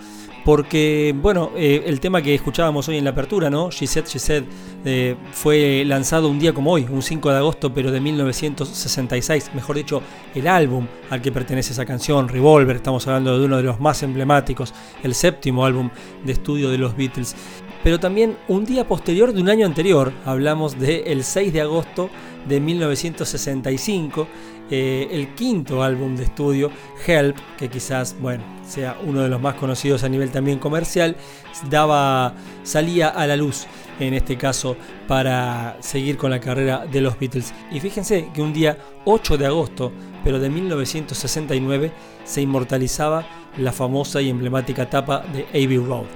Porque, 0.49 1.15
bueno, 1.15 1.51
eh, 1.59 1.83
el 1.85 2.01
tema 2.01 2.23
que 2.23 2.35
escuchábamos 2.35 2.89
hoy 2.89 2.97
en 2.97 3.05
la 3.05 3.11
apertura, 3.11 3.51
¿no? 3.51 3.71
She 3.71 3.87
Said, 3.87 4.07
She 4.07 4.19
Said, 4.19 4.45
eh, 4.83 5.15
fue 5.31 5.85
lanzado 5.85 6.31
un 6.31 6.39
día 6.39 6.55
como 6.55 6.73
hoy, 6.73 6.87
un 6.91 7.03
5 7.03 7.31
de 7.31 7.37
agosto, 7.37 7.75
pero 7.75 7.91
de 7.91 8.01
1966. 8.01 9.51
Mejor 9.53 9.77
dicho, 9.77 10.01
el 10.35 10.49
álbum 10.49 10.87
al 11.11 11.21
que 11.21 11.33
pertenece 11.33 11.75
esa 11.75 11.85
canción, 11.85 12.31
Revolver, 12.31 12.77
estamos 12.77 13.07
hablando 13.07 13.39
de 13.39 13.45
uno 13.45 13.59
de 13.59 13.63
los 13.63 13.79
más 13.79 14.03
emblemáticos, 14.03 14.73
el 15.03 15.15
séptimo 15.15 15.67
álbum 15.67 15.91
de 16.25 16.33
estudio 16.33 16.71
de 16.71 16.79
los 16.79 16.97
Beatles. 16.97 17.37
Pero 17.85 18.01
también 18.01 18.39
un 18.49 18.65
día 18.65 18.89
posterior 18.89 19.35
de 19.35 19.43
un 19.43 19.51
año 19.51 19.67
anterior, 19.67 20.15
hablamos 20.25 20.81
del 20.81 21.25
6 21.25 21.53
de 21.53 21.61
agosto 21.61 22.09
de 22.49 22.59
1965, 22.59 24.27
eh, 24.71 25.09
el 25.11 25.35
quinto 25.35 25.83
álbum 25.83 26.17
de 26.17 26.25
estudio, 26.25 26.71
Help, 27.07 27.37
que 27.57 27.69
quizás, 27.69 28.17
bueno, 28.21 28.45
sea 28.67 28.99
uno 29.05 29.23
de 29.23 29.29
los 29.29 29.41
más 29.41 29.55
conocidos 29.55 30.05
a 30.05 30.09
nivel 30.09 30.31
también 30.31 30.59
comercial, 30.59 31.17
daba, 31.71 32.35
salía 32.63 33.09
a 33.09 33.27
la 33.27 33.37
luz 33.37 33.67
en 33.99 34.15
este 34.15 34.37
caso 34.37 34.77
para 35.07 35.77
seguir 35.81 36.17
con 36.17 36.31
la 36.31 36.41
carrera 36.41 36.87
de 36.87 37.01
los 37.01 37.19
Beatles. 37.19 37.53
Y 37.71 37.81
fíjense 37.81 38.29
que 38.33 38.43
un 38.43 38.53
día 38.53 38.79
8 39.05 39.39
de 39.39 39.47
agosto, 39.47 39.93
pero 40.23 40.39
de 40.39 40.51
1969, 40.51 41.93
se 42.25 42.43
inmortalizaba 42.43 43.27
la 43.57 43.73
famosa 43.73 44.21
y 44.21 44.29
emblemática 44.29 44.89
tapa 44.89 45.25
de 45.33 45.47
Abbey 45.51 45.79
Road 45.79 46.07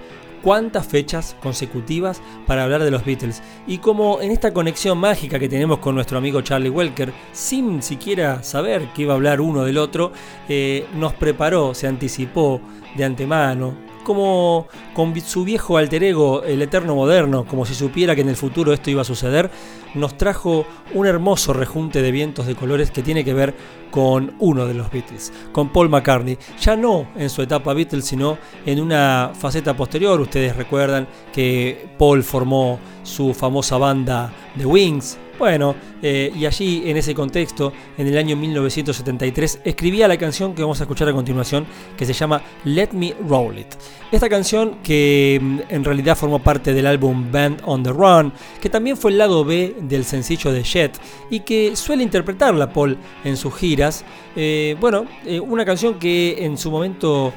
cuántas 0.43 0.86
fechas 0.86 1.36
consecutivas 1.40 2.20
para 2.47 2.64
hablar 2.64 2.82
de 2.82 2.90
los 2.90 3.05
Beatles. 3.05 3.43
Y 3.66 3.78
como 3.78 4.20
en 4.20 4.30
esta 4.30 4.53
conexión 4.53 4.99
mágica 4.99 5.38
que 5.38 5.49
tenemos 5.49 5.78
con 5.78 5.95
nuestro 5.95 6.18
amigo 6.18 6.43
Charlie 6.43 6.70
Welker, 6.70 7.12
sin 7.32 7.82
siquiera 7.82 8.43
saber 8.43 8.88
que 8.95 9.03
iba 9.03 9.14
a 9.14 9.16
hablar 9.16 9.40
uno 9.40 9.64
del 9.64 9.78
otro, 9.78 10.12
eh, 10.49 10.86
nos 10.95 11.14
preparó, 11.14 11.74
se 11.74 11.86
anticipó 11.86 12.61
de 12.97 13.05
antemano, 13.05 13.91
como 14.03 14.66
con 14.94 15.18
su 15.20 15.44
viejo 15.44 15.76
alter 15.76 16.05
ego, 16.05 16.42
el 16.42 16.62
eterno 16.62 16.94
moderno, 16.94 17.46
como 17.46 17.64
si 17.64 17.74
supiera 17.74 18.14
que 18.14 18.20
en 18.20 18.28
el 18.28 18.36
futuro 18.36 18.72
esto 18.72 18.90
iba 18.90 19.03
a 19.03 19.05
suceder, 19.05 19.50
nos 19.94 20.16
trajo 20.16 20.66
un 20.94 21.07
hermoso 21.07 21.53
rejunte 21.53 22.03
de 22.03 22.11
vientos 22.11 22.46
de 22.46 22.55
colores 22.55 22.90
que 22.90 23.03
tiene 23.03 23.24
que 23.24 23.34
ver 23.34 23.55
con 23.90 24.34
uno 24.38 24.66
de 24.66 24.74
los 24.74 24.90
Beatles, 24.90 25.32
con 25.53 25.68
Paul 25.70 25.88
McCartney. 25.88 26.38
Ya 26.61 26.76
no 26.76 27.09
en 27.16 27.28
su 27.30 27.42
etapa 27.42 27.74
Beatles, 27.74 28.07
sino 28.07 28.38
en 28.64 28.80
una 28.80 29.32
faceta 29.38 29.76
posterior. 29.76 30.20
Ustedes 30.20 30.57
recuerdan 30.57 31.07
que 31.32 31.88
Paul 31.98 32.22
formó 32.22 32.78
su 33.03 33.34
famosa 33.34 33.78
banda 33.78 34.32
The 34.57 34.66
Wings. 34.66 35.18
Bueno, 35.43 35.74
eh, 36.01 36.32
y 36.36 36.47
allí 36.47 36.84
en 36.86 36.97
ese 36.97 37.16
contexto, 37.16 37.72
en 37.99 38.07
el 38.07 38.16
año 38.16 38.36
1973, 38.36 39.62
escribía 39.64 40.07
la 40.07 40.16
canción 40.16 40.55
que 40.55 40.62
vamos 40.62 40.78
a 40.78 40.84
escuchar 40.84 41.09
a 41.09 41.12
continuación, 41.12 41.66
que 41.97 42.07
se 42.07 42.12
llama 42.12 42.40
Let 42.64 42.90
Me 42.93 43.12
Roll 43.28 43.59
It. 43.59 43.66
Esta 44.12 44.28
canción 44.28 44.78
que 44.84 45.40
mm, 45.43 45.59
en 45.68 45.82
realidad 45.82 46.16
formó 46.16 46.38
parte 46.38 46.72
del 46.72 46.86
álbum 46.86 47.32
Band 47.32 47.61
on 47.64 47.82
the 47.82 47.90
Run, 47.90 48.32
que 48.61 48.68
también 48.68 48.97
fue 48.97 49.11
el 49.11 49.18
lado 49.18 49.45
B 49.45 49.74
del 49.80 50.05
sencillo 50.05 50.53
de 50.53 50.62
Jet 50.62 51.01
y 51.28 51.40
que 51.40 51.74
suele 51.74 52.05
interpretarla 52.05 52.72
Paul 52.72 52.97
en 53.24 53.36
sus 53.36 53.53
giras. 53.57 54.05
Eh, 54.36 54.76
bueno, 54.78 55.07
eh, 55.26 55.40
una 55.40 55.64
canción 55.64 55.99
que 55.99 56.36
en 56.45 56.57
su 56.57 56.70
momento 56.70 57.32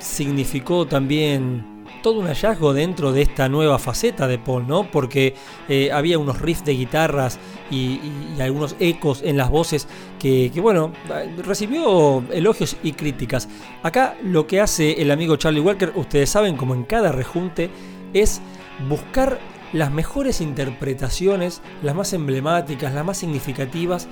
significó 0.00 0.86
también 0.86 1.77
todo 2.02 2.20
un 2.20 2.26
hallazgo 2.26 2.72
dentro 2.72 3.12
de 3.12 3.22
esta 3.22 3.48
nueva 3.48 3.78
faceta 3.78 4.26
de 4.26 4.38
Paul, 4.38 4.66
¿no? 4.66 4.90
Porque 4.90 5.34
eh, 5.68 5.90
había 5.92 6.18
unos 6.18 6.40
riffs 6.40 6.64
de 6.64 6.72
guitarras 6.72 7.38
y, 7.70 8.00
algunos 8.40 8.76
ecos 8.78 9.22
en 9.24 9.36
las 9.36 9.50
voces 9.50 9.88
que, 10.18 10.50
que, 10.54 10.60
bueno, 10.60 10.92
recibió 11.38 12.22
elogios 12.32 12.76
y 12.82 12.92
críticas. 12.92 13.48
Acá 13.82 14.16
lo 14.22 14.46
que 14.46 14.60
hace 14.60 15.02
el 15.02 15.10
amigo 15.10 15.36
Charlie 15.36 15.60
Walker, 15.60 15.92
ustedes 15.96 16.30
saben, 16.30 16.56
como 16.56 16.74
en 16.74 16.84
cada 16.84 17.10
rejunte, 17.10 17.70
es 18.14 18.40
buscar 18.88 19.38
las 19.72 19.92
mejores 19.92 20.40
interpretaciones, 20.40 21.60
las 21.82 21.94
más 21.94 22.12
emblemáticas, 22.12 22.94
las 22.94 23.04
más 23.04 23.18
significativas 23.18 24.08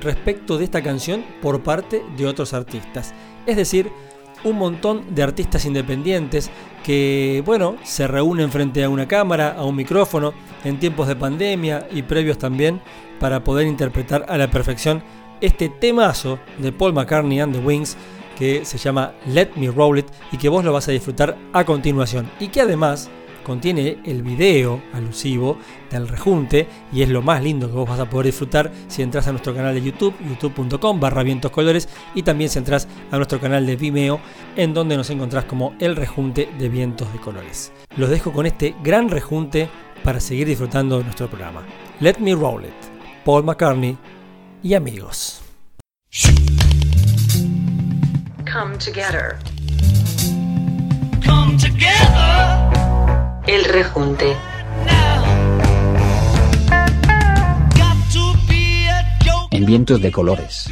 respecto 0.00 0.58
de 0.58 0.64
esta 0.64 0.82
canción 0.82 1.24
por 1.42 1.62
parte 1.62 2.04
de 2.16 2.26
otros 2.26 2.54
artistas. 2.54 3.12
Es 3.46 3.56
decir, 3.56 3.90
un 4.44 4.58
montón 4.58 5.14
de 5.14 5.22
artistas 5.22 5.64
independientes 5.64 6.50
que, 6.84 7.42
bueno, 7.44 7.76
se 7.82 8.06
reúnen 8.06 8.50
frente 8.50 8.82
a 8.84 8.88
una 8.88 9.06
cámara, 9.06 9.54
a 9.56 9.64
un 9.64 9.76
micrófono, 9.76 10.32
en 10.64 10.78
tiempos 10.78 11.08
de 11.08 11.16
pandemia 11.16 11.86
y 11.90 12.02
previos 12.02 12.38
también, 12.38 12.80
para 13.18 13.44
poder 13.44 13.66
interpretar 13.66 14.24
a 14.28 14.38
la 14.38 14.50
perfección 14.50 15.02
este 15.40 15.68
temazo 15.68 16.38
de 16.58 16.72
Paul 16.72 16.92
McCartney 16.92 17.40
and 17.40 17.54
the 17.54 17.60
Wings 17.60 17.96
que 18.40 18.64
se 18.64 18.78
llama 18.78 19.12
Let 19.26 19.50
Me 19.56 19.70
Roll 19.70 19.98
It 19.98 20.06
y 20.32 20.38
que 20.38 20.48
vos 20.48 20.64
lo 20.64 20.72
vas 20.72 20.88
a 20.88 20.92
disfrutar 20.92 21.36
a 21.52 21.64
continuación. 21.64 22.30
Y 22.40 22.48
que 22.48 22.62
además 22.62 23.10
contiene 23.50 23.98
el 24.04 24.22
video 24.22 24.80
alusivo 24.92 25.58
del 25.90 26.06
rejunte 26.06 26.68
y 26.92 27.02
es 27.02 27.08
lo 27.08 27.20
más 27.20 27.42
lindo 27.42 27.66
que 27.66 27.74
vos 27.74 27.88
vas 27.88 27.98
a 27.98 28.08
poder 28.08 28.26
disfrutar 28.26 28.70
si 28.86 29.02
entras 29.02 29.26
a 29.26 29.32
nuestro 29.32 29.52
canal 29.52 29.74
de 29.74 29.82
YouTube, 29.82 30.14
youtube.com 30.24 31.00
barra 31.00 31.24
vientos 31.24 31.50
colores 31.50 31.88
y 32.14 32.22
también 32.22 32.48
si 32.48 32.60
entras 32.60 32.86
a 33.10 33.16
nuestro 33.16 33.40
canal 33.40 33.66
de 33.66 33.74
Vimeo 33.74 34.20
en 34.54 34.72
donde 34.72 34.96
nos 34.96 35.10
encontrás 35.10 35.46
como 35.46 35.74
el 35.80 35.96
rejunte 35.96 36.48
de 36.60 36.68
vientos 36.68 37.12
de 37.12 37.18
colores. 37.18 37.72
Los 37.96 38.08
dejo 38.08 38.32
con 38.32 38.46
este 38.46 38.76
gran 38.84 39.08
rejunte 39.08 39.68
para 40.04 40.20
seguir 40.20 40.46
disfrutando 40.46 40.98
de 40.98 41.04
nuestro 41.04 41.28
programa. 41.28 41.66
Let 41.98 42.18
Me 42.20 42.36
Roll 42.36 42.66
It, 42.66 43.24
Paul 43.24 43.42
McCartney 43.42 43.98
y 44.62 44.74
amigos. 44.74 45.42
Come 48.46 48.78
together. 48.78 49.40
Come 51.24 51.58
together. 51.58 52.69
El 53.50 53.64
rejunte. 53.64 54.36
En 59.50 59.66
vientos 59.66 60.00
de 60.00 60.12
colores. 60.12 60.70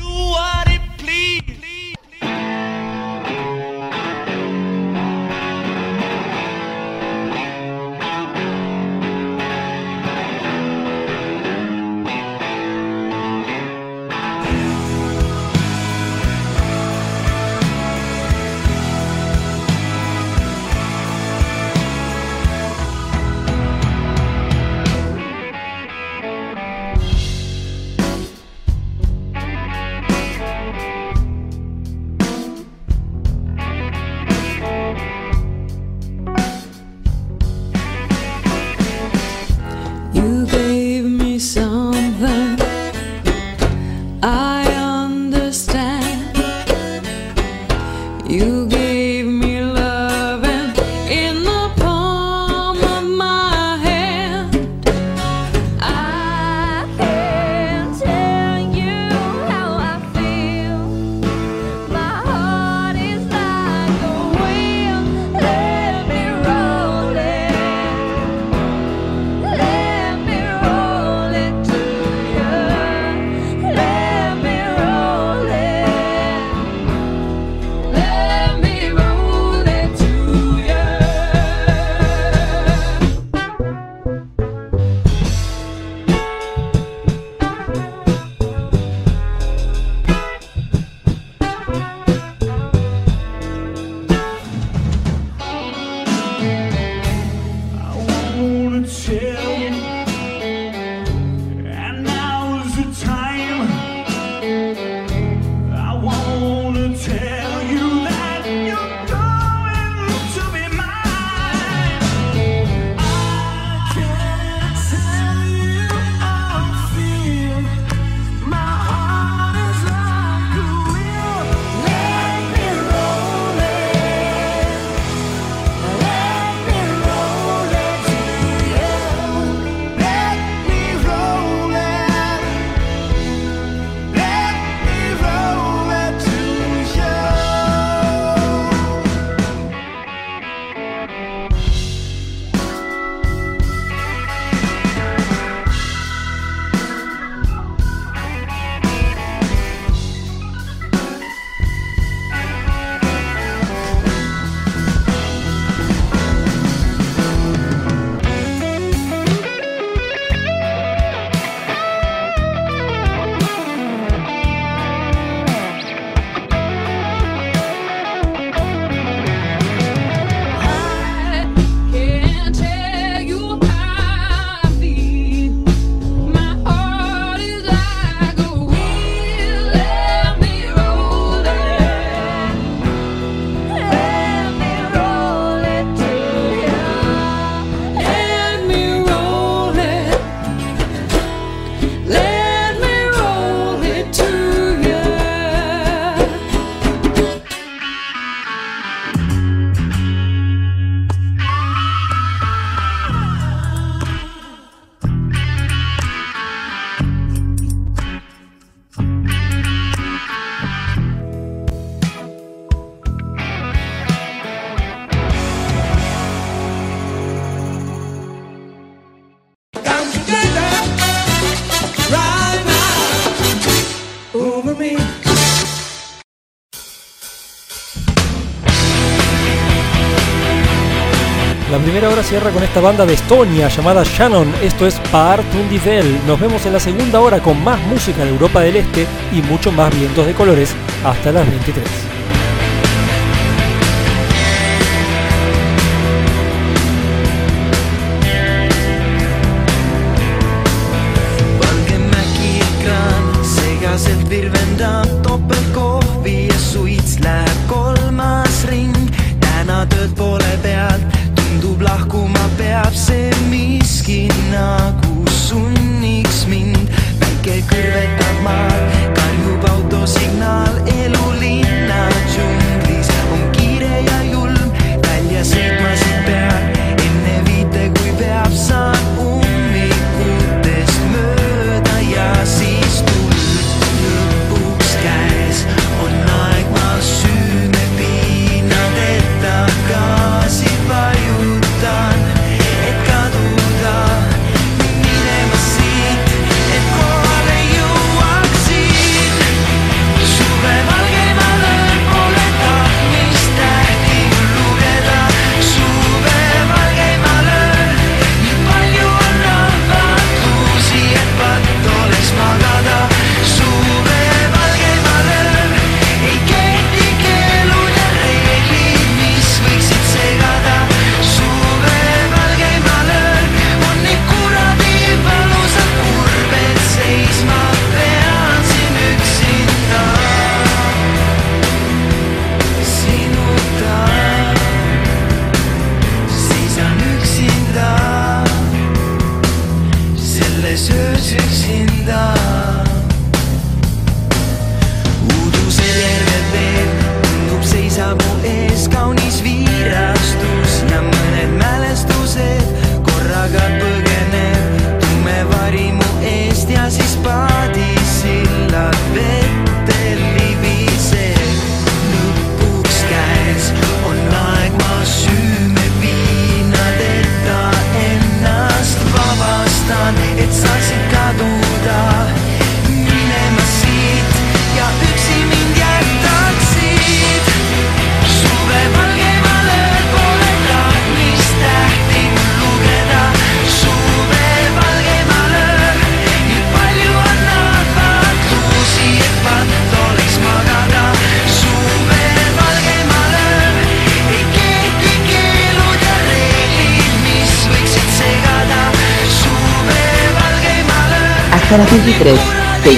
Cierra 232.29 232.51
con 232.51 232.63
esta 232.63 232.83
banda 232.83 233.07
de 233.07 233.15
Estonia 233.15 233.69
llamada 233.69 234.03
Shannon. 234.05 234.53
Esto 234.61 234.87
es 234.87 235.01
Part 235.11 235.47
Nivel. 235.71 236.21
Nos 236.27 236.39
vemos 236.39 236.65
en 236.67 236.75
la 236.75 236.81
segunda 236.81 237.21
hora 237.21 237.41
con 237.41 237.63
más 237.65 237.81
música 237.87 238.23
de 238.23 238.29
Europa 238.29 238.61
del 238.61 238.77
Este 238.77 239.07
y 239.33 239.41
mucho 239.41 239.73
más 239.73 239.95
vientos 239.99 240.27
de 240.27 240.35
colores 240.35 240.75
hasta 241.05 241.33
las 241.33 241.49
23. 241.49 242.08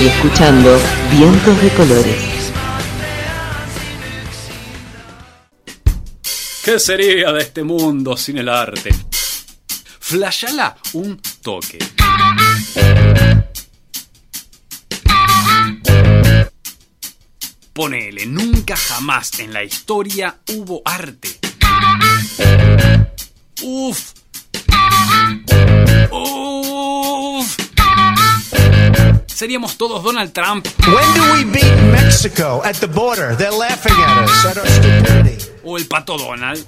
Escuchando 0.01 0.80
Vientos 1.11 1.61
de 1.61 1.68
Colores. 1.74 2.53
¿Qué 6.64 6.78
sería 6.78 7.30
de 7.32 7.40
este 7.40 7.62
mundo 7.62 8.16
sin 8.16 8.38
el 8.38 8.48
arte? 8.48 8.94
Flashala 9.98 10.74
un 10.94 11.20
toque. 11.42 11.76
Ponele, 17.74 18.24
nunca 18.24 18.76
jamás 18.76 19.38
en 19.38 19.53
la 19.53 19.62
historia 19.64 20.38
hubo 20.48 20.80
arte. 20.82 21.28
Uf. 23.62 24.12
Uf. 26.11 26.79
Seríamos 29.41 29.78
todos 29.78 30.05
Donald 30.05 30.34
Trump. 30.34 30.66
When 30.84 31.14
do 31.14 31.32
we 31.32 31.45
beat 31.51 31.74
Mexico 31.91 32.61
at 32.62 32.76
the 32.76 32.86
border? 32.86 33.34
They're 33.36 33.51
laughing 33.51 33.95
at 33.97 34.28
us 34.28 34.45
at 34.45 34.59
our 34.59 34.66
stupidity. 34.68 35.38
O 35.64 35.78
el 35.78 35.86
pato 35.86 36.18
Donald. 36.18 36.66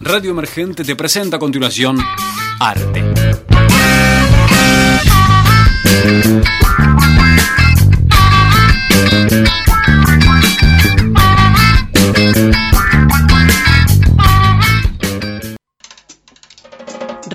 Radio 0.00 0.32
Emergente 0.32 0.82
te 0.82 0.96
presenta 0.96 1.36
a 1.36 1.38
continuación 1.38 2.04
Arte. 2.58 3.04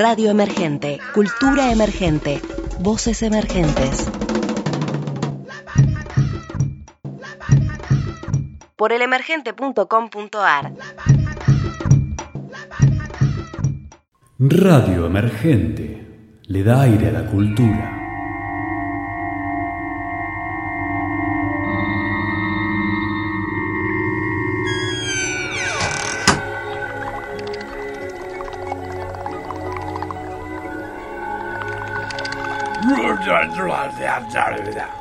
Radio 0.01 0.31
Emergente, 0.31 0.97
Cultura 1.13 1.73
Emergente, 1.73 2.41
Voces 2.79 3.21
Emergentes. 3.21 4.09
Por 8.77 8.93
elemergente.com.ar 8.93 10.71
Radio 14.39 15.05
Emergente 15.05 16.07
le 16.43 16.63
da 16.63 16.79
aire 16.83 17.09
a 17.09 17.11
la 17.11 17.25
cultura. 17.25 18.08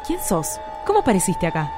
¿Quién 0.07 0.21
sos? 0.21 0.61
¿Cómo 0.87 1.01
apareciste 1.01 1.47
acá? 1.47 1.71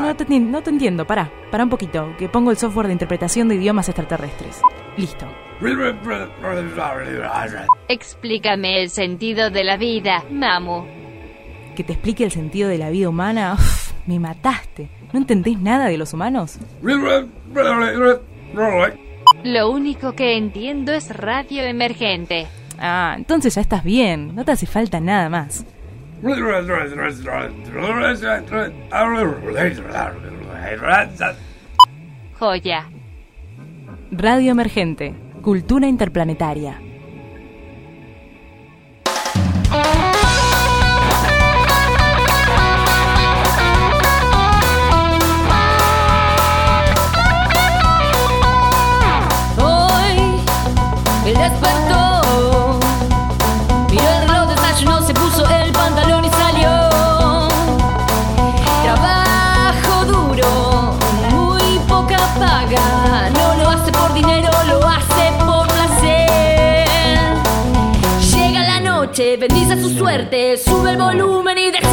No 0.00 0.14
te, 0.16 0.26
enti- 0.26 0.40
no 0.40 0.62
te 0.62 0.70
entiendo, 0.70 1.04
pará, 1.06 1.30
pará 1.50 1.64
un 1.64 1.70
poquito, 1.70 2.14
que 2.16 2.28
pongo 2.28 2.50
el 2.52 2.56
software 2.56 2.86
de 2.86 2.92
interpretación 2.92 3.48
de 3.48 3.56
idiomas 3.56 3.88
extraterrestres. 3.88 4.60
Listo. 4.96 5.26
Explícame 7.88 8.80
el 8.82 8.90
sentido 8.90 9.50
de 9.50 9.64
la 9.64 9.76
vida, 9.76 10.22
Mamu. 10.30 10.84
Que 11.74 11.82
te 11.84 11.92
explique 11.94 12.24
el 12.24 12.30
sentido 12.30 12.68
de 12.68 12.78
la 12.78 12.90
vida 12.90 13.08
humana. 13.08 13.54
Uf, 13.54 13.92
me 14.06 14.20
mataste. 14.20 14.88
¿No 15.12 15.18
entendés 15.18 15.58
nada 15.58 15.86
de 15.86 15.98
los 15.98 16.12
humanos? 16.12 16.58
Lo 19.44 19.70
único 19.70 20.12
que 20.12 20.36
entiendo 20.36 20.92
es 20.92 21.16
radio 21.16 21.62
emergente. 21.62 22.46
Ah, 22.78 23.14
entonces 23.16 23.54
ya 23.54 23.60
estás 23.60 23.84
bien. 23.84 24.34
No 24.34 24.44
te 24.44 24.52
hace 24.52 24.66
falta 24.66 25.00
nada 25.00 25.28
más. 25.28 25.64
Joya. 32.38 32.88
Radio 34.10 34.52
Emergente. 34.52 35.14
Cultura 35.42 35.86
interplanetaria. 35.86 36.80
Sube 70.56 70.92
el 70.92 70.96
volumen 70.96 71.58
y 71.58 71.70
decide 71.70 71.87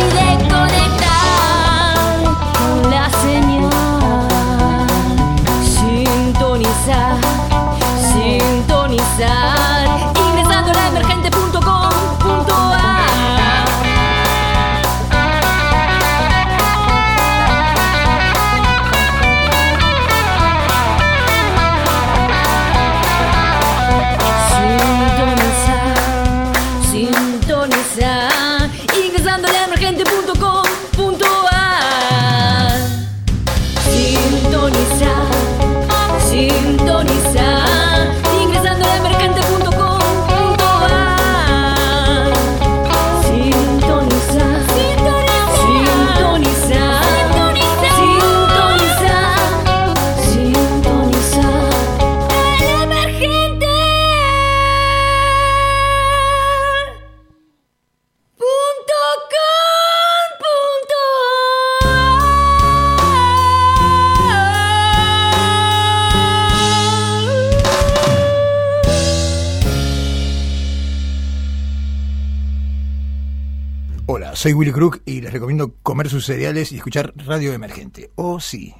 soy 74.45 74.53
Willy 74.53 74.71
Crook 74.71 75.01
y 75.05 75.21
les 75.21 75.33
recomiendo 75.33 75.73
comer 75.81 76.07
sus 76.07 76.23
cereales 76.23 76.71
y 76.71 76.77
escuchar 76.77 77.11
Radio 77.25 77.51
Emergente. 77.51 78.11
Oh, 78.13 78.39
sí. 78.39 78.75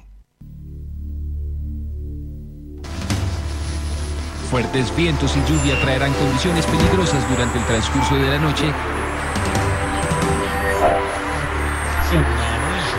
Fuertes 4.48 4.94
vientos 4.94 5.36
y 5.36 5.40
lluvia 5.50 5.76
traerán 5.80 6.12
condiciones 6.12 6.64
peligrosas 6.66 7.28
durante 7.28 7.58
el 7.58 7.64
transcurso 7.64 8.14
de 8.14 8.30
la 8.30 8.38
noche. 8.38 8.72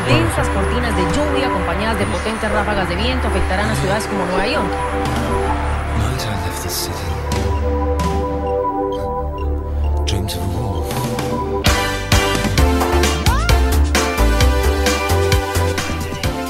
Densas 0.06 0.50
cortinas 0.50 0.94
de 0.94 1.04
lluvia 1.04 1.48
acompañadas 1.48 2.00
de 2.00 2.06
potentes 2.06 2.52
ráfagas 2.52 2.90
de 2.90 2.96
viento 2.98 3.30
afectarán 3.30 3.70
a 3.70 3.76
ciudades 3.76 4.08
como 4.08 4.26
Nueva 4.26 4.46
York. 4.46 4.72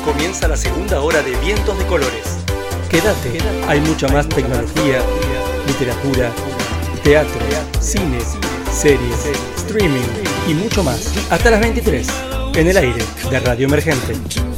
Comienza 0.08 0.48
la 0.48 0.56
segunda 0.56 1.02
hora 1.02 1.22
de 1.22 1.36
Vientos 1.42 1.78
de 1.78 1.86
Colores. 1.86 2.38
Quédate, 2.90 3.40
hay 3.68 3.82
mucha 3.82 4.08
más 4.08 4.26
tecnología, 4.30 5.02
literatura, 5.68 6.32
teatro, 7.04 7.42
cine, 7.82 8.20
series, 8.72 9.26
streaming 9.58 10.08
y 10.48 10.54
mucho 10.54 10.82
más. 10.82 11.12
Hasta 11.30 11.52
las 11.52 11.60
23, 11.60 12.08
en 12.56 12.68
el 12.68 12.78
aire 12.78 13.04
de 13.30 13.40
Radio 13.42 13.68
Emergente. 13.68 14.57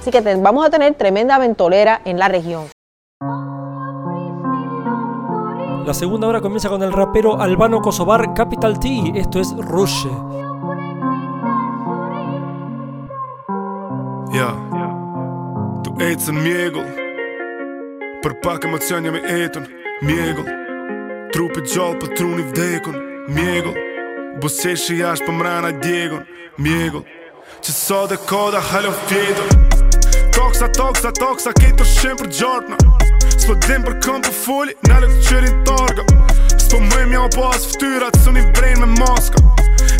Así 0.00 0.10
que 0.10 0.20
vamos 0.36 0.66
a 0.66 0.70
tener 0.70 0.94
tremenda 0.94 1.36
ventolera 1.36 2.00
en 2.06 2.18
la 2.18 2.28
región. 2.28 2.68
La 5.84 5.92
segunda 5.92 6.26
hora 6.26 6.40
comienza 6.40 6.70
con 6.70 6.82
el 6.82 6.90
rapero 6.90 7.38
albano 7.38 7.82
kosovar 7.82 8.32
Capital 8.32 8.80
T. 8.80 9.12
Esto 9.14 9.40
es 9.40 9.54
Rush. 9.58 10.06
Ja, 14.32 14.54
tu 15.84 15.92
ecën 15.98 16.36
mjegull 16.38 16.86
Për 18.22 18.36
pak 18.44 18.64
emocion 18.68 19.04
jam 19.04 19.16
i 19.18 19.22
etun 19.26 19.66
Mjegull 20.06 20.46
Trupi 21.34 21.64
gjallë 21.66 21.98
për 22.04 22.14
truni 22.14 22.46
vdekun 22.52 22.96
Mjegull 23.34 24.38
Busqeshi 24.40 25.00
jashtë 25.02 25.26
për 25.26 25.36
mrena 25.40 25.74
djegun 25.82 26.24
Mjegull 26.62 27.04
Që 27.58 27.74
sa 27.74 28.04
dhe 28.06 28.20
koda 28.30 28.62
halo 28.70 28.94
fjetër 29.10 29.79
Toksa, 30.50 30.66
toksa, 30.74 31.10
toksa 31.14 31.50
Ketë 31.54 31.76
për 31.78 31.86
shem 31.86 32.16
për 32.18 32.28
gjartna. 32.34 32.76
S'po 33.38 33.54
dim 33.68 33.84
për 33.86 33.94
këm 34.02 34.22
për 34.26 34.32
foli 34.34 34.72
Në 34.88 34.96
lëtë 35.04 35.18
qërin 35.28 35.60
targa. 35.68 36.02
S'po 36.58 36.80
mëjmë 36.88 37.14
ja 37.14 37.28
pas 37.36 37.66
ftyrat 37.70 38.18
Së 38.24 38.32
një 38.34 38.42
brejnë 38.56 38.80
me 38.82 38.88
maska. 38.98 39.44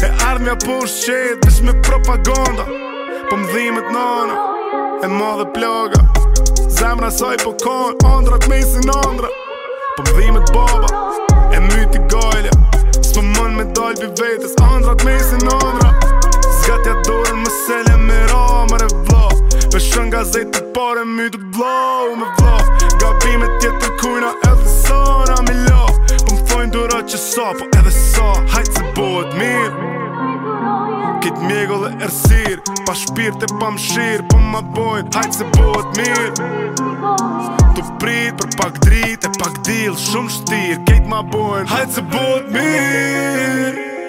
E 0.03 0.11
ardhmja 0.27 0.57
po 0.65 0.81
shqet 0.91 1.47
Vesh 1.47 1.61
me 1.63 1.77
propaganda. 1.87 2.67
Po 3.31 3.39
më 3.39 3.47
dhimet 3.53 3.93
nana 3.95 4.41
E 5.07 5.13
madhe 5.13 5.47
plaga. 5.55 6.03
Zemra 6.67 7.13
saj 7.15 7.39
po 7.45 7.55
kanë 7.63 8.11
Andrat 8.11 8.51
mesin 8.51 8.91
andra. 9.05 9.31
Po 9.95 10.09
më 10.09 10.19
dhimet 10.19 10.55
baba 10.57 10.91
E 11.55 11.63
myti 11.69 12.03
gajlja 12.11 12.59
S'po 12.99 13.23
mën 13.23 13.55
me 13.55 13.71
dal 13.71 13.95
pi 14.03 14.11
vetës 14.19 14.59
Andrat 14.67 15.07
mesin 15.07 15.47
andra. 15.61 15.95
Zgatja 16.59 16.99
dorën 17.07 17.39
më 17.39 17.59
sele 17.63 18.01
me 18.03 18.25
ramër 18.35 18.89
e 18.91 18.95
vla 18.99 19.30
Veshën 19.71 20.11
gazet 20.11 20.51
të 20.55 20.63
pare 20.75 21.05
mytë 21.07 21.39
vla 21.55 22.17
Me 22.19 22.29
vla 22.39 22.57
Gabime 23.03 23.49
tjetër 23.63 23.93
kujna 24.01 24.33
edhe 24.49 24.73
sana 24.75 25.37
mi 25.47 25.55
la 25.69 25.85
Po 26.25 26.35
më 26.35 26.41
thojnë 26.51 26.73
dura 26.75 27.01
që 27.13 27.21
sa 27.23 27.51
Po 27.59 27.69
edhe 27.79 27.95
sa 27.95 28.31
Hajtë 28.55 28.77
se 28.77 28.87
bëhet 28.97 29.37
mirë. 29.41 29.91
Kitë 31.25 31.47
mjegull 31.47 31.87
e 31.91 31.93
ersir 32.07 32.59
Pa 32.89 32.97
shpirt 32.97 33.47
e 33.47 33.51
pa 33.61 33.71
mshir 33.77 34.27
Po 34.33 34.41
ma 34.53 34.65
bojnë 34.77 35.15
Hajtë 35.17 35.39
se 35.39 35.49
bëhet 35.55 36.01
mirë. 36.01 36.51
Tu 37.77 37.87
prit 38.03 38.35
për 38.41 38.59
pak 38.59 38.83
drit 38.87 39.29
e 39.29 39.33
pak 39.39 39.63
dil 39.69 39.95
Shumë 40.09 40.37
shtir 40.41 40.83
Kejt 40.91 41.09
ma 41.13 41.23
bojnë 41.37 41.71
Hajtë 41.71 41.99
se 42.01 42.07
bëhet 42.11 42.53
mirë 42.57 44.00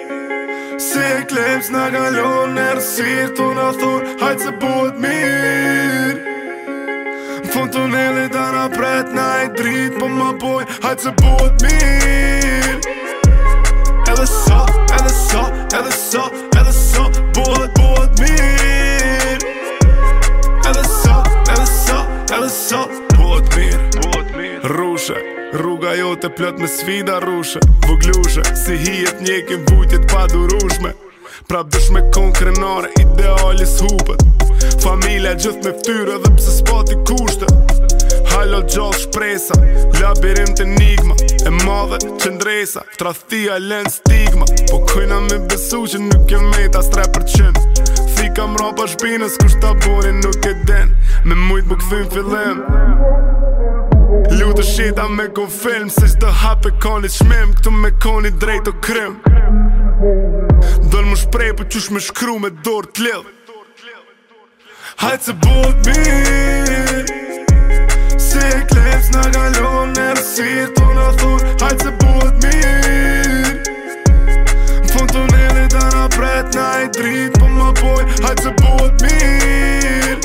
Si 0.82 0.98
e 0.98 1.22
klems 1.30 1.68
në 1.70 1.82
galon 1.94 2.56
në 2.56 2.62
ersir 2.72 3.28
Tu 3.38 3.44
në 3.54 3.66
thonë 3.78 4.14
Hajtë 4.18 4.42
se 4.42 4.52
bëhet 4.62 4.96
mirë. 5.04 6.32
Në 7.44 7.50
fund 7.52 7.70
tunelit 7.76 8.32
da 8.34 8.48
na 8.56 8.64
pret 8.72 9.12
na 9.14 9.26
e 9.44 9.50
drit 9.54 9.94
Po 10.00 10.08
ma 10.10 10.32
bojnë 10.42 10.80
Hajtë 10.82 11.04
se 11.04 11.12
bëhet 11.20 11.62
mirë. 11.66 12.96
Edhe 14.10 14.26
sa, 14.32 14.58
edhe 14.96 15.12
sa, 15.18 15.44
edhe 15.78 15.94
sa, 16.00 16.24
edhe 16.58 16.74
sa 16.80 17.06
Bëhet, 17.36 17.78
bëhet 17.78 18.24
mirë. 18.24 19.54
Edhe 20.72 20.84
sa, 20.88 21.20
edhe 21.46 21.68
sa, 21.76 22.02
edhe 22.26 22.50
sa 22.58 22.82
bëhet 23.14 24.34
mirë. 24.34 24.74
Rushe, 24.74 25.22
rruga 25.52 25.94
jote 25.94 26.28
plot 26.36 26.58
me 26.58 26.68
sfida 26.68 27.20
rushe 27.20 27.60
Voglushe, 27.88 28.42
si 28.56 28.76
hijet 28.76 29.20
njekin 29.20 29.60
vujtjet 29.68 30.12
pa 30.12 30.26
durushme. 30.26 30.92
Prap 31.48 31.72
dush 31.72 31.90
me 31.90 32.00
kon 32.14 32.32
krenare, 32.32 32.88
idealis 33.00 33.80
hupet. 33.80 34.22
Familia 34.82 35.34
gjithë 35.34 35.64
me 35.64 35.72
ftyrë 35.78 36.14
edhe 36.16 36.30
pse 36.36 36.56
s'pati 36.58 36.96
kushte. 37.08 37.48
Halo 38.32 38.62
gjallë 38.64 38.96
shpresa 38.96 39.56
Labirint 40.00 40.60
enigma 40.62 41.14
E 41.44 41.50
madhe 41.66 41.98
qëndresa 42.22 42.80
Tradhtia 42.96 43.58
len 43.60 43.90
stigma. 43.92 44.46
Po 44.70 44.80
kujna 44.88 45.20
me 45.26 45.38
besu 45.50 45.82
që 45.84 46.00
nuk 46.06 46.32
jem 46.32 46.48
meta 46.54 46.80
as 46.80 46.88
3% 46.94 47.60
Thika 48.16 48.48
mrapa 48.54 48.88
shpinës 48.94 49.36
Kusht 49.42 49.60
ta 49.60 49.74
boni 49.84 50.16
nuk 50.22 50.48
e 50.48 50.56
den. 50.64 50.96
Me 51.28 51.36
mujt 51.48 51.68
më 51.68 51.82
këthim 51.82 52.12
fillim 52.16 53.51
Lutë 54.32 54.62
shita 54.64 55.04
me 55.12 55.26
kon 55.36 55.50
film 55.52 55.90
Se 55.92 56.06
qdo 56.14 56.30
hape 56.42 56.70
koni 56.80 57.08
qmim 57.12 57.52
Këtu 57.58 57.72
me 57.82 57.90
koni 58.04 58.30
drejt 58.40 58.70
o 58.70 58.72
krim. 58.86 59.18
Dëll 60.92 61.06
më 61.10 61.18
shprej 61.20 61.52
për 61.58 61.68
qysh 61.74 61.90
me 61.92 62.00
shkru 62.00 62.38
me 62.40 62.50
dorë 62.64 62.92
t'lidh 62.96 63.26
Hajtë 65.02 65.24
se 65.26 65.34
bëhet 65.42 65.88
mirë. 65.88 67.18
Si 68.22 68.40
e 68.40 68.60
kleps 68.70 69.12
në 69.14 69.22
galon 69.36 69.94
në 69.96 70.08
rësirë 70.18 70.68
të 70.78 70.88
në 70.96 71.06
thonë 71.20 71.52
Hajtë 71.62 71.86
se 71.86 71.94
bëhet 72.00 72.34
mirë. 72.46 73.52
Në 74.80 74.92
fund 74.94 75.16
tunelit 75.16 75.76
të 75.76 75.86
në 75.92 76.04
pret 76.16 76.58
në 76.58 76.68
i 76.86 76.90
dritë 76.98 77.40
Po 77.40 77.54
më 77.56 77.70
boj 77.82 78.02
Hajtë 78.24 78.48
se 78.48 78.56
bëhet 78.60 79.06
mirë. 79.06 80.20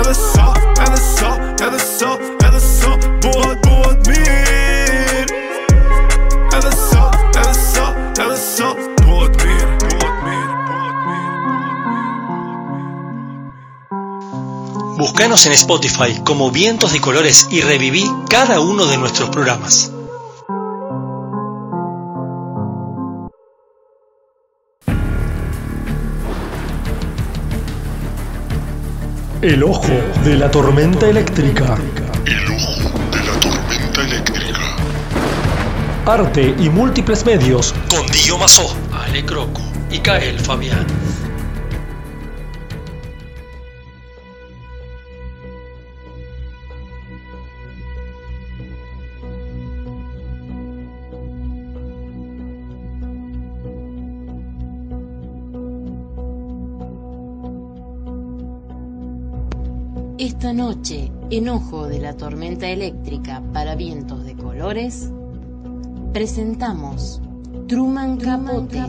Edhe 0.00 0.14
sa, 0.24 0.52
edhe 0.86 1.00
sa, 1.06 1.34
edhe 1.60 1.82
sa 1.86 2.39
Búscanos 15.00 15.46
en 15.46 15.52
Spotify 15.52 16.20
como 16.26 16.50
Vientos 16.50 16.92
de 16.92 17.00
Colores 17.00 17.48
y 17.50 17.62
reviví 17.62 18.04
cada 18.28 18.60
uno 18.60 18.84
de 18.84 18.98
nuestros 18.98 19.30
programas. 19.30 19.90
El 29.40 29.62
ojo 29.62 29.88
de 30.22 30.36
la 30.36 30.50
tormenta 30.50 31.08
eléctrica. 31.08 31.78
El 32.26 32.46
ojo 32.50 33.00
de 33.10 33.24
la 33.24 33.40
tormenta 33.40 34.02
eléctrica. 34.02 34.60
Arte 36.04 36.54
y 36.58 36.68
múltiples 36.68 37.24
medios. 37.24 37.74
Con 37.88 38.06
Dio 38.08 38.36
Mazó, 38.36 38.76
Ale 38.92 39.24
Croco 39.24 39.62
y 39.90 40.00
Kael 40.00 40.38
Fabián. 40.38 40.86
Esta 60.40 60.54
noche, 60.54 61.12
en 61.28 61.50
Ojo 61.50 61.86
de 61.86 61.98
la 61.98 62.16
Tormenta 62.16 62.66
Eléctrica 62.66 63.42
para 63.52 63.74
Vientos 63.74 64.24
de 64.24 64.34
Colores, 64.34 65.12
presentamos 66.14 67.20
Truman 67.68 68.16
Capote. 68.16 68.82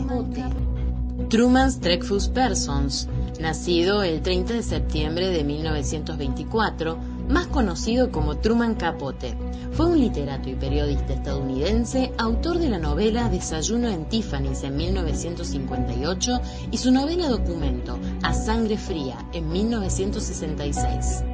Truman's 1.28 1.78
Dreyfus 1.78 2.28
Persons, 2.28 3.06
nacido 3.38 4.02
el 4.02 4.22
30 4.22 4.54
de 4.54 4.62
septiembre 4.62 5.28
de 5.28 5.44
1924, 5.44 6.96
más 7.28 7.48
conocido 7.48 8.10
como 8.10 8.38
Truman 8.38 8.74
Capote, 8.74 9.36
fue 9.72 9.90
un 9.90 10.00
literato 10.00 10.48
y 10.48 10.54
periodista 10.54 11.12
estadounidense, 11.12 12.14
autor 12.16 12.60
de 12.60 12.70
la 12.70 12.78
novela 12.78 13.28
Desayuno 13.28 13.90
en 13.90 14.06
Tiffany's 14.06 14.62
en 14.62 14.76
1958 14.76 16.40
y 16.70 16.78
su 16.78 16.90
novela 16.90 17.28
documento 17.28 17.98
A 18.22 18.32
Sangre 18.32 18.78
Fría 18.78 19.18
en 19.34 19.52
1966. 19.52 21.24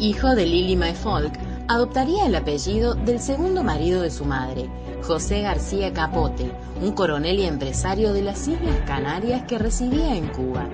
Hijo 0.00 0.34
de 0.34 0.46
Lily 0.46 0.76
Mae 0.76 0.94
Folk, 0.94 1.38
adoptaría 1.68 2.24
el 2.24 2.34
apellido 2.34 2.94
del 2.94 3.20
segundo 3.20 3.62
marido 3.62 4.00
de 4.00 4.10
su 4.10 4.24
madre, 4.24 4.66
José 5.02 5.42
García 5.42 5.92
Capote, 5.92 6.50
un 6.80 6.92
coronel 6.92 7.38
y 7.38 7.44
empresario 7.44 8.14
de 8.14 8.22
las 8.22 8.48
Islas 8.48 8.78
Canarias 8.86 9.42
que 9.46 9.58
residía 9.58 10.16
en 10.16 10.28
Cuba. 10.28 10.66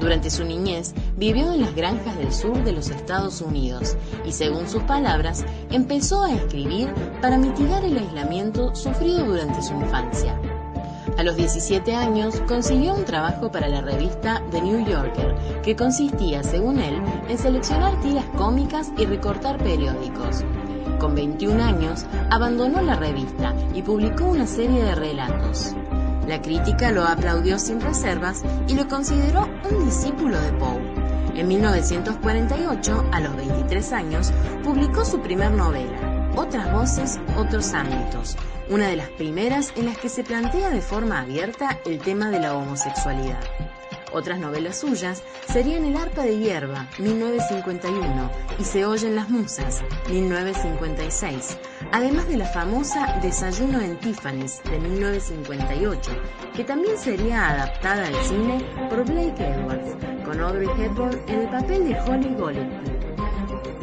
Durante 0.00 0.28
su 0.28 0.44
niñez 0.44 0.92
vivió 1.16 1.50
en 1.54 1.62
las 1.62 1.74
granjas 1.74 2.18
del 2.18 2.30
sur 2.30 2.62
de 2.62 2.72
los 2.72 2.90
Estados 2.90 3.40
Unidos 3.40 3.96
y, 4.26 4.32
según 4.32 4.68
sus 4.68 4.82
palabras, 4.82 5.46
empezó 5.70 6.22
a 6.22 6.34
escribir 6.34 6.92
para 7.22 7.38
mitigar 7.38 7.86
el 7.86 7.96
aislamiento 7.96 8.74
sufrido 8.74 9.24
durante 9.24 9.62
su 9.62 9.72
infancia. 9.72 10.38
A 11.16 11.22
los 11.22 11.36
17 11.36 11.94
años 11.94 12.42
consiguió 12.48 12.94
un 12.94 13.04
trabajo 13.04 13.50
para 13.50 13.68
la 13.68 13.80
revista 13.80 14.42
The 14.50 14.60
New 14.60 14.84
Yorker, 14.84 15.34
que 15.62 15.76
consistía, 15.76 16.42
según 16.42 16.80
él, 16.80 17.00
en 17.28 17.38
seleccionar 17.38 18.00
tiras 18.00 18.24
cómicas 18.36 18.90
y 18.98 19.06
recortar 19.06 19.58
periódicos. 19.58 20.44
Con 20.98 21.14
21 21.14 21.62
años, 21.62 22.04
abandonó 22.30 22.82
la 22.82 22.96
revista 22.96 23.54
y 23.74 23.82
publicó 23.82 24.24
una 24.24 24.46
serie 24.46 24.82
de 24.82 24.94
relatos. 24.96 25.76
La 26.26 26.42
crítica 26.42 26.90
lo 26.90 27.04
aplaudió 27.04 27.60
sin 27.60 27.80
reservas 27.80 28.42
y 28.66 28.74
lo 28.74 28.88
consideró 28.88 29.48
un 29.70 29.84
discípulo 29.84 30.40
de 30.40 30.52
Poe. 30.54 31.04
En 31.36 31.46
1948, 31.46 33.04
a 33.12 33.20
los 33.20 33.36
23 33.36 33.92
años, 33.92 34.32
publicó 34.64 35.04
su 35.04 35.20
primer 35.20 35.52
novela, 35.52 36.13
Otras 36.36 36.72
voces, 36.72 37.20
otros 37.36 37.72
ámbitos, 37.74 38.36
una 38.68 38.88
de 38.88 38.96
las 38.96 39.08
primeras 39.10 39.72
en 39.76 39.86
las 39.86 39.96
que 39.98 40.08
se 40.08 40.24
plantea 40.24 40.70
de 40.70 40.80
forma 40.80 41.20
abierta 41.20 41.78
el 41.84 42.00
tema 42.00 42.28
de 42.30 42.40
la 42.40 42.56
homosexualidad. 42.56 43.38
Otras 44.12 44.40
novelas 44.40 44.78
suyas 44.78 45.22
serían 45.52 45.84
El 45.84 45.96
arpa 45.96 46.22
de 46.22 46.36
hierba, 46.36 46.88
1951, 46.98 48.30
y 48.58 48.64
Se 48.64 48.84
oyen 48.84 49.14
las 49.14 49.28
musas, 49.30 49.82
1956, 50.10 51.56
además 51.92 52.26
de 52.28 52.36
la 52.38 52.46
famosa 52.46 53.18
Desayuno 53.22 53.80
en 53.80 53.96
Tiffany's, 54.00 54.60
de 54.64 54.80
1958, 54.80 56.10
que 56.56 56.64
también 56.64 56.98
sería 56.98 57.48
adaptada 57.50 58.08
al 58.08 58.16
cine 58.24 58.58
por 58.88 59.04
Blake 59.04 59.40
Edwards, 59.40 59.96
con 60.24 60.40
Audrey 60.40 60.68
Hepburn 60.78 61.20
en 61.28 61.40
el 61.42 61.48
papel 61.48 61.88
de 61.88 62.00
Holly 62.00 62.34
Golightly. 62.34 63.13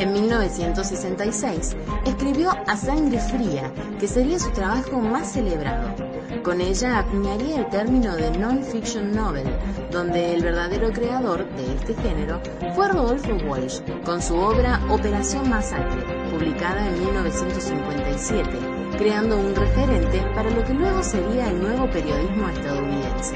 En 0.01 0.13
1966 0.13 1.77
escribió 2.07 2.49
A 2.65 2.75
Sangre 2.75 3.19
Fría, 3.19 3.71
que 3.99 4.07
sería 4.07 4.39
su 4.39 4.49
trabajo 4.49 4.99
más 4.99 5.31
celebrado. 5.31 5.93
Con 6.41 6.59
ella 6.59 6.97
acuñaría 6.97 7.57
el 7.57 7.69
término 7.69 8.15
de 8.15 8.31
non-fiction 8.31 9.11
novel, 9.11 9.45
donde 9.91 10.33
el 10.33 10.41
verdadero 10.41 10.91
creador 10.91 11.47
de 11.51 11.75
este 11.75 11.93
género 12.01 12.41
fue 12.73 12.87
Rodolfo 12.87 13.35
Walsh, 13.47 13.81
con 14.03 14.23
su 14.23 14.35
obra 14.37 14.81
Operación 14.89 15.47
Masacre, 15.47 16.01
publicada 16.31 16.87
en 16.87 16.99
1957, 17.05 18.49
creando 18.97 19.37
un 19.37 19.53
referente 19.53 20.19
para 20.33 20.49
lo 20.49 20.65
que 20.65 20.73
luego 20.73 21.03
sería 21.03 21.47
el 21.47 21.61
nuevo 21.61 21.87
periodismo 21.91 22.49
estadounidense. 22.49 23.35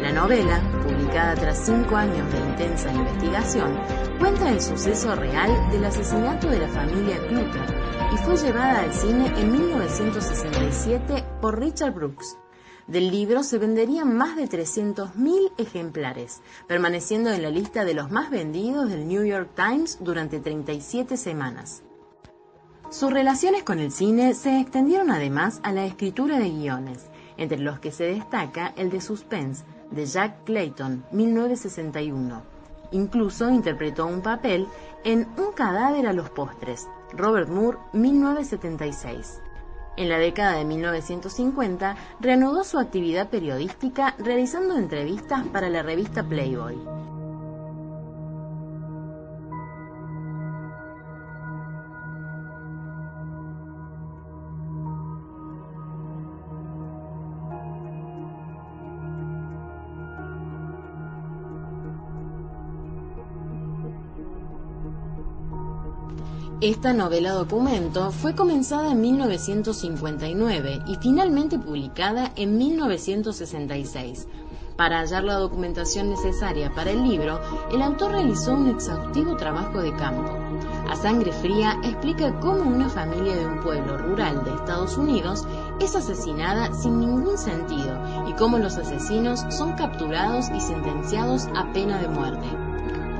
La 0.00 0.12
novela, 0.12 0.60
publicada 0.84 1.34
tras 1.34 1.58
cinco 1.58 1.96
años 1.96 2.30
de 2.32 2.38
intensa 2.38 2.92
investigación, 2.92 3.80
cuenta 4.22 4.52
el 4.52 4.60
suceso 4.60 5.16
real 5.16 5.50
del 5.72 5.84
asesinato 5.84 6.48
de 6.48 6.60
la 6.60 6.68
familia 6.68 7.18
Clutter 7.26 7.74
y 8.14 8.16
fue 8.18 8.36
llevada 8.36 8.82
al 8.82 8.94
cine 8.94 9.26
en 9.36 9.50
1967 9.50 11.24
por 11.40 11.58
Richard 11.58 11.92
Brooks. 11.92 12.38
Del 12.86 13.10
libro 13.10 13.42
se 13.42 13.58
venderían 13.58 14.16
más 14.16 14.36
de 14.36 14.48
300.000 14.48 15.54
ejemplares, 15.58 16.40
permaneciendo 16.68 17.32
en 17.32 17.42
la 17.42 17.50
lista 17.50 17.84
de 17.84 17.94
los 17.94 18.12
más 18.12 18.30
vendidos 18.30 18.88
del 18.88 19.08
New 19.08 19.24
York 19.24 19.50
Times 19.56 19.98
durante 20.00 20.38
37 20.38 21.16
semanas. 21.16 21.82
Sus 22.90 23.12
relaciones 23.12 23.64
con 23.64 23.80
el 23.80 23.90
cine 23.90 24.34
se 24.34 24.60
extendieron 24.60 25.10
además 25.10 25.58
a 25.64 25.72
la 25.72 25.84
escritura 25.84 26.38
de 26.38 26.48
guiones, 26.48 27.10
entre 27.38 27.58
los 27.58 27.80
que 27.80 27.90
se 27.90 28.04
destaca 28.04 28.72
el 28.76 28.88
de 28.88 29.00
Suspense, 29.00 29.64
de 29.90 30.06
Jack 30.06 30.44
Clayton, 30.44 31.04
1961. 31.10 32.51
Incluso 32.92 33.50
interpretó 33.50 34.06
un 34.06 34.20
papel 34.20 34.68
en 35.04 35.26
Un 35.36 35.52
cadáver 35.54 36.06
a 36.06 36.12
los 36.12 36.30
postres, 36.30 36.88
Robert 37.12 37.48
Moore, 37.48 37.78
1976. 37.92 39.40
En 39.96 40.08
la 40.08 40.18
década 40.18 40.56
de 40.56 40.64
1950 40.64 41.96
reanudó 42.20 42.64
su 42.64 42.78
actividad 42.78 43.28
periodística 43.28 44.14
realizando 44.18 44.76
entrevistas 44.76 45.46
para 45.48 45.68
la 45.68 45.82
revista 45.82 46.22
Playboy. 46.22 46.78
Esta 66.62 66.92
novela 66.92 67.32
documento 67.32 68.12
fue 68.12 68.36
comenzada 68.36 68.92
en 68.92 69.00
1959 69.00 70.82
y 70.86 70.94
finalmente 70.94 71.58
publicada 71.58 72.30
en 72.36 72.56
1966. 72.56 74.28
Para 74.76 75.00
hallar 75.00 75.24
la 75.24 75.38
documentación 75.38 76.10
necesaria 76.10 76.72
para 76.72 76.92
el 76.92 77.02
libro, 77.02 77.40
el 77.72 77.82
autor 77.82 78.12
realizó 78.12 78.54
un 78.54 78.68
exhaustivo 78.68 79.36
trabajo 79.36 79.82
de 79.82 79.92
campo. 79.96 80.38
A 80.88 80.94
sangre 80.94 81.32
fría 81.32 81.80
explica 81.82 82.38
cómo 82.38 82.62
una 82.62 82.88
familia 82.88 83.34
de 83.34 83.44
un 83.44 83.58
pueblo 83.58 83.98
rural 83.98 84.44
de 84.44 84.54
Estados 84.54 84.96
Unidos 84.96 85.44
es 85.80 85.96
asesinada 85.96 86.72
sin 86.74 87.00
ningún 87.00 87.38
sentido 87.38 87.98
y 88.28 88.34
cómo 88.34 88.58
los 88.58 88.76
asesinos 88.76 89.44
son 89.48 89.72
capturados 89.72 90.48
y 90.54 90.60
sentenciados 90.60 91.48
a 91.56 91.72
pena 91.72 91.98
de 91.98 92.06
muerte. 92.06 92.61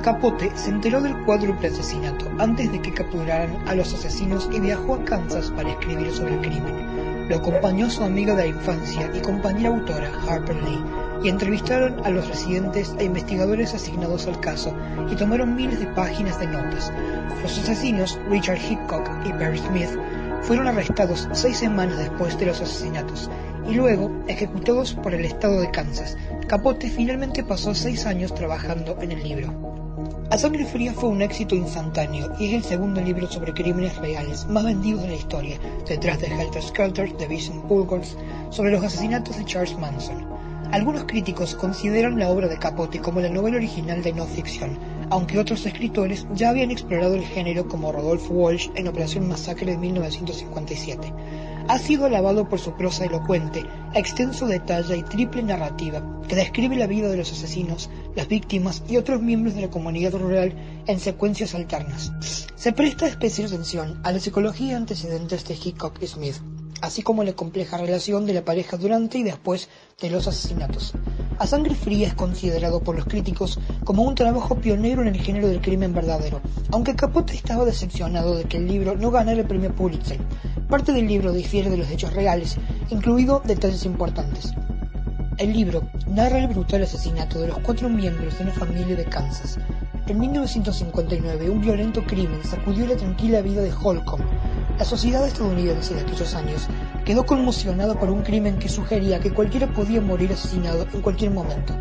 Capote 0.03 0.51
se 0.57 0.71
enteró 0.71 1.01
del 1.01 1.17
cuádruple 1.25 1.69
asesinato 1.69 2.29
antes 2.39 2.73
de 2.73 2.83
que 2.83 2.93
capturaran 2.93 3.57
a 3.69 3.75
los 3.77 3.95
asesinos 3.95 4.51
y 4.53 4.59
viajó 4.59 4.97
a 4.97 5.05
Kansas 5.05 5.53
para 5.53 5.71
escribir 5.71 6.11
sobre 6.11 6.35
el 6.35 6.41
crimen. 6.41 7.29
Lo 7.29 7.37
acompañó 7.37 7.89
su 7.89 8.03
amiga 8.03 8.35
de 8.35 8.43
la 8.43 8.49
infancia 8.49 9.09
y 9.15 9.21
compañera 9.21 9.69
autora 9.69 10.11
Harper 10.29 10.57
Lee 10.57 10.83
y 11.23 11.29
entrevistaron 11.29 12.05
a 12.05 12.11
los 12.11 12.27
residentes 12.27 12.97
e 12.99 13.05
investigadores 13.05 13.75
asignados 13.75 14.27
al 14.27 14.41
caso 14.41 14.75
y 15.09 15.15
tomaron 15.15 15.55
miles 15.55 15.79
de 15.79 15.87
páginas 15.87 16.41
de 16.41 16.49
notas. 16.49 16.93
Los 17.41 17.57
asesinos, 17.59 18.19
Richard 18.29 18.59
Hickok 18.59 19.09
y 19.25 19.33
Perry 19.35 19.59
Smith, 19.59 19.97
fueron 20.43 20.67
arrestados 20.67 21.29
seis 21.31 21.59
semanas 21.59 21.99
después 21.99 22.37
de 22.41 22.47
los 22.47 22.61
asesinatos 22.61 23.31
y 23.69 23.75
luego 23.75 24.11
ejecutados 24.27 24.95
por 24.95 25.15
el 25.15 25.25
estado 25.25 25.61
de 25.61 25.71
Kansas. 25.71 26.17
Capote 26.49 26.91
finalmente 26.91 27.45
pasó 27.45 27.73
seis 27.73 28.05
años 28.05 28.35
trabajando 28.35 28.99
en 29.01 29.13
el 29.13 29.23
libro. 29.23 29.82
A 30.31 30.39
Sangre 30.39 30.65
Fría 30.65 30.95
fue 30.95 31.11
un 31.11 31.21
éxito 31.21 31.55
instantáneo 31.55 32.33
y 32.39 32.47
es 32.47 32.55
el 32.55 32.65
segundo 32.65 33.01
libro 33.01 33.31
sobre 33.31 33.53
crímenes 33.53 33.97
reales 33.99 34.47
más 34.47 34.65
vendido 34.65 35.01
de 35.01 35.09
la 35.09 35.15
historia, 35.15 35.59
detrás 35.87 36.21
de 36.21 36.29
Helter 36.29 36.63
Skelter 36.63 37.17
de 37.19 37.29
Vincent 37.29 37.63
Pulgors 37.65 38.17
sobre 38.51 38.71
los 38.71 38.83
asesinatos 38.83 39.37
de 39.37 39.45
Charles 39.45 39.79
Manson. 39.79 40.27
Algunos 40.73 41.05
críticos 41.05 41.55
consideran 41.55 42.19
la 42.19 42.31
obra 42.31 42.49
de 42.49 42.59
Capote 42.59 42.99
como 43.01 43.21
la 43.21 43.29
novela 43.29 43.59
original 43.59 44.03
de 44.03 44.15
no 44.15 44.25
ficción, 44.25 44.79
aunque 45.11 45.39
otros 45.39 45.67
escritores 45.67 46.27
ya 46.35 46.49
habían 46.49 46.71
explorado 46.71 47.15
el 47.15 47.27
género 47.27 47.69
como 47.69 47.93
Rodolfo 47.93 48.33
Walsh 48.33 48.71
en 48.75 48.89
Operación 48.89 49.29
Masacre 49.29 49.73
de 49.73 49.77
1957. 49.77 51.13
Ha 51.69 51.79
sido 51.79 52.07
alabado 52.07 52.49
por 52.49 52.59
su 52.59 52.73
prosa 52.77 53.05
elocuente, 53.05 53.65
extenso 53.95 54.47
detalle 54.47 54.97
y 54.97 55.03
triple 55.03 55.43
narrativa, 55.43 56.03
que 56.29 56.37
describe 56.37 56.77
la 56.77 56.87
vida 56.87 57.09
de 57.09 57.17
los 57.17 57.31
asesinos, 57.31 57.89
las 58.17 58.29
víctimas 58.29 58.83
y 58.89 58.97
otros 58.97 59.23
miembros 59.23 59.55
de 59.55 59.63
la 59.63 59.71
comunidad 59.71 60.13
rural 60.13 60.55
en 60.87 61.01
secuencias 61.01 61.55
alternas. 61.55 62.13
Se 62.57 62.73
presta 62.73 63.07
especial 63.07 63.49
atención 63.49 64.01
a 64.05 64.13
la 64.13 64.21
psicología 64.21 64.77
antecedentes 64.77 65.47
de 65.47 65.55
Hickok 65.55 66.03
y 66.03 66.07
Smith, 66.07 66.37
así 66.83 67.03
como 67.03 67.25
la 67.25 67.33
compleja 67.33 67.79
relación 67.79 68.27
de 68.27 68.35
la 68.35 68.45
pareja 68.45 68.77
durante 68.77 69.17
y 69.17 69.23
después 69.23 69.69
de 70.01 70.11
los 70.11 70.27
asesinatos. 70.27 70.93
A 71.39 71.47
Sangre 71.47 71.75
Fría 71.75 72.09
es 72.09 72.15
considerado 72.15 72.81
por 72.81 72.97
los 72.97 73.07
críticos 73.07 73.59
como 73.85 74.03
un 74.03 74.15
trabajo 74.15 74.57
pionero 74.57 75.03
en 75.03 75.09
el 75.09 75.21
género 75.21 75.49
del 75.49 75.61
crimen 75.61 75.95
verdadero, 75.95 76.41
aunque 76.71 76.95
Capote 76.95 77.35
estaba 77.35 77.65
decepcionado 77.65 78.37
de 78.37 78.45
que 78.45 78.59
el 78.59 78.67
libro 78.67 78.97
no 78.97 79.11
ganara 79.11 79.41
el 79.41 79.47
premio 79.47 79.75
Pulitzer. 79.75 80.21
Parte 80.69 80.93
del 80.93 81.07
libro 81.07 81.33
difiere 81.33 81.71
de 81.71 81.79
los 81.79 81.89
hechos 81.89 82.13
reales, 82.13 82.57
incluido 82.91 83.43
detalles 83.45 83.85
importantes. 83.85 84.53
El 85.39 85.53
libro 85.53 85.89
narra 86.09 86.39
el 86.39 86.49
brutal 86.49 86.83
asesinato 86.83 87.41
de 87.41 87.49
los 87.49 87.59
cuatro 87.61 87.89
miembros 87.89 88.37
de 88.37 88.45
una 88.45 88.53
familia 88.53 88.97
de 88.97 89.05
Kansas. 89.05 89.59
En 90.07 90.19
1959, 90.19 91.49
un 91.49 91.61
violento 91.61 92.05
crimen 92.05 92.43
sacudió 92.45 92.87
la 92.87 92.97
tranquila 92.97 93.41
vida 93.41 93.63
de 93.63 93.73
Holcomb. 93.73 94.23
La 94.79 94.85
sociedad 94.85 95.27
estadounidense 95.27 95.95
de 95.95 96.01
aquellos 96.01 96.35
años 96.35 96.67
quedó 97.05 97.25
conmocionada 97.25 97.99
por 97.99 98.11
un 98.11 98.23
crimen 98.23 98.59
que 98.59 98.69
sugería 98.69 99.21
que 99.21 99.33
cualquiera 99.33 99.73
podía 99.73 100.01
morir 100.01 100.33
asesinado 100.33 100.87
en 100.93 101.03
cualquier 101.03 101.31
momento. 101.31 101.75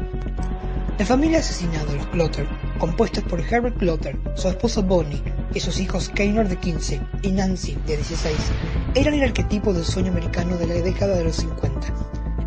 La 0.99 1.05
familia 1.05 1.39
asesinada, 1.39 1.91
los 1.93 2.05
Clotter, 2.07 2.47
compuesta 2.77 3.21
por 3.21 3.39
Herbert 3.39 3.77
Clotter, 3.77 4.19
su 4.35 4.49
esposa 4.49 4.81
Bonnie 4.81 5.23
y 5.53 5.59
sus 5.59 5.79
hijos 5.79 6.09
Keynor 6.09 6.47
de 6.47 6.57
15 6.57 7.01
y 7.23 7.31
Nancy 7.31 7.75
de 7.87 7.95
16, 7.95 8.35
eran 8.93 9.13
el 9.15 9.23
arquetipo 9.23 9.73
del 9.73 9.85
sueño 9.85 10.11
americano 10.11 10.57
de 10.57 10.67
la 10.67 10.73
década 10.75 11.15
de 11.15 11.23
los 11.23 11.37
50. 11.37 11.87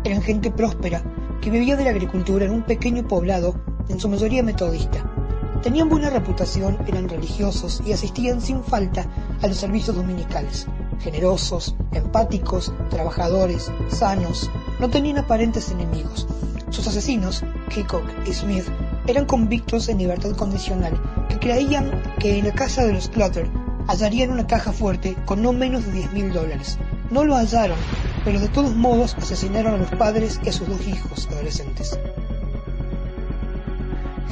Eran 0.05 0.21
gente 0.21 0.51
próspera 0.51 1.03
que 1.41 1.49
vivía 1.49 1.75
de 1.75 1.83
la 1.83 1.89
agricultura 1.89 2.45
en 2.45 2.51
un 2.51 2.63
pequeño 2.63 3.07
poblado, 3.07 3.59
en 3.89 3.99
su 3.99 4.07
mayoría 4.07 4.41
metodista. 4.41 5.14
Tenían 5.65 5.89
buena 5.89 6.11
reputación, 6.11 6.77
eran 6.85 7.09
religiosos 7.09 7.81
y 7.83 7.91
asistían 7.91 8.39
sin 8.39 8.63
falta 8.63 9.07
a 9.41 9.47
los 9.47 9.57
servicios 9.57 9.95
dominicales. 9.95 10.67
Generosos, 10.99 11.75
empáticos, 11.91 12.71
trabajadores, 12.91 13.71
sanos, 13.87 14.51
no 14.79 14.91
tenían 14.91 15.17
aparentes 15.17 15.71
enemigos. 15.71 16.27
Sus 16.69 16.85
asesinos, 16.85 17.43
Hickok 17.75 18.03
y 18.27 18.33
Smith, 18.33 18.65
eran 19.07 19.25
convictos 19.25 19.89
en 19.89 19.97
libertad 19.97 20.35
condicional 20.35 21.01
que 21.29 21.39
creían 21.39 21.99
que 22.19 22.37
en 22.37 22.45
la 22.45 22.53
casa 22.53 22.85
de 22.85 22.93
los 22.93 23.09
Clutter 23.09 23.49
hallarían 23.87 24.29
una 24.29 24.45
caja 24.45 24.71
fuerte 24.71 25.17
con 25.25 25.41
no 25.41 25.51
menos 25.51 25.83
de 25.87 25.93
10 25.93 26.13
mil 26.13 26.31
dólares. 26.31 26.77
No 27.09 27.23
lo 27.23 27.37
hallaron, 27.37 27.79
pero 28.23 28.39
de 28.39 28.49
todos 28.49 28.75
modos 28.75 29.15
asesinaron 29.15 29.73
a 29.73 29.77
los 29.77 29.89
padres 29.89 30.39
y 30.43 30.49
a 30.49 30.53
sus 30.53 30.69
dos 30.69 30.87
hijos 30.87 31.27
adolescentes. 31.31 31.97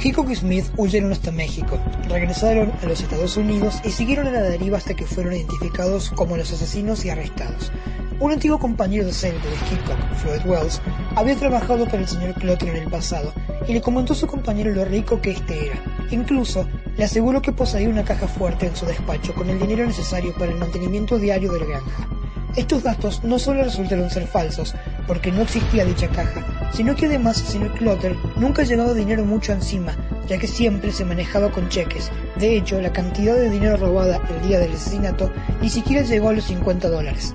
Hickok 0.02 0.30
y 0.30 0.36
Smith 0.36 0.66
huyeron 0.76 1.12
hasta 1.12 1.30
México, 1.30 1.78
regresaron 2.08 2.72
a 2.82 2.86
los 2.86 3.00
Estados 3.00 3.36
Unidos 3.36 3.80
y 3.84 3.90
siguieron 3.90 4.26
a 4.26 4.30
la 4.30 4.42
deriva 4.42 4.78
hasta 4.78 4.94
que 4.94 5.06
fueron 5.06 5.34
identificados 5.34 6.10
como 6.10 6.36
los 6.36 6.52
asesinos 6.52 7.04
y 7.04 7.10
arrestados. 7.10 7.72
Un 8.20 8.32
antiguo 8.32 8.58
compañero 8.58 9.04
docente 9.04 9.48
de 9.48 9.56
Hickok, 9.56 10.14
Floyd 10.16 10.46
Wells, 10.46 10.80
había 11.16 11.36
trabajado 11.36 11.84
para 11.86 11.98
el 11.98 12.08
señor 12.08 12.34
Clotter 12.34 12.68
en 12.70 12.82
el 12.84 12.90
pasado 12.90 13.32
y 13.66 13.72
le 13.72 13.80
comentó 13.80 14.12
a 14.12 14.16
su 14.16 14.26
compañero 14.26 14.72
lo 14.72 14.84
rico 14.84 15.20
que 15.20 15.32
éste 15.32 15.66
era. 15.66 15.82
Incluso 16.10 16.68
le 16.96 17.04
aseguró 17.04 17.42
que 17.42 17.52
poseía 17.52 17.88
una 17.88 18.04
caja 18.04 18.28
fuerte 18.28 18.66
en 18.66 18.76
su 18.76 18.86
despacho 18.86 19.34
con 19.34 19.50
el 19.50 19.58
dinero 19.58 19.86
necesario 19.86 20.32
para 20.34 20.52
el 20.52 20.58
mantenimiento 20.58 21.18
diario 21.18 21.52
de 21.52 21.60
la 21.60 21.66
granja. 21.66 22.08
Estos 22.56 22.84
datos 22.84 23.24
no 23.24 23.40
solo 23.40 23.64
resultaron 23.64 24.10
ser 24.10 24.28
falsos, 24.28 24.74
porque 25.06 25.32
no 25.32 25.42
existía 25.42 25.84
dicha 25.84 26.08
caja, 26.08 26.70
sino 26.72 26.94
que 26.94 27.06
además 27.06 27.40
el 27.40 27.46
señor 27.46 27.72
Clotter 27.74 28.16
nunca 28.36 28.62
llevaba 28.62 28.94
dinero 28.94 29.24
mucho 29.24 29.52
encima, 29.52 29.94
ya 30.26 30.38
que 30.38 30.46
siempre 30.46 30.92
se 30.92 31.04
manejaba 31.04 31.50
con 31.50 31.68
cheques. 31.68 32.10
De 32.36 32.56
hecho, 32.56 32.80
la 32.80 32.92
cantidad 32.92 33.34
de 33.34 33.50
dinero 33.50 33.76
robada 33.76 34.20
el 34.28 34.48
día 34.48 34.58
del 34.58 34.72
asesinato 34.72 35.30
ni 35.60 35.68
siquiera 35.68 36.02
llegó 36.02 36.30
a 36.30 36.32
los 36.32 36.44
50 36.44 36.88
dólares. 36.88 37.34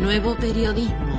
Nuevo 0.00 0.36
periodismo. 0.36 1.15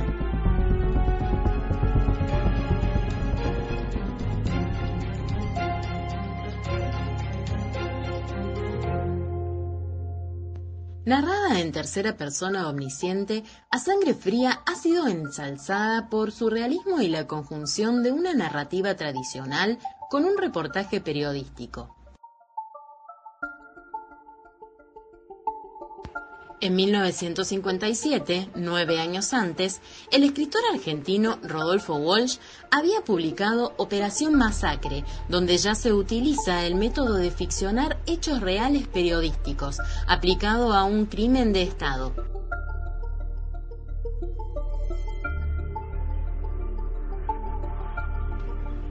Narrada 11.08 11.58
en 11.60 11.72
tercera 11.72 12.18
persona 12.18 12.68
omnisciente, 12.68 13.42
A 13.70 13.78
Sangre 13.78 14.12
Fría 14.12 14.60
ha 14.66 14.74
sido 14.74 15.08
ensalzada 15.08 16.10
por 16.10 16.32
su 16.32 16.50
realismo 16.50 17.00
y 17.00 17.08
la 17.08 17.26
conjunción 17.26 18.02
de 18.02 18.12
una 18.12 18.34
narrativa 18.34 18.94
tradicional 18.94 19.78
con 20.10 20.26
un 20.26 20.36
reportaje 20.36 21.00
periodístico. 21.00 21.97
En 26.60 26.74
1957, 26.74 28.50
nueve 28.56 28.98
años 28.98 29.32
antes, 29.32 29.80
el 30.10 30.24
escritor 30.24 30.60
argentino 30.72 31.38
Rodolfo 31.44 31.94
Walsh 31.94 32.38
había 32.72 33.00
publicado 33.02 33.74
Operación 33.76 34.34
Masacre, 34.34 35.04
donde 35.28 35.56
ya 35.56 35.76
se 35.76 35.92
utiliza 35.92 36.66
el 36.66 36.74
método 36.74 37.14
de 37.14 37.30
ficcionar 37.30 37.98
hechos 38.06 38.40
reales 38.40 38.88
periodísticos, 38.88 39.78
aplicado 40.08 40.72
a 40.72 40.82
un 40.82 41.06
crimen 41.06 41.52
de 41.52 41.62
Estado. 41.62 42.12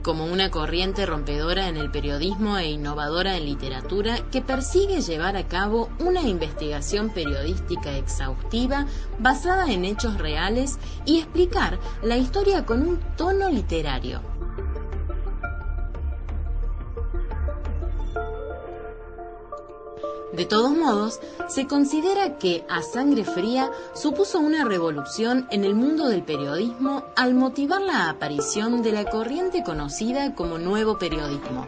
Como 0.08 0.24
una 0.24 0.50
corriente 0.50 1.04
rompedora 1.04 1.68
en 1.68 1.76
el 1.76 1.90
periodismo 1.90 2.56
e 2.56 2.70
innovadora 2.70 3.36
en 3.36 3.44
literatura 3.44 4.16
que 4.30 4.40
persigue 4.40 5.02
llevar 5.02 5.36
a 5.36 5.48
cabo 5.48 5.90
una 5.98 6.22
investigación 6.22 7.10
periodística 7.10 7.94
exhaustiva 7.94 8.86
basada 9.18 9.70
en 9.70 9.84
hechos 9.84 10.16
reales 10.16 10.78
y 11.04 11.18
explicar 11.18 11.78
la 12.00 12.16
historia 12.16 12.64
con 12.64 12.88
un 12.88 13.00
tono 13.18 13.50
literario. 13.50 14.22
De 20.32 20.44
todos 20.44 20.70
modos, 20.70 21.20
se 21.48 21.66
considera 21.66 22.36
que 22.38 22.64
A 22.68 22.82
Sangre 22.82 23.24
Fría 23.24 23.70
supuso 23.94 24.38
una 24.38 24.64
revolución 24.64 25.46
en 25.50 25.64
el 25.64 25.74
mundo 25.74 26.08
del 26.08 26.22
periodismo 26.22 27.04
al 27.16 27.34
motivar 27.34 27.80
la 27.80 28.10
aparición 28.10 28.82
de 28.82 28.92
la 28.92 29.06
corriente 29.06 29.62
conocida 29.62 30.34
como 30.34 30.58
nuevo 30.58 30.98
periodismo. 30.98 31.66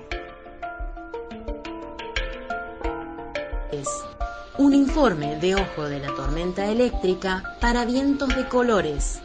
Es 3.73 3.89
un 4.59 4.75
informe 4.75 5.37
de 5.37 5.55
ojo 5.55 5.85
de 5.85 6.01
la 6.01 6.15
tormenta 6.15 6.67
eléctrica 6.67 7.57
para 7.61 7.87
vientos 7.87 8.29
de 8.37 8.47
colores. 8.47 9.23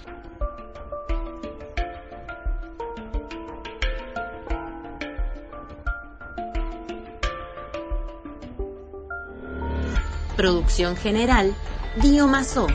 Producción 10.35 10.97
general, 10.97 11.55
Dio 12.01 12.27
Mazó. 12.27 12.67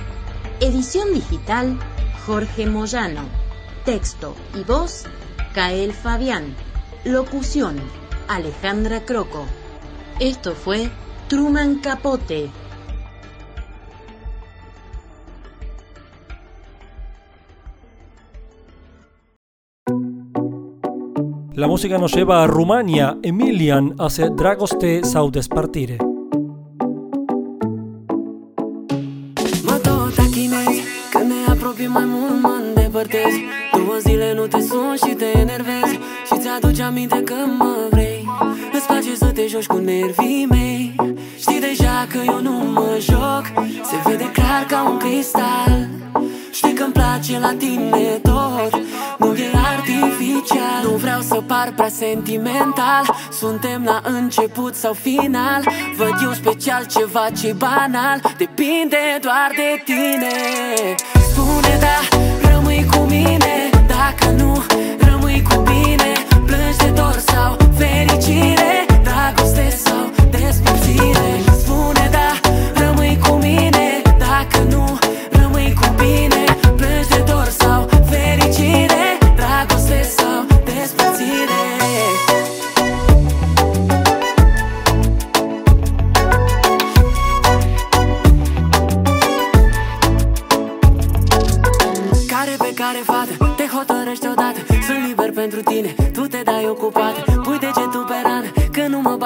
Edición 0.61 1.13
digital, 1.13 1.79
Jorge 2.27 2.67
Moyano. 2.67 3.23
Texto 3.85 4.35
y 4.55 4.65
voz, 4.65 5.05
Cael 5.53 5.93
Fabián. 5.93 6.55
Locución, 7.05 7.77
Alejandra 8.29 9.01
Croco. 9.01 9.45
Esto 10.21 10.55
fue 10.55 10.91
Truman 11.29 11.81
Capote. 11.81 12.51
La 21.53 21.67
música 21.67 21.99
nos 21.99 22.15
lleva 22.15 22.43
a 22.43 22.47
Rumania. 22.47 23.19
Emilian 23.23 23.95
hace 23.99 24.31
Dragoste 24.31 25.05
sau 25.05 25.31
despartire. 25.31 26.10
Aminte 37.01 37.23
că 37.23 37.35
mă 37.59 37.77
vrei. 37.91 38.29
Îți 38.73 38.87
place 38.87 39.17
să 39.17 39.25
te 39.25 39.47
joci 39.47 39.67
cu 39.67 39.77
nervii 39.77 40.47
mei. 40.51 40.95
Știi 41.39 41.61
deja 41.61 42.07
că 42.11 42.19
eu 42.27 42.41
nu 42.43 42.53
mă 42.53 42.99
joc. 43.01 43.43
Se 43.83 43.97
vede 44.05 44.31
clar 44.33 44.65
ca 44.69 44.89
un 44.91 44.97
cristal. 44.97 45.89
Știi 46.53 46.73
că-mi 46.73 46.93
place 46.93 47.39
la 47.39 47.53
tine 47.59 48.21
tot. 48.23 48.81
Nu 49.19 49.35
e 49.35 49.51
artificial. 49.73 50.83
Nu 50.83 50.91
vreau 50.91 51.21
să 51.21 51.35
par 51.47 51.73
prea 51.77 51.89
sentimental. 51.89 53.15
Suntem 53.33 53.85
la 53.85 54.01
început 54.05 54.75
sau 54.75 54.93
final. 54.93 55.63
Văd 55.97 56.15
eu 56.23 56.33
special 56.33 56.85
ceva 56.85 57.27
ce 57.41 57.55
banal. 57.59 58.21
Depinde 58.39 59.19
doar 59.21 59.51
de 59.57 59.83
tine. 59.85 60.35
Spune 61.31 61.79
da, 61.81 62.19
rămâi 62.51 62.87
cu 62.91 62.99
mine. 62.99 63.71
Dacă 63.87 64.31
nu, 64.31 64.53
rămâi 64.53 64.59
cu 64.59 64.69
bine 64.71 64.90
Plângi 66.51 66.77
de 66.79 66.91
dor 66.91 67.19
sau 67.29 67.57
fericire 67.79 68.60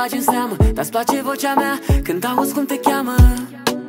bagi 0.05 0.17
în 0.17 0.33
seamă 0.33 0.57
Dar-ți 0.75 0.91
place 0.91 1.23
vocea 1.23 1.55
mea 1.55 1.79
Când 2.03 2.25
auzi 2.37 2.53
cum 2.53 2.65
te 2.67 2.79
cheamă. 2.79 3.15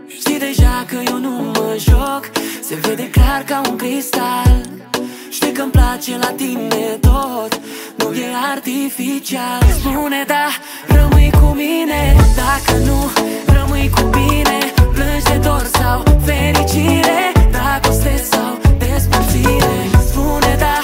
Știi 0.07 0.39
deja 0.39 0.85
că 0.87 0.97
eu 1.07 1.17
nu 1.17 1.29
mă 1.29 1.75
joc 1.77 2.21
Se 2.67 2.75
vede 2.75 3.09
clar 3.09 3.41
ca 3.45 3.61
un 3.69 3.75
cristal. 3.75 4.61
Știi 5.29 5.51
că-mi 5.51 5.71
place 5.71 6.17
la 6.17 6.31
tine 6.41 6.99
tot 7.01 7.61
Nu 7.95 8.13
e 8.13 8.27
artificial. 8.51 9.61
Spune 9.79 10.23
da, 10.27 10.47
rămâi 10.87 11.31
cu 11.31 11.45
mine 11.61 12.15
Dacă 12.35 12.77
nu, 12.87 12.99
rămâi 13.57 13.89
cu 13.95 14.03
bine. 14.17 14.57
Plângi 14.93 15.23
de 15.23 15.39
dor 15.43 15.69
sau 15.79 16.03
fericire 16.25 17.19
Dragoste 17.51 18.15
sau 18.31 18.51
despărțire. 18.77 19.75
Spune 20.07 20.55
da, 20.59 20.74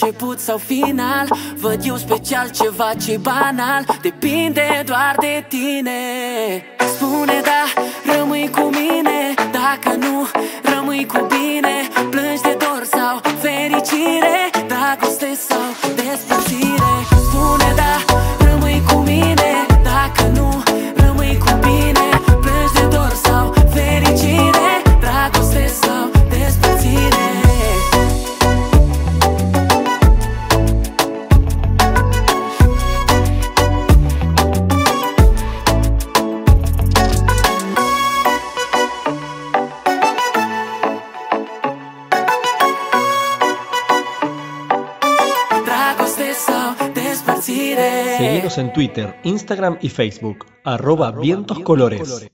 început 0.00 0.38
sau 0.38 0.56
final 0.56 1.28
Văd 1.56 1.80
eu 1.84 1.96
special 1.96 2.50
ceva 2.50 2.92
ce 3.04 3.16
banal 3.16 3.84
Depinde 4.02 4.82
doar 4.86 5.16
de 5.20 5.44
tine. 5.48 5.92
Spune 6.94 7.40
da, 7.44 7.82
rămâi 8.14 8.50
cu 8.50 8.60
mine 8.60 9.34
Dacă 9.52 9.96
nu, 9.96 10.28
rămâi 10.62 11.06
cu 11.06 11.26
bine 11.28 11.88
Plângi 12.10 12.23
Twitter, 48.74 49.14
Instagram 49.22 49.78
y 49.80 49.88
Facebook, 49.88 50.46
arroba 50.64 51.12
vientos 51.12 51.60
colores. 51.60 52.28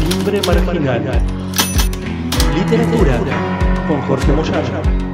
Timbre 0.00 0.42
marginal. 0.44 1.22
Literatura 2.56 3.20
con 3.86 4.02
Jorge 4.02 4.32
Moyano. 4.32 5.07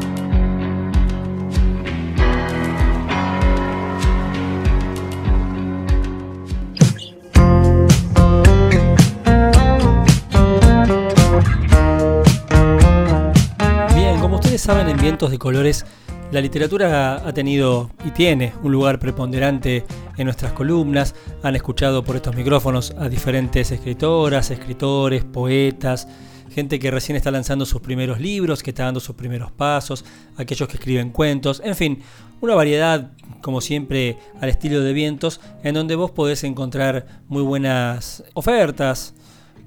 Saben, 14.64 14.88
en 14.88 14.96
Vientos 14.96 15.30
de 15.30 15.38
Colores, 15.38 15.84
la 16.32 16.40
literatura 16.40 17.16
ha 17.16 17.34
tenido 17.34 17.90
y 18.02 18.12
tiene 18.12 18.54
un 18.62 18.72
lugar 18.72 18.98
preponderante 18.98 19.84
en 20.16 20.24
nuestras 20.24 20.54
columnas. 20.54 21.14
Han 21.42 21.54
escuchado 21.54 22.02
por 22.02 22.16
estos 22.16 22.34
micrófonos 22.34 22.94
a 22.98 23.10
diferentes 23.10 23.70
escritoras, 23.72 24.50
escritores, 24.50 25.22
poetas, 25.22 26.08
gente 26.50 26.78
que 26.78 26.90
recién 26.90 27.14
está 27.14 27.30
lanzando 27.30 27.66
sus 27.66 27.82
primeros 27.82 28.20
libros, 28.20 28.62
que 28.62 28.70
está 28.70 28.84
dando 28.84 29.00
sus 29.00 29.14
primeros 29.14 29.52
pasos, 29.52 30.02
aquellos 30.38 30.66
que 30.66 30.78
escriben 30.78 31.10
cuentos, 31.10 31.60
en 31.62 31.76
fin, 31.76 32.02
una 32.40 32.54
variedad, 32.54 33.10
como 33.42 33.60
siempre, 33.60 34.16
al 34.40 34.48
estilo 34.48 34.80
de 34.80 34.94
Vientos, 34.94 35.42
en 35.62 35.74
donde 35.74 35.94
vos 35.94 36.10
podés 36.10 36.42
encontrar 36.42 37.20
muy 37.28 37.42
buenas 37.42 38.24
ofertas 38.32 39.12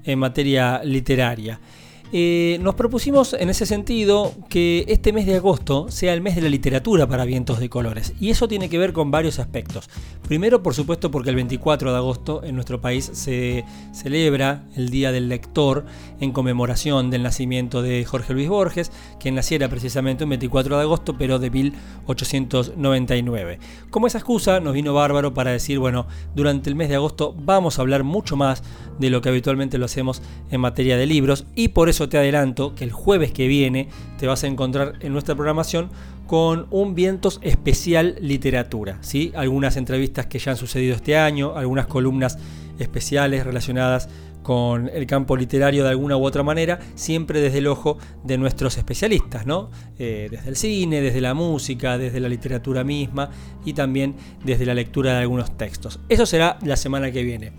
en 0.02 0.18
materia 0.18 0.82
literaria. 0.82 1.60
Eh, 2.10 2.58
nos 2.62 2.74
propusimos 2.74 3.34
en 3.34 3.50
ese 3.50 3.66
sentido 3.66 4.32
que 4.48 4.86
este 4.88 5.12
mes 5.12 5.26
de 5.26 5.36
agosto 5.36 5.90
sea 5.90 6.14
el 6.14 6.22
mes 6.22 6.36
de 6.36 6.40
la 6.40 6.48
literatura 6.48 7.06
para 7.06 7.26
Vientos 7.26 7.60
de 7.60 7.68
Colores. 7.68 8.14
Y 8.18 8.30
eso 8.30 8.48
tiene 8.48 8.70
que 8.70 8.78
ver 8.78 8.94
con 8.94 9.10
varios 9.10 9.38
aspectos. 9.38 9.90
Primero, 10.26 10.62
por 10.62 10.74
supuesto, 10.74 11.10
porque 11.10 11.30
el 11.30 11.36
24 11.36 11.90
de 11.90 11.96
agosto 11.96 12.42
en 12.44 12.54
nuestro 12.54 12.80
país 12.80 13.10
se 13.12 13.64
celebra 13.92 14.64
el 14.74 14.88
Día 14.88 15.12
del 15.12 15.28
Lector 15.28 15.84
en 16.20 16.32
conmemoración 16.32 17.10
del 17.10 17.22
nacimiento 17.22 17.82
de 17.82 18.06
Jorge 18.06 18.32
Luis 18.32 18.48
Borges, 18.48 18.90
quien 19.20 19.34
naciera 19.34 19.68
precisamente 19.68 20.24
un 20.24 20.30
24 20.30 20.76
de 20.76 20.82
agosto, 20.82 21.18
pero 21.18 21.38
de 21.38 21.50
1899. 21.50 23.58
Como 23.90 24.06
esa 24.06 24.18
excusa 24.18 24.60
nos 24.60 24.72
vino 24.72 24.94
bárbaro 24.94 25.34
para 25.34 25.50
decir, 25.50 25.78
bueno, 25.78 26.06
durante 26.34 26.70
el 26.70 26.76
mes 26.76 26.88
de 26.88 26.94
agosto 26.94 27.34
vamos 27.38 27.78
a 27.78 27.82
hablar 27.82 28.02
mucho 28.02 28.36
más 28.36 28.62
de 28.98 29.10
lo 29.10 29.20
que 29.20 29.28
habitualmente 29.28 29.78
lo 29.78 29.84
hacemos 29.84 30.22
en 30.50 30.60
materia 30.60 30.96
de 30.96 31.06
libros 31.06 31.46
y 31.54 31.68
por 31.68 31.88
eso 31.88 31.97
te 32.06 32.18
adelanto 32.18 32.74
que 32.74 32.84
el 32.84 32.92
jueves 32.92 33.32
que 33.32 33.48
viene 33.48 33.88
te 34.18 34.26
vas 34.26 34.44
a 34.44 34.46
encontrar 34.46 34.96
en 35.00 35.12
nuestra 35.12 35.34
programación 35.34 35.88
con 36.26 36.66
un 36.70 36.94
Vientos 36.94 37.40
especial 37.42 38.16
literatura, 38.20 38.98
¿sí? 39.00 39.32
Algunas 39.34 39.78
entrevistas 39.78 40.26
que 40.26 40.38
ya 40.38 40.50
han 40.50 40.58
sucedido 40.58 40.94
este 40.94 41.16
año, 41.16 41.56
algunas 41.56 41.86
columnas 41.86 42.38
especiales 42.78 43.44
relacionadas 43.44 44.10
con 44.42 44.88
el 44.88 45.06
campo 45.06 45.36
literario 45.36 45.84
de 45.84 45.90
alguna 45.90 46.16
u 46.16 46.24
otra 46.24 46.42
manera, 46.42 46.78
siempre 46.94 47.40
desde 47.40 47.58
el 47.58 47.66
ojo 47.66 47.98
de 48.24 48.38
nuestros 48.38 48.78
especialistas, 48.78 49.46
¿no? 49.46 49.70
Eh, 49.98 50.28
desde 50.30 50.48
el 50.48 50.56
cine, 50.56 51.00
desde 51.00 51.20
la 51.20 51.34
música, 51.34 51.98
desde 51.98 52.20
la 52.20 52.28
literatura 52.28 52.84
misma 52.84 53.30
y 53.64 53.72
también 53.72 54.14
desde 54.44 54.64
la 54.64 54.74
lectura 54.74 55.12
de 55.12 55.18
algunos 55.18 55.56
textos. 55.56 56.00
Eso 56.08 56.24
será 56.24 56.58
la 56.62 56.76
semana 56.76 57.10
que 57.10 57.22
viene. 57.22 57.52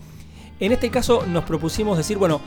En 0.60 0.72
este 0.72 0.90
caso 0.90 1.26
nos 1.26 1.44
propusimos 1.44 1.96
decir, 1.96 2.18
bueno, 2.18 2.40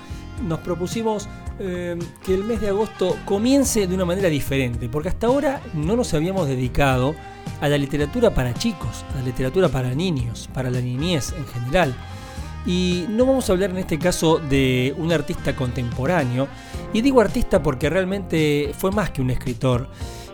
nos 0.47 0.59
propusimos 0.59 1.27
eh, 1.59 1.97
que 2.25 2.33
el 2.33 2.43
mes 2.43 2.61
de 2.61 2.69
agosto 2.69 3.17
comience 3.25 3.87
de 3.87 3.95
una 3.95 4.05
manera 4.05 4.29
diferente, 4.29 4.89
porque 4.89 5.09
hasta 5.09 5.27
ahora 5.27 5.61
no 5.73 5.95
nos 5.95 6.13
habíamos 6.13 6.47
dedicado 6.47 7.15
a 7.61 7.67
la 7.67 7.77
literatura 7.77 8.33
para 8.33 8.53
chicos, 8.53 9.03
a 9.13 9.17
la 9.17 9.23
literatura 9.23 9.69
para 9.69 9.93
niños, 9.93 10.49
para 10.53 10.69
la 10.69 10.81
niñez 10.81 11.33
en 11.37 11.45
general. 11.47 11.95
Y 12.65 13.05
no 13.09 13.25
vamos 13.25 13.49
a 13.49 13.53
hablar 13.53 13.71
en 13.71 13.77
este 13.77 13.99
caso 13.99 14.37
de 14.37 14.95
un 14.97 15.11
artista 15.11 15.55
contemporáneo, 15.55 16.47
y 16.93 17.01
digo 17.01 17.19
artista 17.21 17.61
porque 17.61 17.89
realmente 17.89 18.71
fue 18.77 18.91
más 18.91 19.09
que 19.11 19.21
un 19.21 19.31
escritor. 19.31 19.89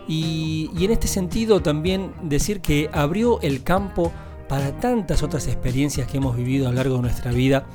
Y, 0.06 0.70
y 0.76 0.84
en 0.84 0.90
este 0.90 1.06
sentido 1.06 1.60
también 1.60 2.12
decir 2.22 2.60
que 2.60 2.90
abrió 2.92 3.40
el 3.42 3.62
campo 3.62 4.12
para 4.50 4.72
tantas 4.80 5.22
otras 5.22 5.46
experiencias 5.46 6.08
que 6.08 6.16
hemos 6.16 6.36
vivido 6.36 6.66
a 6.66 6.70
lo 6.70 6.76
largo 6.78 6.96
de 6.96 7.02
nuestra 7.02 7.30
vida, 7.30 7.66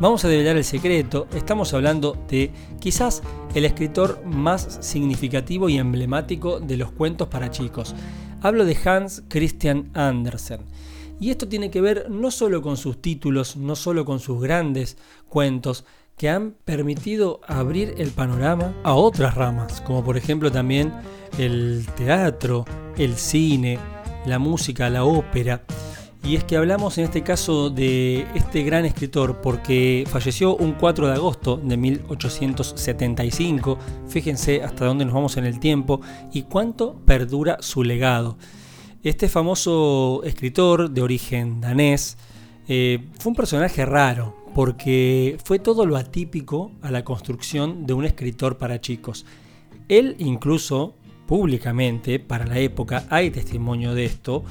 vamos 0.00 0.24
a 0.24 0.28
develar 0.28 0.56
el 0.56 0.64
secreto. 0.64 1.26
Estamos 1.34 1.74
hablando 1.74 2.16
de 2.26 2.50
quizás 2.80 3.22
el 3.54 3.66
escritor 3.66 4.24
más 4.24 4.78
significativo 4.80 5.68
y 5.68 5.76
emblemático 5.76 6.58
de 6.58 6.78
los 6.78 6.90
cuentos 6.90 7.28
para 7.28 7.50
chicos. 7.50 7.94
Hablo 8.40 8.64
de 8.64 8.78
Hans 8.82 9.24
Christian 9.28 9.90
Andersen. 9.92 10.62
Y 11.20 11.28
esto 11.28 11.48
tiene 11.48 11.70
que 11.70 11.82
ver 11.82 12.06
no 12.08 12.30
solo 12.30 12.62
con 12.62 12.78
sus 12.78 13.02
títulos, 13.02 13.58
no 13.58 13.76
solo 13.76 14.06
con 14.06 14.18
sus 14.18 14.40
grandes 14.40 14.96
cuentos, 15.28 15.84
que 16.16 16.30
han 16.30 16.52
permitido 16.64 17.42
abrir 17.46 17.92
el 17.98 18.10
panorama 18.10 18.72
a 18.84 18.94
otras 18.94 19.34
ramas, 19.34 19.82
como 19.82 20.02
por 20.02 20.16
ejemplo 20.16 20.50
también 20.50 20.94
el 21.36 21.84
teatro, 21.94 22.64
el 22.96 23.16
cine, 23.16 23.78
la 24.24 24.38
música, 24.38 24.88
la 24.88 25.04
ópera. 25.04 25.62
Y 26.24 26.36
es 26.36 26.44
que 26.44 26.56
hablamos 26.56 26.98
en 26.98 27.04
este 27.04 27.22
caso 27.22 27.68
de 27.68 28.26
este 28.34 28.62
gran 28.62 28.84
escritor 28.84 29.40
porque 29.40 30.04
falleció 30.08 30.54
un 30.54 30.74
4 30.74 31.08
de 31.08 31.14
agosto 31.14 31.56
de 31.56 31.76
1875. 31.76 33.78
Fíjense 34.06 34.62
hasta 34.62 34.84
dónde 34.84 35.04
nos 35.04 35.14
vamos 35.14 35.36
en 35.36 35.46
el 35.46 35.58
tiempo 35.58 36.00
y 36.32 36.42
cuánto 36.42 36.94
perdura 37.04 37.58
su 37.60 37.82
legado. 37.82 38.38
Este 39.02 39.28
famoso 39.28 40.22
escritor 40.22 40.90
de 40.90 41.02
origen 41.02 41.60
danés 41.60 42.16
eh, 42.68 43.04
fue 43.18 43.30
un 43.30 43.36
personaje 43.36 43.84
raro 43.84 44.36
porque 44.54 45.38
fue 45.44 45.58
todo 45.58 45.86
lo 45.86 45.96
atípico 45.96 46.70
a 46.82 46.92
la 46.92 47.02
construcción 47.02 47.84
de 47.84 47.94
un 47.94 48.04
escritor 48.04 48.58
para 48.58 48.80
chicos. 48.80 49.26
Él 49.88 50.14
incluso 50.20 50.94
públicamente, 51.26 52.20
para 52.20 52.46
la 52.46 52.58
época, 52.58 53.06
hay 53.08 53.30
testimonio 53.30 53.94
de 53.94 54.04
esto, 54.04 54.44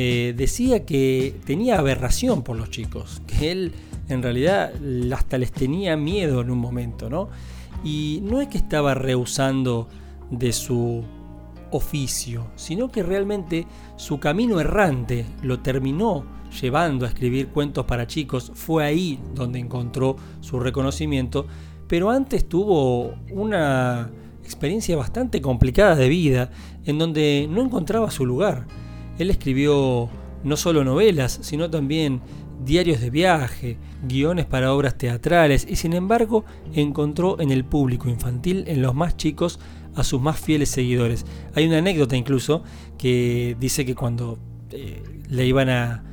eh, 0.00 0.32
decía 0.36 0.86
que 0.86 1.34
tenía 1.44 1.76
aberración 1.76 2.44
por 2.44 2.56
los 2.56 2.70
chicos, 2.70 3.20
que 3.26 3.50
él 3.50 3.72
en 4.08 4.22
realidad 4.22 4.72
hasta 5.12 5.38
les 5.38 5.50
tenía 5.50 5.96
miedo 5.96 6.40
en 6.40 6.52
un 6.52 6.58
momento, 6.58 7.10
¿no? 7.10 7.30
Y 7.82 8.20
no 8.22 8.40
es 8.40 8.46
que 8.46 8.58
estaba 8.58 8.94
rehusando 8.94 9.88
de 10.30 10.52
su 10.52 11.02
oficio, 11.72 12.46
sino 12.54 12.92
que 12.92 13.02
realmente 13.02 13.66
su 13.96 14.20
camino 14.20 14.60
errante 14.60 15.26
lo 15.42 15.58
terminó 15.58 16.24
llevando 16.62 17.04
a 17.04 17.08
escribir 17.08 17.48
cuentos 17.48 17.84
para 17.84 18.06
chicos, 18.06 18.52
fue 18.54 18.84
ahí 18.84 19.18
donde 19.34 19.58
encontró 19.58 20.14
su 20.40 20.60
reconocimiento, 20.60 21.48
pero 21.88 22.10
antes 22.10 22.48
tuvo 22.48 23.16
una 23.32 24.12
experiencia 24.44 24.96
bastante 24.96 25.42
complicada 25.42 25.96
de 25.96 26.08
vida 26.08 26.52
en 26.84 26.98
donde 27.00 27.48
no 27.50 27.62
encontraba 27.62 28.12
su 28.12 28.24
lugar. 28.24 28.77
Él 29.18 29.30
escribió 29.30 30.08
no 30.44 30.56
solo 30.56 30.84
novelas, 30.84 31.38
sino 31.42 31.70
también 31.70 32.20
diarios 32.64 33.00
de 33.00 33.10
viaje, 33.10 33.78
guiones 34.06 34.46
para 34.46 34.72
obras 34.72 34.96
teatrales 34.96 35.66
y 35.68 35.76
sin 35.76 35.92
embargo 35.92 36.44
encontró 36.74 37.40
en 37.40 37.50
el 37.50 37.64
público 37.64 38.08
infantil, 38.08 38.64
en 38.66 38.82
los 38.82 38.94
más 38.94 39.16
chicos, 39.16 39.60
a 39.94 40.04
sus 40.04 40.20
más 40.20 40.38
fieles 40.38 40.68
seguidores. 40.68 41.24
Hay 41.54 41.66
una 41.66 41.78
anécdota 41.78 42.16
incluso 42.16 42.62
que 42.96 43.56
dice 43.58 43.84
que 43.84 43.94
cuando 43.94 44.38
eh, 44.70 45.02
le 45.28 45.46
iban 45.46 45.68
a, 45.68 46.04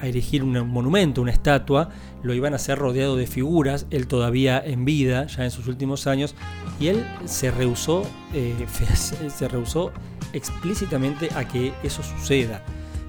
erigir 0.00 0.42
un 0.42 0.52
monumento, 0.70 1.20
una 1.20 1.32
estatua, 1.32 1.90
lo 2.22 2.32
iban 2.32 2.54
a 2.54 2.56
hacer 2.56 2.78
rodeado 2.78 3.14
de 3.14 3.26
figuras, 3.26 3.86
él 3.90 4.06
todavía 4.06 4.58
en 4.58 4.86
vida, 4.86 5.26
ya 5.26 5.44
en 5.44 5.50
sus 5.50 5.68
últimos 5.68 6.06
años, 6.06 6.34
y 6.80 6.86
él 6.86 7.06
se 7.26 7.50
rehusó, 7.50 8.04
eh, 8.32 8.54
se 9.28 9.48
rehusó 9.48 9.92
explícitamente 10.32 11.28
a 11.34 11.46
que 11.46 11.72
eso 11.82 12.02
suceda. 12.02 12.62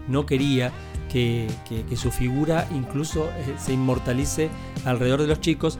No 0.07 0.25
quería 0.25 0.71
que, 1.09 1.47
su 1.95 2.11
figura 2.11 2.67
incluso 2.71 3.29
eh, 3.29 3.55
se 3.57 3.73
inmortalice 3.73 4.49
alrededor 4.85 5.21
de 5.21 5.27
los 5.27 5.41
chicos, 5.41 5.79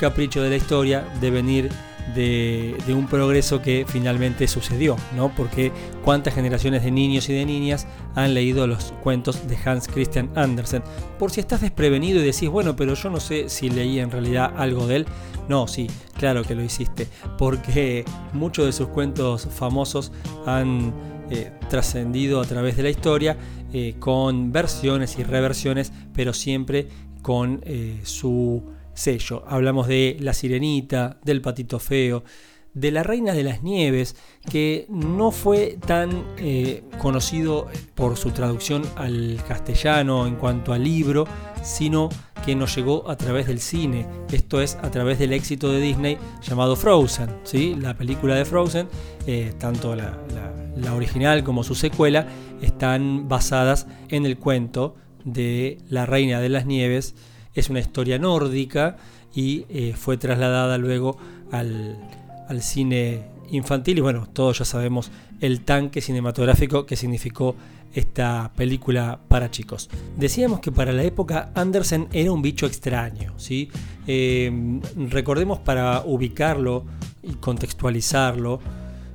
capricho 0.00 0.42
de 0.42 0.50
la 0.50 0.56
historia, 0.56 1.06
de 1.20 1.30
venir 1.30 1.70
de, 2.14 2.76
un 2.88 3.06
progreso 3.06 3.62
que 3.62 3.86
finalmente 3.88 4.46
sucedió, 4.46 4.96
¿no? 5.16 5.34
Porque 5.34 5.72
cuántas 6.04 6.34
generaciones 6.34 6.84
de 6.84 6.90
niños 6.90 7.28
y 7.28 7.32
de 7.32 7.46
niñas 7.46 7.86
han 8.14 8.34
leído 8.34 8.66
los 8.66 8.92
cuentos 9.02 9.48
de 9.48 9.56
Hans 9.64 9.88
Christian 9.88 10.30
Andersen. 10.34 10.82
Por 11.18 11.30
si 11.30 11.40
estás 11.40 11.62
desprevenido 11.62 12.20
y 12.20 12.24
decís, 12.24 12.48
bueno, 12.48 12.76
pero 12.76 12.94
yo 12.94 13.10
no 13.10 13.20
sé 13.20 13.48
si 13.48 13.70
leí 13.70 13.98
en 13.98 14.10
realidad 14.10 14.52
algo 14.56 14.86
de 14.86 14.96
él. 14.96 15.06
No, 15.48 15.66
sí, 15.66 15.88
claro 16.16 16.42
que 16.42 16.54
lo 16.54 16.62
hiciste, 16.62 17.08
porque 17.38 18.04
muchos 18.32 18.66
de 18.66 18.72
sus 18.72 18.88
cuentos 18.88 19.46
famosos 19.50 20.12
han 20.46 20.92
eh, 21.30 21.52
trascendido 21.68 22.40
a 22.40 22.44
través 22.44 22.76
de 22.76 22.82
la 22.82 22.90
historia 22.90 23.36
eh, 23.72 23.96
con 23.98 24.52
versiones 24.52 25.18
y 25.18 25.24
reversiones, 25.24 25.92
pero 26.14 26.32
siempre 26.32 26.88
con 27.22 27.60
eh, 27.64 28.00
su 28.04 28.62
sello. 28.94 29.44
Hablamos 29.46 29.88
de 29.88 30.16
La 30.20 30.32
Sirenita, 30.32 31.18
del 31.24 31.40
Patito 31.40 31.78
Feo, 31.78 32.24
de 32.74 32.90
La 32.90 33.04
Reina 33.04 33.32
de 33.32 33.44
las 33.44 33.62
Nieves, 33.62 34.16
que 34.50 34.86
no 34.88 35.30
fue 35.30 35.78
tan 35.86 36.24
eh, 36.38 36.82
conocido 36.98 37.68
por 37.94 38.16
su 38.16 38.32
traducción 38.32 38.82
al 38.96 39.40
castellano 39.46 40.26
en 40.26 40.34
cuanto 40.34 40.72
al 40.72 40.82
libro, 40.82 41.26
sino 41.62 42.08
que 42.44 42.54
nos 42.54 42.76
llegó 42.76 43.08
a 43.08 43.16
través 43.16 43.46
del 43.46 43.58
cine, 43.60 44.06
esto 44.30 44.60
es 44.60 44.76
a 44.82 44.90
través 44.90 45.18
del 45.18 45.32
éxito 45.32 45.72
de 45.72 45.80
Disney 45.80 46.18
llamado 46.42 46.76
Frozen, 46.76 47.30
¿sí? 47.44 47.74
la 47.74 47.96
película 47.96 48.34
de 48.34 48.44
Frozen, 48.44 48.88
eh, 49.26 49.54
tanto 49.58 49.96
la, 49.96 50.18
original 50.94 51.42
como 51.42 51.64
su 51.64 51.74
secuela, 51.74 52.26
están 52.60 53.28
basadas 53.28 53.86
en 54.08 54.26
el 54.26 54.36
cuento 54.36 54.96
de 55.24 55.78
La 55.88 56.04
Reina 56.04 56.40
de 56.40 56.50
las 56.50 56.66
Nieves, 56.66 57.14
es 57.54 57.70
una 57.70 57.80
historia 57.80 58.18
nórdica 58.18 58.96
y 59.34 59.66
eh, 59.68 59.94
fue 59.96 60.16
trasladada 60.16 60.78
luego 60.78 61.16
al, 61.50 61.98
al, 62.48 62.62
cine 62.62 63.24
infantil 63.50 63.98
y 63.98 64.00
bueno, 64.00 64.28
todos 64.32 64.58
ya 64.58 64.64
sabemos 64.64 65.10
el 65.40 65.60
tanque 65.62 66.00
cinematográfico 66.00 66.86
que 66.86 66.96
significó 66.96 67.54
esta 67.94 68.50
película 68.56 69.20
para 69.28 69.50
chicos. 69.50 69.88
Decíamos 70.16 70.60
que 70.60 70.72
para 70.72 70.92
la 70.92 71.04
época 71.04 71.50
Andersen 71.54 72.08
era 72.12 72.32
un 72.32 72.42
bicho 72.42 72.66
extraño, 72.66 73.34
¿sí? 73.36 73.70
Eh, 74.06 74.80
recordemos 75.08 75.60
para 75.60 76.02
ubicarlo 76.04 76.84
y 77.22 77.34
contextualizarlo, 77.34 78.60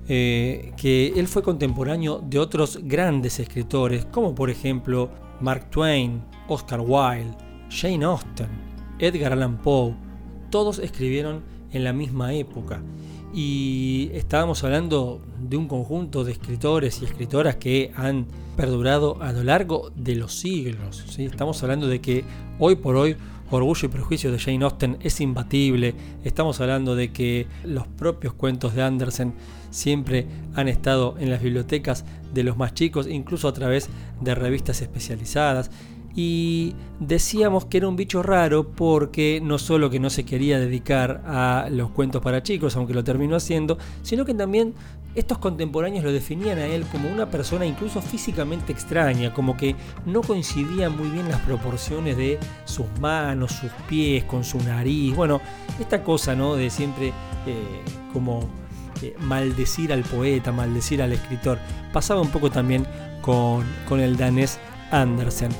eh, 0.07 0.71
que 0.77 1.13
él 1.15 1.27
fue 1.27 1.43
contemporáneo 1.43 2.19
de 2.19 2.39
otros 2.39 2.79
grandes 2.83 3.39
escritores, 3.39 4.05
como 4.05 4.33
por 4.33 4.49
ejemplo 4.49 5.09
Mark 5.41 5.69
Twain, 5.69 6.23
Oscar 6.47 6.81
Wilde, 6.81 7.35
Jane 7.69 8.05
Austen, 8.05 8.47
Edgar 8.99 9.33
Allan 9.33 9.57
Poe, 9.57 9.93
todos 10.49 10.79
escribieron 10.79 11.43
en 11.71 11.83
la 11.83 11.93
misma 11.93 12.33
época. 12.33 12.81
y 13.31 14.09
estábamos 14.13 14.63
hablando 14.63 15.21
de 15.39 15.55
un 15.55 15.67
conjunto 15.67 16.23
de 16.23 16.31
escritores 16.31 16.99
y 16.99 17.05
escritoras 17.05 17.57
que 17.57 17.91
han 17.95 18.25
perdurado 18.57 19.21
a 19.21 19.31
lo 19.31 19.43
largo 19.43 19.91
de 19.95 20.15
los 20.15 20.33
siglos. 20.33 21.05
Estamos 21.19 21.61
hablando 21.61 21.87
de 21.87 22.01
que 22.01 22.23
hoy 22.57 22.75
por 22.75 22.95
hoy 22.95 23.15
Orgullo 23.51 23.87
y 23.87 23.91
Prejuicio 23.91 24.31
de 24.31 24.39
Jane 24.39 24.63
Austen 24.63 24.97
es 25.01 25.19
imbatible. 25.21 25.95
Estamos 26.23 26.61
hablando 26.61 26.95
de 26.95 27.11
que 27.11 27.47
los 27.63 27.87
propios 27.87 28.33
cuentos 28.33 28.75
de 28.75 28.83
Andersen 28.83 29.33
siempre 29.71 30.27
han 30.53 30.67
estado 30.67 31.15
en 31.19 31.31
las 31.31 31.41
bibliotecas 31.41 32.05
de 32.33 32.43
los 32.43 32.57
más 32.57 32.75
chicos, 32.75 33.07
incluso 33.07 33.47
a 33.47 33.53
través 33.53 33.89
de 34.21 34.35
revistas 34.35 34.81
especializadas. 34.81 35.71
Y 36.15 36.75
decíamos 36.99 37.65
que 37.65 37.77
era 37.77 37.87
un 37.87 37.95
bicho 37.95 38.23
raro 38.23 38.71
porque 38.71 39.39
no 39.43 39.57
solo 39.57 39.89
que 39.89 39.99
no 39.99 40.09
se 40.09 40.25
quería 40.25 40.59
dedicar 40.59 41.23
a 41.25 41.67
los 41.71 41.91
cuentos 41.91 42.21
para 42.21 42.43
chicos, 42.43 42.75
aunque 42.75 42.93
lo 42.93 43.03
terminó 43.03 43.35
haciendo, 43.35 43.77
sino 44.01 44.25
que 44.25 44.33
también 44.33 44.73
estos 45.15 45.39
contemporáneos 45.39 46.03
lo 46.03 46.11
definían 46.11 46.59
a 46.59 46.65
él 46.65 46.85
como 46.91 47.09
una 47.09 47.29
persona 47.29 47.65
incluso 47.65 48.01
físicamente 48.01 48.71
extraña, 48.71 49.33
como 49.33 49.57
que 49.57 49.75
no 50.05 50.21
coincidían 50.21 50.95
muy 50.95 51.09
bien 51.09 51.29
las 51.29 51.41
proporciones 51.41 52.15
de 52.15 52.37
sus 52.65 52.85
manos, 52.99 53.51
sus 53.53 53.71
pies, 53.87 54.23
con 54.25 54.43
su 54.43 54.59
nariz. 54.59 55.15
Bueno, 55.15 55.41
esta 55.79 56.03
cosa, 56.03 56.35
¿no? 56.35 56.55
De 56.55 56.69
siempre 56.69 57.07
eh, 57.47 57.81
como 58.13 58.47
eh, 59.01 59.15
maldecir 59.19 59.91
al 59.91 60.03
poeta, 60.03 60.51
maldecir 60.51 61.01
al 61.01 61.13
escritor. 61.13 61.57
Pasaba 61.91 62.21
un 62.21 62.29
poco 62.29 62.51
también 62.51 62.85
con, 63.21 63.65
con 63.87 63.99
el 63.99 64.15
danés 64.15 64.59
Andersen. 64.91 65.51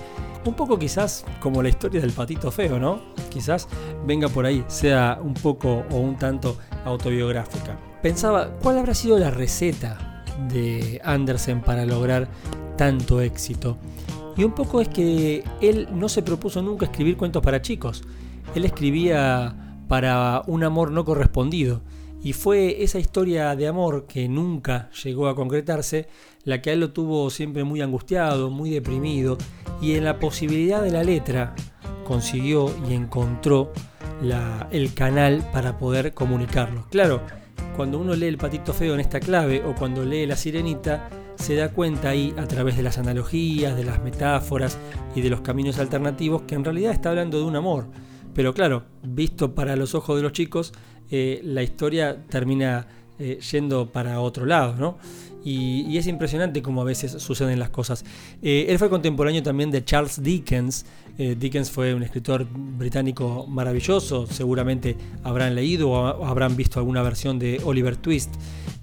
Un 0.45 0.53
poco 0.53 0.79
quizás 0.79 1.25
como 1.41 1.61
la 1.61 1.69
historia 1.69 1.99
del 2.01 2.11
patito 2.11 2.49
feo, 2.49 2.79
¿no? 2.79 3.01
Quizás 3.29 3.67
venga 4.05 4.29
por 4.29 4.45
ahí, 4.45 4.63
sea 4.67 5.19
un 5.21 5.33
poco 5.33 5.83
o 5.91 5.97
un 5.97 6.17
tanto 6.17 6.57
autobiográfica. 6.85 7.77
Pensaba, 8.01 8.49
¿cuál 8.61 8.77
habrá 8.77 8.93
sido 8.93 9.19
la 9.19 9.31
receta 9.31 10.23
de 10.47 11.01
Andersen 11.03 11.61
para 11.61 11.85
lograr 11.85 12.29
tanto 12.77 13.19
éxito? 13.21 13.77
Y 14.37 14.45
un 14.45 14.53
poco 14.53 14.79
es 14.79 14.87
que 14.87 15.43
él 15.59 15.89
no 15.91 16.07
se 16.07 16.21
propuso 16.21 16.61
nunca 16.61 16.85
escribir 16.85 17.17
cuentos 17.17 17.43
para 17.43 17.61
chicos. 17.61 18.03
Él 18.55 18.63
escribía 18.63 19.53
para 19.89 20.43
un 20.47 20.63
amor 20.63 20.91
no 20.91 21.03
correspondido. 21.03 21.81
Y 22.21 22.33
fue 22.33 22.83
esa 22.83 22.99
historia 22.99 23.55
de 23.55 23.67
amor 23.67 24.05
que 24.05 24.27
nunca 24.27 24.89
llegó 25.03 25.27
a 25.27 25.35
concretarse 25.35 26.07
la 26.43 26.61
que 26.61 26.69
a 26.69 26.73
él 26.73 26.79
lo 26.81 26.91
tuvo 26.91 27.29
siempre 27.29 27.63
muy 27.63 27.81
angustiado, 27.81 28.49
muy 28.49 28.69
deprimido. 28.71 29.37
Y 29.81 29.93
en 29.93 30.03
la 30.03 30.19
posibilidad 30.19 30.81
de 30.81 30.91
la 30.91 31.03
letra 31.03 31.55
consiguió 32.05 32.73
y 32.89 32.93
encontró 32.93 33.71
la- 34.21 34.67
el 34.71 34.93
canal 34.93 35.47
para 35.53 35.77
poder 35.77 36.13
comunicarlo. 36.13 36.85
Claro, 36.89 37.21
cuando 37.77 37.99
uno 37.99 38.15
lee 38.15 38.25
el 38.27 38.37
patito 38.37 38.73
feo 38.73 38.93
en 38.93 38.99
esta 38.99 39.21
clave 39.21 39.63
o 39.63 39.73
cuando 39.75 40.03
lee 40.03 40.25
la 40.25 40.35
sirenita, 40.35 41.09
se 41.35 41.55
da 41.55 41.69
cuenta 41.69 42.09
ahí 42.09 42.33
a 42.37 42.45
través 42.47 42.75
de 42.75 42.83
las 42.83 42.97
analogías, 42.97 43.77
de 43.77 43.85
las 43.85 44.03
metáforas 44.03 44.77
y 45.15 45.21
de 45.21 45.29
los 45.29 45.39
caminos 45.39 45.79
alternativos 45.79 46.41
que 46.41 46.55
en 46.55 46.65
realidad 46.65 46.91
está 46.91 47.11
hablando 47.11 47.37
de 47.39 47.45
un 47.45 47.55
amor. 47.55 47.85
Pero 48.33 48.53
claro, 48.53 48.83
visto 49.03 49.55
para 49.55 49.77
los 49.77 49.95
ojos 49.95 50.17
de 50.17 50.23
los 50.23 50.33
chicos, 50.33 50.73
eh, 51.11 51.41
la 51.43 51.63
historia 51.63 52.17
termina 52.29 52.87
eh, 53.19 53.39
yendo 53.51 53.91
para 53.91 54.19
otro 54.21 54.45
lado, 54.45 54.75
¿no? 54.75 54.97
Y, 55.43 55.97
es 55.97 56.07
impresionante 56.07 56.61
cómo 56.61 56.81
a 56.81 56.85
veces 56.85 57.13
suceden 57.13 57.59
las 57.59 57.69
cosas. 57.69 58.03
Eh, 58.41 58.65
él 58.69 58.77
fue 58.77 58.89
contemporáneo 58.89 59.41
también 59.41 59.71
de 59.71 59.83
Charles 59.83 60.21
Dickens. 60.21 60.85
Eh, 61.17 61.35
Dickens 61.39 61.71
fue 61.71 61.93
un 61.93 62.03
escritor 62.03 62.45
británico 62.51 63.45
maravilloso, 63.47 64.27
seguramente 64.27 64.95
habrán 65.23 65.55
leído 65.55 65.91
o 65.91 66.05
ha- 66.05 66.29
habrán 66.29 66.55
visto 66.55 66.79
alguna 66.79 67.01
versión 67.01 67.39
de 67.39 67.61
Oliver 67.63 67.95
Twist. 67.97 68.33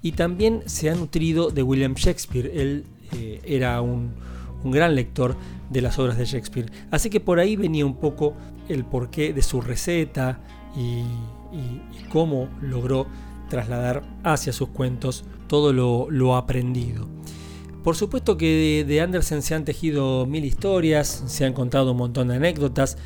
Y 0.01 0.13
también 0.13 0.61
se 0.65 0.89
ha 0.89 0.95
nutrido 0.95 1.49
de 1.49 1.63
William 1.63 1.93
Shakespeare. 1.93 2.51
Él 2.53 2.83
eh, 3.15 3.39
era 3.45 3.81
un, 3.81 4.11
un 4.63 4.71
gran 4.71 4.95
lector 4.95 5.35
de 5.69 5.81
las 5.81 5.97
obras 5.99 6.17
de 6.17 6.25
Shakespeare. 6.25 6.71
Así 6.91 7.09
que 7.09 7.19
por 7.19 7.39
ahí 7.39 7.55
venía 7.55 7.85
un 7.85 7.95
poco 7.95 8.33
el 8.67 8.83
porqué 8.83 9.33
de 9.33 9.41
su 9.41 9.61
receta 9.61 10.39
y, 10.75 11.01
y- 11.57 12.07
cómo 12.09 12.47
logró 12.61 13.07
trasladar 13.49 14.03
hacia 14.23 14.53
sus 14.53 14.69
cuentos 14.69 15.25
todo 15.47 15.73
lo, 15.73 16.35
aprendido. 16.35 17.07
Por 17.83 17.95
supuesto 17.95 18.37
que 18.37 18.83
de, 18.85 18.93
de 18.93 19.01
Andersen 19.01 19.41
se 19.41 19.55
han 19.55 19.65
tejido 19.65 20.25
mil 20.25 20.43
historias, 20.45 21.23
se 21.27 21.45
han 21.45 21.53
contado 21.53 21.91
un 21.91 21.97
montón 21.97 22.27
de 22.27 22.35
anécdotas. 22.35 22.97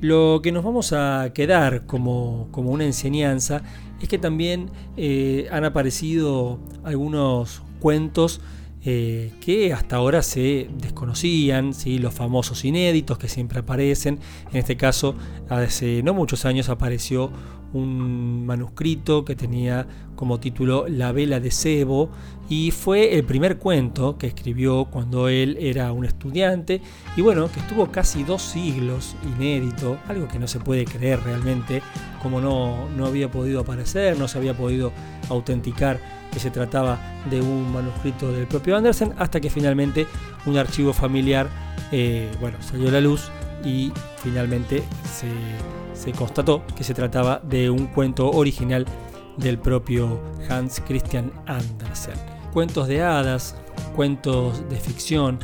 Lo 0.00 0.40
que 0.42 0.50
nos 0.52 0.64
vamos 0.64 0.92
a 0.92 1.30
quedar 1.34 1.86
como, 1.86 2.48
como 2.50 2.70
una 2.70 2.84
enseñanza 2.84 3.62
es 4.00 4.08
que 4.08 4.18
también 4.18 4.70
eh, 4.96 5.48
han 5.50 5.64
aparecido 5.64 6.58
algunos 6.82 7.62
cuentos 7.78 8.40
eh, 8.86 9.32
que 9.40 9.72
hasta 9.72 9.96
ahora 9.96 10.20
se 10.20 10.68
desconocían, 10.78 11.72
¿sí? 11.72 11.98
los 11.98 12.12
famosos 12.12 12.66
inéditos 12.66 13.16
que 13.16 13.28
siempre 13.28 13.60
aparecen. 13.60 14.18
En 14.52 14.58
este 14.58 14.76
caso, 14.76 15.14
hace 15.48 16.02
no 16.02 16.12
muchos 16.12 16.44
años 16.44 16.68
apareció 16.68 17.30
un 17.74 18.46
manuscrito 18.46 19.24
que 19.24 19.36
tenía 19.36 19.86
como 20.16 20.40
título 20.40 20.86
La 20.88 21.12
vela 21.12 21.40
de 21.40 21.50
Sebo 21.50 22.10
y 22.48 22.70
fue 22.70 23.14
el 23.14 23.24
primer 23.24 23.58
cuento 23.58 24.16
que 24.16 24.28
escribió 24.28 24.86
cuando 24.86 25.28
él 25.28 25.56
era 25.60 25.92
un 25.92 26.04
estudiante 26.04 26.80
y 27.16 27.22
bueno, 27.22 27.50
que 27.50 27.60
estuvo 27.60 27.90
casi 27.90 28.22
dos 28.22 28.42
siglos 28.42 29.16
inédito, 29.36 29.98
algo 30.08 30.28
que 30.28 30.38
no 30.38 30.46
se 30.46 30.60
puede 30.60 30.84
creer 30.84 31.20
realmente, 31.22 31.82
como 32.22 32.40
no, 32.40 32.88
no 32.96 33.06
había 33.06 33.30
podido 33.30 33.60
aparecer, 33.60 34.18
no 34.18 34.28
se 34.28 34.38
había 34.38 34.54
podido 34.54 34.92
autenticar 35.28 35.98
que 36.32 36.38
se 36.38 36.50
trataba 36.50 36.98
de 37.30 37.40
un 37.40 37.72
manuscrito 37.72 38.30
del 38.32 38.46
propio 38.46 38.76
Andersen, 38.76 39.14
hasta 39.18 39.40
que 39.40 39.50
finalmente 39.50 40.06
un 40.46 40.56
archivo 40.58 40.92
familiar 40.92 41.48
eh, 41.92 42.30
bueno, 42.40 42.58
salió 42.60 42.88
a 42.88 42.92
la 42.92 43.00
luz 43.00 43.30
y 43.64 43.92
finalmente 44.22 44.82
se, 45.10 45.28
se 45.94 46.12
constató 46.12 46.62
que 46.76 46.84
se 46.84 46.92
trataba 46.94 47.40
de 47.42 47.70
un 47.70 47.86
cuento 47.86 48.30
original 48.30 48.84
del 49.36 49.58
propio 49.58 50.20
Hans 50.48 50.82
Christian 50.86 51.32
Andersen. 51.46 52.14
Cuentos 52.52 52.86
de 52.88 53.02
hadas, 53.02 53.56
cuentos 53.96 54.68
de 54.68 54.76
ficción, 54.76 55.38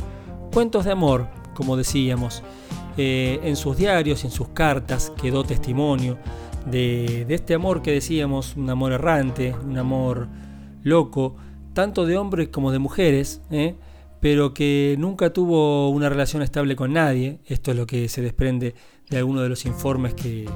cuentos 0.53 0.85
de 0.85 0.91
amor, 0.91 1.27
como 1.53 1.75
decíamos. 1.75 2.43
Eh, 2.97 3.39
en 3.43 3.55
sus 3.55 3.77
diarios, 3.77 4.23
en 4.25 4.31
sus 4.31 4.49
cartas, 4.49 5.11
quedó 5.21 5.43
testimonio 5.43 6.17
de, 6.65 7.25
de 7.25 7.35
este 7.35 7.53
amor 7.53 7.81
que 7.81 7.91
decíamos, 7.91 8.55
un 8.55 8.69
amor 8.69 8.91
errante, 8.91 9.55
un 9.65 9.77
amor 9.77 10.27
loco, 10.83 11.35
tanto 11.73 12.05
de 12.05 12.17
hombres 12.17 12.49
como 12.49 12.71
de 12.71 12.79
mujeres, 12.79 13.41
¿eh? 13.49 13.75
pero 14.19 14.53
que 14.53 14.95
nunca 14.99 15.33
tuvo 15.33 15.89
una 15.89 16.09
relación 16.09 16.41
estable 16.41 16.75
con 16.75 16.93
nadie. 16.93 17.39
Esto 17.45 17.71
es 17.71 17.77
lo 17.77 17.87
que 17.87 18.07
se 18.07 18.21
desprende 18.21 18.75
de 19.11 19.17
algunos 19.19 19.43
de 19.43 19.49
los 19.49 19.65
informes 19.65 20.13
que, 20.15 20.49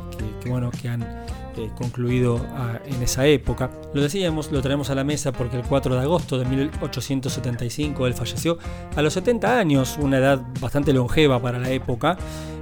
bueno, 0.47 0.71
que 0.71 0.87
han 0.89 1.03
eh, 1.03 1.69
concluido 1.77 2.43
ah, 2.55 2.79
en 2.85 3.03
esa 3.03 3.27
época. 3.27 3.69
Lo 3.93 4.01
decíamos, 4.01 4.51
lo 4.51 4.61
traemos 4.61 4.89
a 4.89 4.95
la 4.95 5.03
mesa 5.03 5.31
porque 5.31 5.57
el 5.57 5.63
4 5.63 5.93
de 5.95 6.01
agosto 6.01 6.39
de 6.39 6.45
1875 6.45 8.07
él 8.07 8.13
falleció 8.13 8.57
a 8.95 9.01
los 9.01 9.13
70 9.13 9.59
años, 9.59 9.97
una 10.01 10.17
edad 10.17 10.41
bastante 10.59 10.93
longeva 10.93 11.41
para 11.41 11.59
la 11.59 11.69
época, 11.69 12.17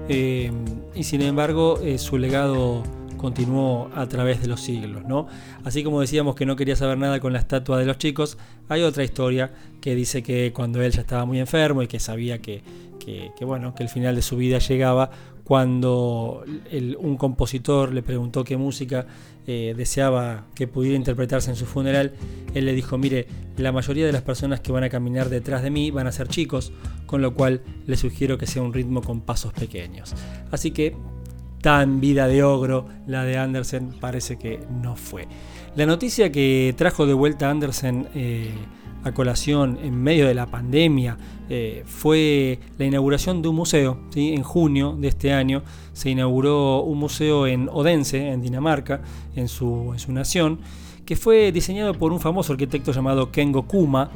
eh, 0.09 0.51
y 0.95 1.03
sin 1.03 1.21
embargo 1.21 1.79
eh, 1.81 1.97
su 1.97 2.17
legado 2.17 2.83
continuó 3.17 3.89
a 3.95 4.05
través 4.07 4.41
de 4.41 4.47
los 4.47 4.59
siglos, 4.61 5.05
¿no? 5.05 5.27
Así 5.63 5.81
como 5.83 6.01
decíamos 6.01 6.35
que 6.35 6.45
no 6.45 6.57
quería 6.57 6.75
saber 6.75 6.97
nada 6.97 7.19
con 7.21 7.31
la 7.31 7.39
estatua 7.39 7.77
de 7.77 7.85
los 7.85 7.97
chicos, 7.97 8.37
hay 8.67 8.81
otra 8.81 9.03
historia 9.05 9.51
que 9.79 9.95
dice 9.95 10.23
que 10.23 10.51
cuando 10.53 10.81
él 10.81 10.91
ya 10.91 11.01
estaba 11.01 11.23
muy 11.25 11.39
enfermo 11.39 11.81
y 11.83 11.87
que 11.87 11.99
sabía 12.01 12.41
que- 12.41 12.61
que, 13.03 13.43
bueno, 13.43 13.75
que 13.75 13.83
el 13.83 13.89
final 13.89 14.15
de 14.15 14.21
su 14.21 14.37
vida 14.37 14.59
llegaba, 14.59 15.09
cuando 15.43 16.45
un 16.99 17.17
compositor 17.17 17.93
le 17.93 18.01
preguntó 18.01 18.43
qué 18.43 18.55
música 18.57 19.05
eh, 19.45 19.73
deseaba 19.75 20.45
que 20.55 20.67
pudiera 20.67 20.95
interpretarse 20.95 21.49
en 21.49 21.57
su 21.57 21.65
funeral, 21.65 22.13
él 22.53 22.65
le 22.65 22.73
dijo, 22.73 22.97
mire, 22.97 23.27
la 23.57 23.71
mayoría 23.71 24.05
de 24.05 24.13
las 24.13 24.21
personas 24.21 24.61
que 24.61 24.71
van 24.71 24.83
a 24.83 24.89
caminar 24.89 25.29
detrás 25.29 25.63
de 25.63 25.69
mí 25.69 25.91
van 25.91 26.07
a 26.07 26.11
ser 26.11 26.27
chicos, 26.27 26.71
con 27.05 27.21
lo 27.21 27.33
cual 27.33 27.61
le 27.85 27.97
sugiero 27.97 28.37
que 28.37 28.47
sea 28.47 28.61
un 28.61 28.73
ritmo 28.73 29.01
con 29.01 29.21
pasos 29.21 29.51
pequeños. 29.53 30.13
Así 30.51 30.71
que 30.71 30.95
tan 31.61 31.99
vida 31.99 32.27
de 32.27 32.43
ogro 32.43 32.87
la 33.07 33.23
de 33.23 33.37
Andersen 33.37 33.91
parece 33.99 34.37
que 34.37 34.59
no 34.81 34.95
fue. 34.95 35.27
La 35.75 35.85
noticia 35.85 36.31
que 36.31 36.73
trajo 36.77 37.05
de 37.05 37.13
vuelta 37.13 37.49
Andersen 37.49 38.07
eh, 38.15 38.51
a 39.03 39.11
colación 39.11 39.77
en 39.81 39.95
medio 39.95 40.27
de 40.27 40.34
la 40.34 40.47
pandemia 40.47 41.17
eh, 41.49 41.84
fue 41.85 42.59
la 42.77 42.85
inauguración 42.85 43.41
de 43.41 43.49
un 43.49 43.55
museo. 43.55 43.97
¿sí? 44.09 44.34
En 44.34 44.43
junio 44.43 44.95
de 44.99 45.09
este 45.09 45.34
año 45.34 45.63
se 45.93 46.09
inauguró 46.09 46.81
un 46.81 46.99
museo 46.99 47.47
en 47.47 47.69
Odense, 47.71 48.30
en 48.30 48.41
Dinamarca, 48.41 49.01
en 49.35 49.47
su, 49.47 49.91
en 49.93 49.99
su 49.99 50.11
nación, 50.11 50.59
que 51.05 51.15
fue 51.15 51.51
diseñado 51.51 51.93
por 51.93 52.13
un 52.13 52.19
famoso 52.19 52.53
arquitecto 52.53 52.91
llamado 52.91 53.31
Kengo 53.31 53.67
Kuma. 53.67 54.09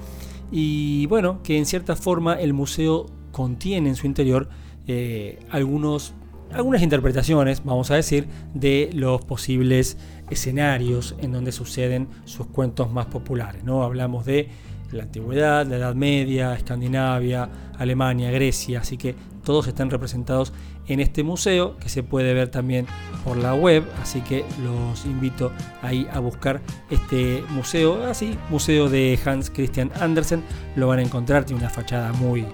Y 0.52 1.06
bueno, 1.08 1.42
que 1.44 1.58
en 1.58 1.66
cierta 1.66 1.96
forma 1.96 2.36
el 2.36 2.54
museo 2.54 3.08
contiene 3.32 3.90
en 3.90 3.96
su 3.96 4.08
interior 4.08 4.48
eh, 4.88 5.40
algunos 5.50 6.14
algunas 6.52 6.82
interpretaciones, 6.82 7.64
vamos 7.64 7.92
a 7.92 7.96
decir, 7.96 8.28
de 8.54 8.90
los 8.94 9.24
posibles 9.24 9.98
escenarios 10.30 11.16
en 11.20 11.32
donde 11.32 11.52
suceden 11.52 12.08
sus 12.26 12.48
cuentos 12.48 12.92
más 12.92 13.08
populares. 13.08 13.64
¿no? 13.64 13.84
Hablamos 13.84 14.26
de 14.26 14.50
la 14.92 15.04
antigüedad, 15.04 15.66
la 15.66 15.78
Edad 15.78 15.96
Media, 15.96 16.54
Escandinavia, 16.54 17.50
Alemania, 17.78 18.32
Grecia, 18.32 18.82
así 18.82 18.98
que 18.98 19.16
todos 19.44 19.68
están 19.68 19.90
representados 19.90 20.54
en 20.88 21.00
este 21.00 21.24
museo 21.24 21.78
que 21.78 21.90
se 21.90 22.04
puede 22.04 22.34
ver 22.34 22.50
también 22.50 22.86
por 23.24 23.38
la 23.38 23.54
web, 23.54 23.86
así 24.02 24.22
que 24.22 24.46
los 24.64 25.06
invito 25.06 25.52
ahí 25.82 26.08
a 26.12 26.20
buscar 26.20 26.62
este 26.90 27.44
museo, 27.50 28.06
así, 28.06 28.38
museo 28.50 28.90
de 28.90 29.20
Hans 29.26 29.50
Christian 29.50 29.92
Andersen, 30.00 30.44
lo 30.76 30.88
van 30.88 31.00
a 31.00 31.02
encontrar, 31.02 31.46
tiene 31.46 31.62
una 31.62 31.70
fachada 31.70 32.14
muy, 32.14 32.46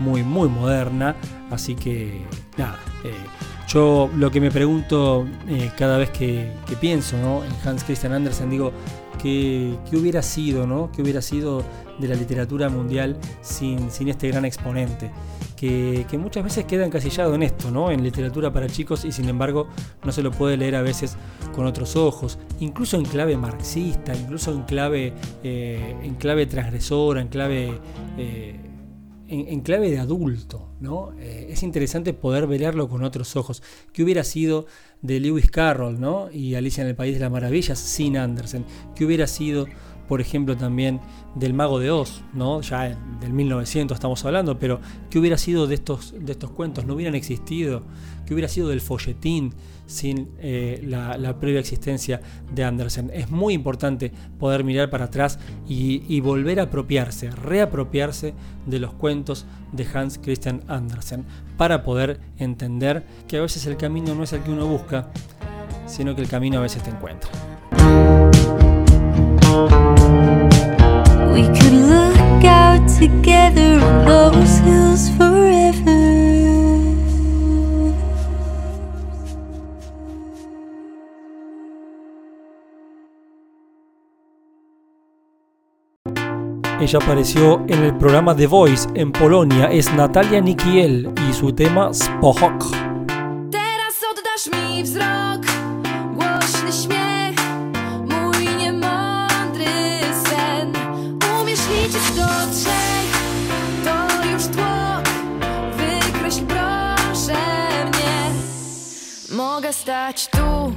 muy, 0.00 0.22
muy 0.22 0.48
moderna, 0.48 1.16
así 1.50 1.74
que 1.74 2.22
nada, 2.56 2.78
eh, 3.04 3.12
yo 3.68 4.10
lo 4.16 4.30
que 4.30 4.40
me 4.40 4.50
pregunto 4.50 5.26
eh, 5.46 5.70
cada 5.76 5.98
vez 5.98 6.10
que, 6.10 6.50
pienso 6.80 7.18
¿no? 7.18 7.44
en 7.44 7.52
Hans 7.64 7.84
Christian 7.84 8.12
Andersen, 8.12 8.48
digo, 8.48 8.72
¿qué, 9.18 9.76
hubiera 9.92 10.22
sido, 10.22 10.66
¿no? 10.66 10.90
¿Qué 10.92 11.02
hubiera 11.02 11.22
sido 11.22 11.62
de 11.98 12.08
la 12.08 12.14
literatura 12.14 12.68
mundial 12.68 13.16
sin, 13.42 13.90
sin 13.90 14.08
este 14.08 14.28
gran 14.28 14.44
exponente? 14.44 15.10
Que, 15.56 16.06
que 16.08 16.18
muchas 16.18 16.44
veces 16.44 16.64
queda 16.64 16.86
encasillado 16.86 17.34
en 17.34 17.42
esto, 17.42 17.70
¿no? 17.70 17.90
En 17.90 18.02
literatura 18.02 18.52
para 18.52 18.68
chicos 18.68 19.04
y 19.04 19.12
sin 19.12 19.28
embargo 19.28 19.68
no 20.04 20.12
se 20.12 20.22
lo 20.22 20.30
puede 20.30 20.56
leer 20.56 20.76
a 20.76 20.82
veces 20.82 21.16
con 21.54 21.66
otros 21.66 21.96
ojos, 21.96 22.38
incluso 22.60 22.96
en 22.96 23.04
clave 23.04 23.36
marxista, 23.36 24.14
incluso 24.14 24.52
en 24.52 24.62
clave, 24.62 25.12
eh, 25.42 25.96
en 26.02 26.14
clave 26.14 26.46
transgresora, 26.46 27.20
en 27.20 27.28
clave... 27.28 27.72
eh, 28.16 28.67
en, 29.28 29.60
clave 29.60 29.90
de 29.90 29.98
adulto, 29.98 30.68
¿no? 30.80 31.12
Eh, 31.18 31.48
es 31.50 31.62
interesante 31.62 32.14
poder 32.14 32.46
verlo 32.46 32.88
con 32.88 33.04
otros 33.04 33.36
ojos. 33.36 33.62
¿Qué 33.92 34.02
hubiera 34.02 34.24
sido 34.24 34.66
de 35.02 35.20
Lewis 35.20 35.50
Carroll, 35.50 36.00
¿no? 36.00 36.30
Y 36.32 36.54
Alicia 36.54 36.82
en 36.82 36.88
el 36.88 36.96
País 36.96 37.14
de 37.14 37.20
las 37.20 37.30
Maravillas 37.30 37.78
sin 37.78 38.16
Andersen? 38.16 38.64
¿Qué 38.96 39.04
hubiera 39.04 39.26
sido, 39.26 39.66
por 40.08 40.20
ejemplo, 40.20 40.56
también 40.56 41.00
del 41.34 41.52
Mago 41.52 41.78
de 41.78 41.90
Oz, 41.90 42.22
¿no? 42.32 42.62
Ya 42.62 42.98
del 43.20 43.32
1900 43.32 43.94
estamos 43.94 44.24
hablando, 44.24 44.58
pero 44.58 44.80
¿qué 45.10 45.18
hubiera 45.18 45.36
sido 45.36 45.66
de 45.66 45.74
estos, 45.74 46.14
de 46.18 46.32
estos 46.32 46.50
cuentos? 46.50 46.86
¿No 46.86 46.94
hubieran 46.94 47.14
existido? 47.14 47.82
¿Qué 48.26 48.34
hubiera 48.34 48.48
sido 48.48 48.68
del 48.68 48.80
folletín 48.80 49.52
sin 49.88 50.28
eh, 50.38 50.80
la, 50.86 51.40
previa 51.40 51.58
existencia 51.58 52.20
de 52.54 52.62
Andersen? 52.62 53.10
Es 53.12 53.30
muy 53.30 53.54
importante 53.54 54.12
poder 54.38 54.62
mirar 54.62 54.90
para 54.90 55.06
atrás 55.06 55.40
y, 55.66 56.20
volver 56.20 56.60
a 56.60 56.64
apropiarse, 56.64 57.30
reapropiarse 57.30 58.34
de 58.66 58.78
los 58.78 58.92
cuentos 58.92 59.46
de 59.72 59.86
Hans 59.92 60.18
Christian 60.18 60.62
Andersen 60.68 61.24
para 61.56 61.82
poder 61.82 62.20
entender 62.38 63.04
que 63.26 63.38
a 63.38 63.40
veces 63.40 63.66
el 63.66 63.76
camino 63.76 64.14
no 64.14 64.22
es 64.22 64.32
el 64.32 64.42
que 64.42 64.50
uno 64.50 64.66
busca, 64.66 65.10
sino 65.86 66.14
que 66.14 66.22
el 66.22 66.28
camino 66.28 66.58
a 66.58 66.62
veces 66.62 66.82
te 66.82 66.90
encuentra. 66.90 67.30
Apareció 86.94 87.62
en 87.68 87.84
el 87.84 87.94
programa 87.96 88.34
The 88.34 88.46
Voice 88.46 88.88
en 88.94 89.12
Polonia, 89.12 89.66
es 89.66 89.92
Natalia 89.92 90.40
Nikiel 90.40 91.12
y 91.28 91.32
su 91.34 91.52
tema 91.52 91.92
Spohok. 91.92 92.64
Teraz 93.50 94.50
mi 94.52 94.82
wzrok, 94.82 95.44
głośny 96.14 96.72
śmiech, 96.72 97.36
mój. 98.08 98.38
Wykreśl 105.76 106.46
proszę 106.46 107.34
mnie. 107.84 108.32
Mogę 109.36 109.72
stać 109.72 110.28
tu, 110.28 110.72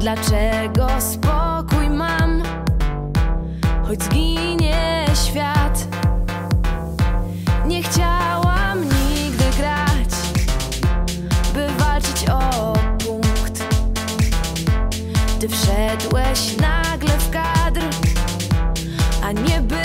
Dlaczego 0.00 0.88
spokój 0.98 1.90
mam, 1.90 2.42
choć 3.86 4.02
zginie 4.02 5.04
świat? 5.24 5.86
Nie 7.66 7.82
chciałam 7.82 8.80
nigdy 8.80 9.44
grać, 9.58 10.10
by 11.54 11.68
walczyć 11.68 12.28
o 12.28 12.72
punkt. 13.04 13.64
Ty 15.40 15.48
wszedłeś 15.48 16.56
nagle 16.56 17.18
w 17.18 17.30
kadr, 17.30 17.84
a 19.22 19.32
nie 19.32 19.60
był 19.60 19.79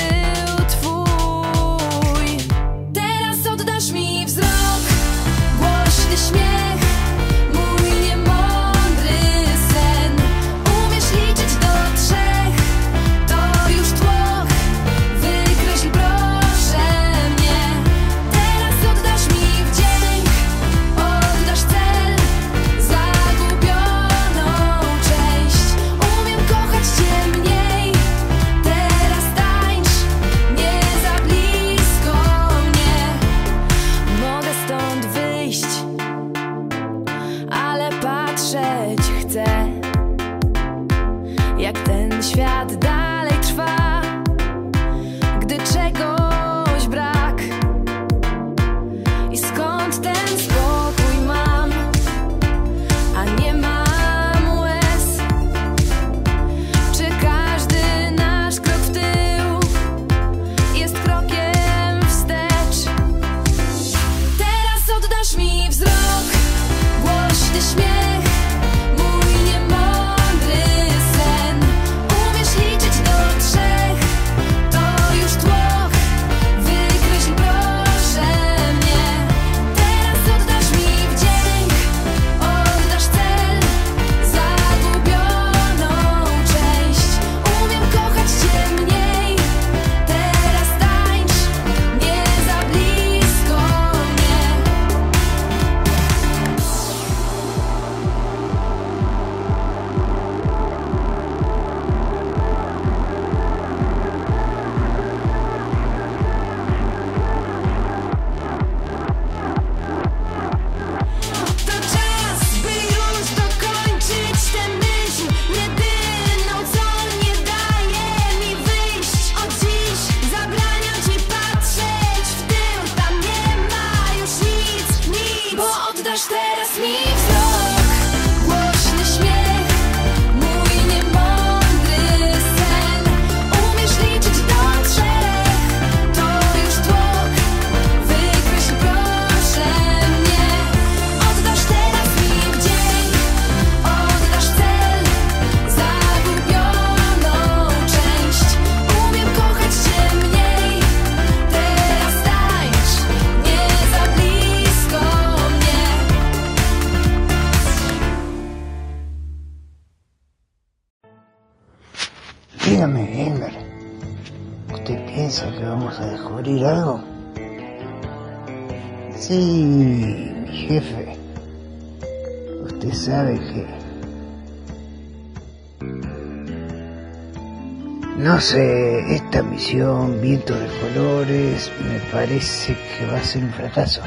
Esta 178.54 179.42
misión, 179.42 180.22
viento 180.22 180.54
de 180.54 180.68
colores, 180.80 181.72
me 181.82 181.98
parece 182.12 182.76
que 182.76 183.06
va 183.08 183.18
a 183.18 183.24
ser 183.24 183.44
un 183.44 183.52
fracaso. 183.52 184.02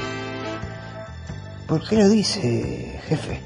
¿Por 1.66 1.82
qué 1.86 1.96
lo 1.96 2.08
dice, 2.08 3.00
jefe? 3.08 3.40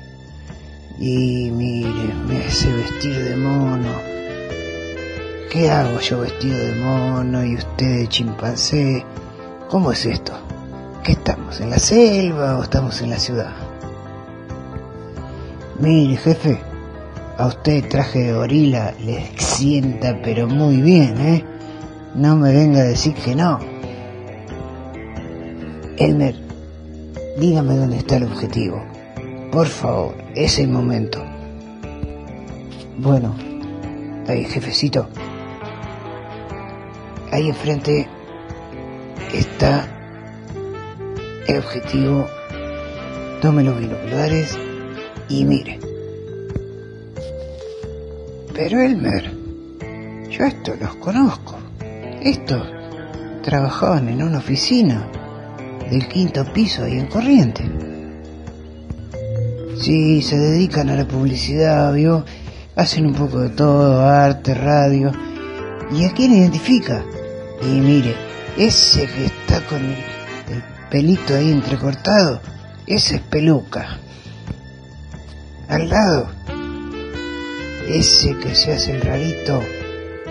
Y 0.98 1.50
mire, 1.50 2.12
me 2.28 2.44
hace 2.44 2.70
vestir 2.70 3.24
de 3.24 3.36
mono. 3.36 3.90
¿Qué 5.50 5.70
hago 5.70 5.98
yo 6.00 6.20
vestido 6.20 6.58
de 6.58 6.74
mono 6.74 7.42
y 7.42 7.54
usted 7.54 8.00
de 8.00 8.08
chimpancé? 8.08 9.06
¿Cómo 9.70 9.92
es 9.92 10.04
esto? 10.04 10.34
¿Qué 11.02 11.12
estamos? 11.12 11.58
¿En 11.62 11.70
la 11.70 11.78
selva 11.78 12.58
o 12.58 12.64
estamos 12.64 13.00
en 13.00 13.10
la 13.10 13.18
ciudad? 13.18 13.52
Mire, 15.80 16.18
jefe, 16.18 16.60
a 17.42 17.46
usted 17.48 17.88
traje 17.88 18.20
de 18.20 18.32
gorila 18.34 18.94
le 19.04 19.36
sienta 19.36 20.16
pero 20.22 20.46
muy 20.46 20.80
bien, 20.80 21.20
¿eh? 21.20 21.44
No 22.14 22.36
me 22.36 22.52
venga 22.52 22.82
a 22.82 22.84
decir 22.84 23.14
que 23.14 23.34
no. 23.34 23.58
Elmer, 25.96 26.36
dígame 27.40 27.74
dónde 27.74 27.96
está 27.96 28.18
el 28.18 28.24
objetivo. 28.24 28.80
Por 29.50 29.66
favor, 29.66 30.14
es 30.36 30.60
el 30.60 30.68
momento. 30.68 31.20
Bueno, 32.98 33.34
ahí, 34.28 34.44
jefecito. 34.44 35.08
Ahí 37.32 37.48
enfrente 37.48 38.06
está 39.34 39.88
el 41.48 41.58
objetivo. 41.58 42.24
Tome 43.40 43.64
los 43.64 43.80
binoculares 43.80 44.56
y 45.28 45.44
mire. 45.44 45.91
Pero 48.64 48.80
Elmer, 48.80 49.28
yo 50.30 50.44
estos 50.44 50.78
los 50.78 50.94
conozco. 50.94 51.58
Estos 52.22 52.64
trabajaban 53.42 54.08
en 54.08 54.22
una 54.22 54.38
oficina 54.38 55.04
del 55.90 56.06
quinto 56.06 56.44
piso 56.52 56.84
ahí 56.84 56.96
en 56.96 57.08
Corriente. 57.08 57.68
Sí, 59.80 60.22
se 60.22 60.38
dedican 60.38 60.90
a 60.90 60.94
la 60.94 61.08
publicidad, 61.08 61.92
¿vio? 61.92 62.24
Hacen 62.76 63.06
un 63.06 63.14
poco 63.14 63.40
de 63.40 63.48
todo, 63.48 64.00
arte, 64.00 64.54
radio. 64.54 65.10
¿Y 65.90 66.04
a 66.04 66.12
quién 66.12 66.32
identifica? 66.32 67.02
Y 67.62 67.80
mire, 67.80 68.14
ese 68.56 69.08
que 69.08 69.24
está 69.24 69.60
con 69.66 69.80
el 69.82 70.62
pelito 70.88 71.34
ahí 71.34 71.50
entrecortado, 71.50 72.40
ese 72.86 73.16
es 73.16 73.22
peluca. 73.22 73.98
Al 75.68 75.88
lado, 75.88 76.28
ese 77.88 78.36
que 78.38 78.54
se 78.54 78.72
hace 78.72 78.92
el 78.92 79.02
rarito, 79.02 79.60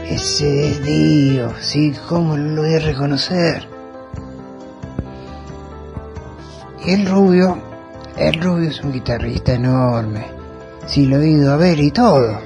ese 0.09 0.71
es 0.71 0.83
Dio, 0.83 1.53
¿sí? 1.59 1.93
¿Cómo 2.07 2.35
lo 2.37 2.63
voy 2.63 2.75
a 2.75 2.79
reconocer? 2.79 3.67
Y 6.85 6.91
el 6.91 7.05
rubio, 7.05 7.57
el 8.17 8.41
rubio 8.41 8.69
es 8.69 8.81
un 8.81 8.91
guitarrista 8.91 9.53
enorme. 9.53 10.25
Sí, 10.85 11.05
lo 11.05 11.21
he 11.21 11.29
ido 11.29 11.53
a 11.53 11.57
ver 11.57 11.79
y 11.79 11.91
todo. 11.91 12.39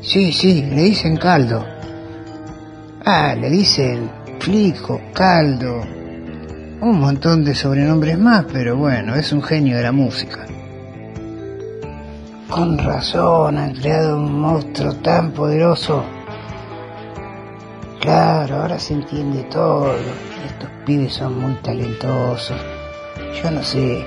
Sí, 0.00 0.32
sí, 0.32 0.62
le 0.62 0.82
dicen 0.82 1.16
caldo. 1.16 1.64
Ah, 3.04 3.34
le 3.34 3.48
dicen 3.48 4.10
flico, 4.40 5.00
caldo. 5.14 5.80
Un 6.80 7.00
montón 7.00 7.44
de 7.44 7.54
sobrenombres 7.54 8.18
más, 8.18 8.44
pero 8.52 8.76
bueno, 8.76 9.14
es 9.14 9.32
un 9.32 9.42
genio 9.42 9.76
de 9.76 9.82
la 9.82 9.92
música. 9.92 10.44
Con 12.54 12.78
razón 12.78 13.58
han 13.58 13.74
creado 13.74 14.16
un 14.16 14.40
monstruo 14.40 14.94
tan 15.02 15.32
poderoso. 15.32 16.04
Claro, 18.00 18.62
ahora 18.62 18.78
se 18.78 18.94
entiende 18.94 19.42
todo. 19.50 19.92
Estos 19.92 20.70
pibes 20.86 21.14
son 21.14 21.40
muy 21.40 21.54
talentosos. 21.54 22.56
Yo 23.42 23.50
no 23.50 23.60
sé 23.60 24.06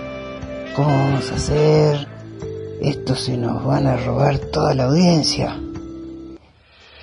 cómo 0.78 0.88
vamos 0.88 1.30
a 1.30 1.36
hacer. 1.36 2.08
Estos 2.82 3.20
se 3.26 3.36
nos 3.36 3.66
van 3.66 3.86
a 3.86 3.98
robar 3.98 4.40
toda 4.40 4.74
la 4.74 4.86
audiencia. 4.86 5.60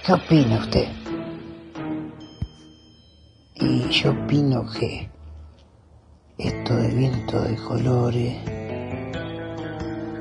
¿Qué 0.07 0.15
opina 0.15 0.61
usted? 0.61 0.89
Y 3.57 3.87
yo 3.91 4.13
opino 4.13 4.65
que 4.79 5.11
esto 6.39 6.75
de 6.75 6.89
viento 6.89 7.39
de 7.39 7.57
colores, 7.57 8.39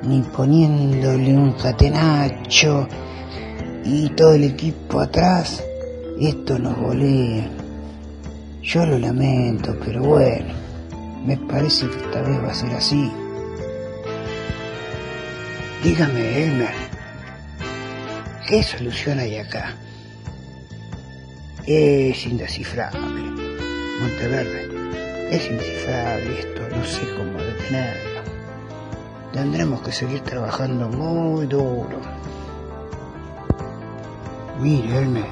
ni 0.05 0.21
poniéndole 0.21 1.34
un 1.34 1.53
catenacho 1.53 2.88
y 3.85 4.09
todo 4.09 4.34
el 4.34 4.43
equipo 4.45 4.99
atrás, 4.99 5.63
esto 6.19 6.59
nos 6.59 6.77
golea. 6.77 7.49
Yo 8.61 8.85
lo 8.85 8.97
lamento, 8.97 9.75
pero 9.84 10.01
bueno, 10.03 10.53
me 11.25 11.38
parece 11.38 11.88
que 11.89 11.97
esta 11.97 12.21
vez 12.21 12.41
va 12.41 12.51
a 12.51 12.53
ser 12.53 12.71
así. 12.71 13.11
Dígame, 15.84 16.43
Elmer, 16.43 16.73
¿qué 18.47 18.63
solución 18.63 19.19
hay 19.19 19.38
acá? 19.38 19.75
Es 21.65 22.25
indescifrable. 22.25 23.21
Monteverde, 24.01 24.69
es 25.30 25.49
indescifrable 25.49 26.39
esto, 26.39 26.61
no 26.75 26.84
sé 26.85 27.01
cómo 27.17 27.38
detenerlo. 27.41 28.12
Tendremos 29.34 29.81
que 29.81 29.91
seguir 29.91 30.22
trabajando 30.22 30.88
muy 30.89 31.47
duro. 31.47 31.99
Mire, 34.60 34.99
Elmer, 34.99 35.26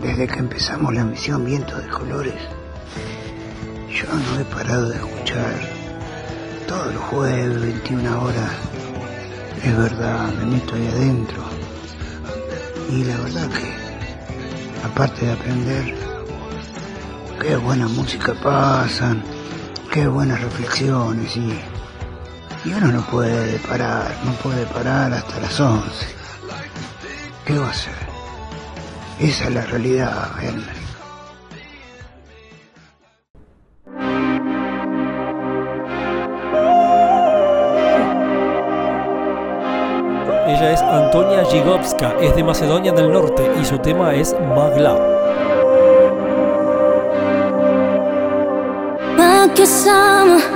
desde 0.00 0.26
que 0.26 0.38
empezamos 0.38 0.94
la 0.94 1.04
misión 1.04 1.44
Viento 1.44 1.76
de 1.76 1.86
Colores, 1.86 2.34
yo 3.92 4.06
no 4.06 4.40
he 4.40 4.44
parado 4.46 4.88
de 4.88 4.96
escuchar 4.96 5.54
todos 6.66 6.94
los 6.94 7.02
jueves, 7.04 7.60
21 7.60 8.22
horas. 8.22 8.52
Es 9.62 9.76
verdad, 9.76 10.32
me 10.38 10.46
meto 10.46 10.74
ahí 10.74 10.88
adentro. 10.88 11.42
Y 12.88 13.04
la 13.04 13.18
verdad 13.18 13.50
que, 13.50 14.86
aparte 14.86 15.26
de 15.26 15.32
aprender, 15.32 15.94
qué 17.42 17.56
buena 17.56 17.86
música 17.86 18.32
pasan, 18.42 19.22
qué 19.92 20.06
buenas 20.06 20.40
reflexiones 20.40 21.36
y, 21.36 21.60
y 22.66 22.74
uno 22.74 22.88
no 22.88 23.00
puede 23.02 23.60
parar, 23.60 24.10
no 24.24 24.32
puede 24.42 24.66
parar 24.66 25.12
hasta 25.12 25.38
las 25.38 25.60
11. 25.60 25.86
¿Qué 27.44 27.56
va 27.56 27.68
a 27.68 27.70
hacer? 27.70 27.94
Esa 29.20 29.44
es 29.44 29.54
la 29.54 29.60
realidad, 29.66 30.32
Henry. 30.42 30.64
Ella 40.48 40.72
es 40.72 40.82
Antonia 40.82 41.44
Gigovska, 41.44 42.16
es 42.20 42.34
de 42.34 42.42
Macedonia 42.42 42.90
del 42.90 43.12
Norte 43.12 43.48
y 43.60 43.64
su 43.64 43.78
tema 43.78 44.12
es 44.12 44.34
Magla. 44.56 44.98
Magla. 49.16 50.55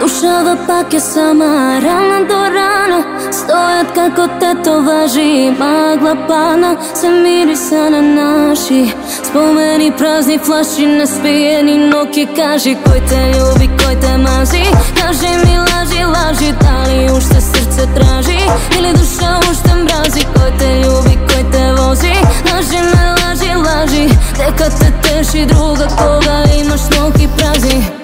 Dušava 0.00 0.56
pak 0.66 0.94
je 0.94 1.00
sama, 1.00 1.80
rana 1.84 2.18
do 2.28 2.40
rana 2.56 3.00
Stojat 3.32 3.86
kako 3.94 4.26
te 4.40 4.54
to 4.64 4.80
važi, 4.80 5.52
magla 5.58 6.16
pana 6.28 6.76
Se 6.94 7.10
mirisana 7.10 8.00
naši, 8.00 8.90
spomeni 9.22 9.92
prazni 9.98 10.38
flaši 10.46 10.86
Nespijeni 10.86 11.76
noki, 11.88 12.26
kaži 12.36 12.76
koj 12.84 13.00
te 13.08 13.20
ljubi, 13.34 13.70
koj 13.84 14.00
te 14.00 14.18
mazi 14.18 14.64
Kaži 15.00 15.32
mi 15.44 15.58
laži, 15.58 16.04
laži, 16.04 16.52
da 16.60 16.82
li 16.88 17.04
už 17.16 17.24
te 17.28 17.40
srce 17.40 17.86
traži? 17.94 18.40
Ili 18.78 18.92
duša 18.92 19.32
už 19.50 19.56
te 19.64 19.74
mrazi, 19.74 20.22
koj 20.34 20.52
te 20.58 20.70
ljubi, 20.82 21.18
koj 21.28 21.44
te 21.52 21.72
vozi? 21.72 22.14
Laži 22.52 22.80
me, 22.92 23.04
laži, 23.22 23.52
laži, 23.66 24.08
teka 24.36 24.70
te 24.78 24.92
teši 25.02 25.46
druga 25.46 25.86
Koga 25.98 26.44
imaš 26.60 26.80
noki 26.98 27.28
prazni. 27.36 27.99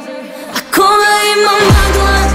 my 1.06 1.34
mama 1.44 2.25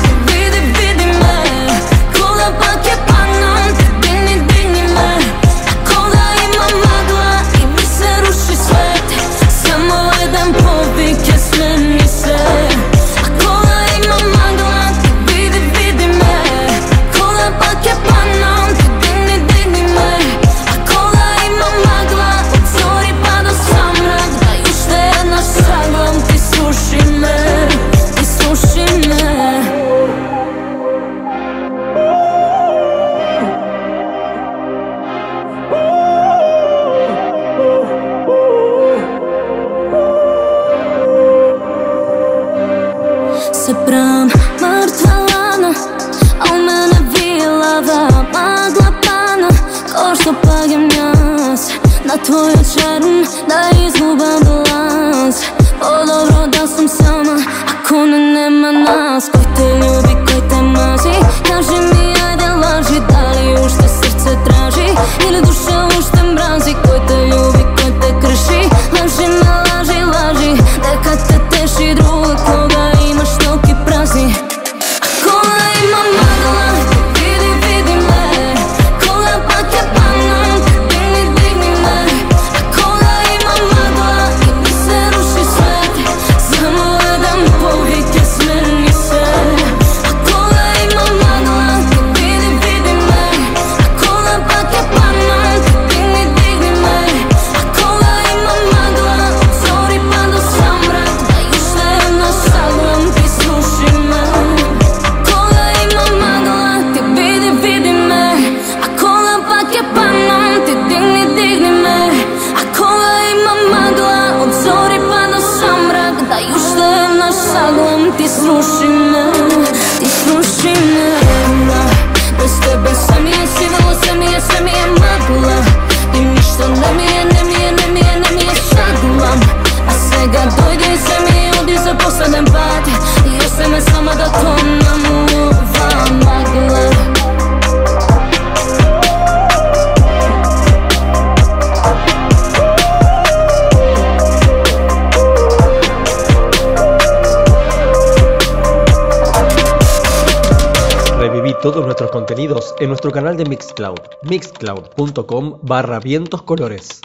en 152.79 152.89
nuestro 152.89 153.11
canal 153.11 153.37
de 153.37 153.45
Mixcloud, 153.45 153.99
mixcloud.com 154.23 155.59
barra 155.61 155.99
vientos 155.99 156.41
colores. 156.43 157.01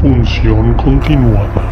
Función 0.00 0.74
continuada. 0.74 1.65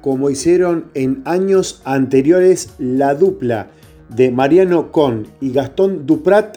Como 0.00 0.30
hicieron 0.30 0.86
en 0.94 1.20
años 1.26 1.82
anteriores, 1.84 2.70
la 2.78 3.14
dupla 3.14 3.68
de 4.08 4.30
Mariano 4.30 4.90
Con 4.90 5.26
y 5.42 5.52
Gastón 5.52 6.06
Duprat 6.06 6.56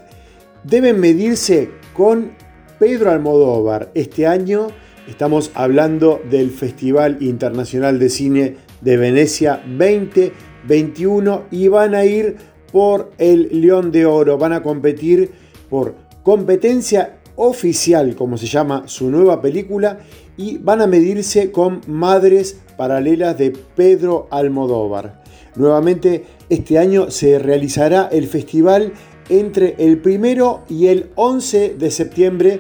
deben 0.64 1.02
medirse 1.02 1.72
con 1.94 2.32
Pedro 2.80 3.12
Almodóvar. 3.12 3.92
Este 3.96 4.28
año 4.28 4.68
estamos 5.10 5.52
hablando 5.56 6.22
del 6.32 6.52
Festival 6.52 7.18
Internacional 7.20 8.00
de 8.00 8.08
Cine 8.08 8.56
de 8.80 8.96
Venecia 8.96 9.62
2021 9.68 11.48
y 11.52 11.68
van 11.68 11.96
a 11.96 12.06
ir 12.06 12.38
por 12.72 13.12
el 13.18 13.60
León 13.60 13.92
de 13.92 14.06
Oro. 14.06 14.38
Van 14.38 14.54
a 14.54 14.64
competir 14.64 15.32
por 15.70 15.96
competencia 16.24 17.18
oficial, 17.36 18.16
como 18.16 18.38
se 18.38 18.48
llama 18.48 18.84
su 18.86 19.12
nueva 19.12 19.42
película, 19.42 20.00
y 20.38 20.60
van 20.60 20.80
a 20.80 20.88
medirse 20.88 21.52
con 21.52 21.82
Madres 21.88 22.62
Paralelas 22.78 23.38
de 23.38 23.52
Pedro 23.76 24.28
Almodóvar. 24.32 25.24
Nuevamente, 25.56 26.26
este 26.50 26.78
año 26.78 27.10
se 27.12 27.40
realizará 27.40 28.10
el 28.12 28.28
festival 28.28 28.94
entre 29.30 29.76
el 29.80 29.98
primero 29.98 30.64
y 30.70 30.88
el 30.88 31.10
11 31.16 31.76
de 31.78 31.92
septiembre. 31.92 32.60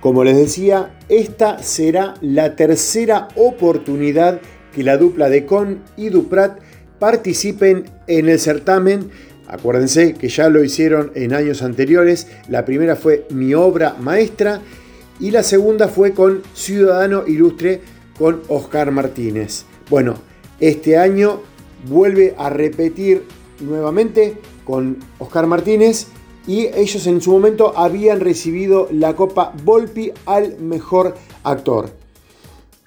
Como 0.00 0.24
les 0.24 0.36
decía, 0.36 0.96
esta 1.08 1.62
será 1.62 2.14
la 2.20 2.56
tercera 2.56 3.28
oportunidad 3.36 4.40
que 4.74 4.82
la 4.82 4.96
dupla 4.96 5.28
de 5.28 5.46
Con 5.46 5.82
y 5.96 6.08
Duprat 6.08 6.58
participen 6.98 7.84
en 8.06 8.28
el 8.28 8.38
certamen. 8.38 9.10
Acuérdense 9.48 10.14
que 10.14 10.28
ya 10.28 10.48
lo 10.48 10.64
hicieron 10.64 11.12
en 11.14 11.34
años 11.34 11.62
anteriores. 11.62 12.28
La 12.48 12.64
primera 12.64 12.96
fue 12.96 13.26
Mi 13.30 13.54
obra 13.54 13.94
maestra 13.98 14.60
y 15.20 15.30
la 15.30 15.42
segunda 15.42 15.88
fue 15.88 16.12
con 16.12 16.42
Ciudadano 16.52 17.26
Ilustre 17.26 17.80
con 18.18 18.42
Oscar 18.48 18.90
Martínez. 18.90 19.64
Bueno, 19.90 20.14
este 20.60 20.98
año 20.98 21.40
vuelve 21.88 22.34
a 22.38 22.50
repetir 22.50 23.24
nuevamente 23.60 24.38
con 24.64 24.98
Oscar 25.18 25.46
Martínez 25.46 26.08
y 26.46 26.66
ellos 26.66 27.06
en 27.06 27.20
su 27.20 27.32
momento 27.32 27.76
habían 27.76 28.20
recibido 28.20 28.88
la 28.92 29.16
Copa 29.16 29.52
Volpi 29.64 30.12
al 30.26 30.58
mejor 30.58 31.14
actor. 31.42 31.90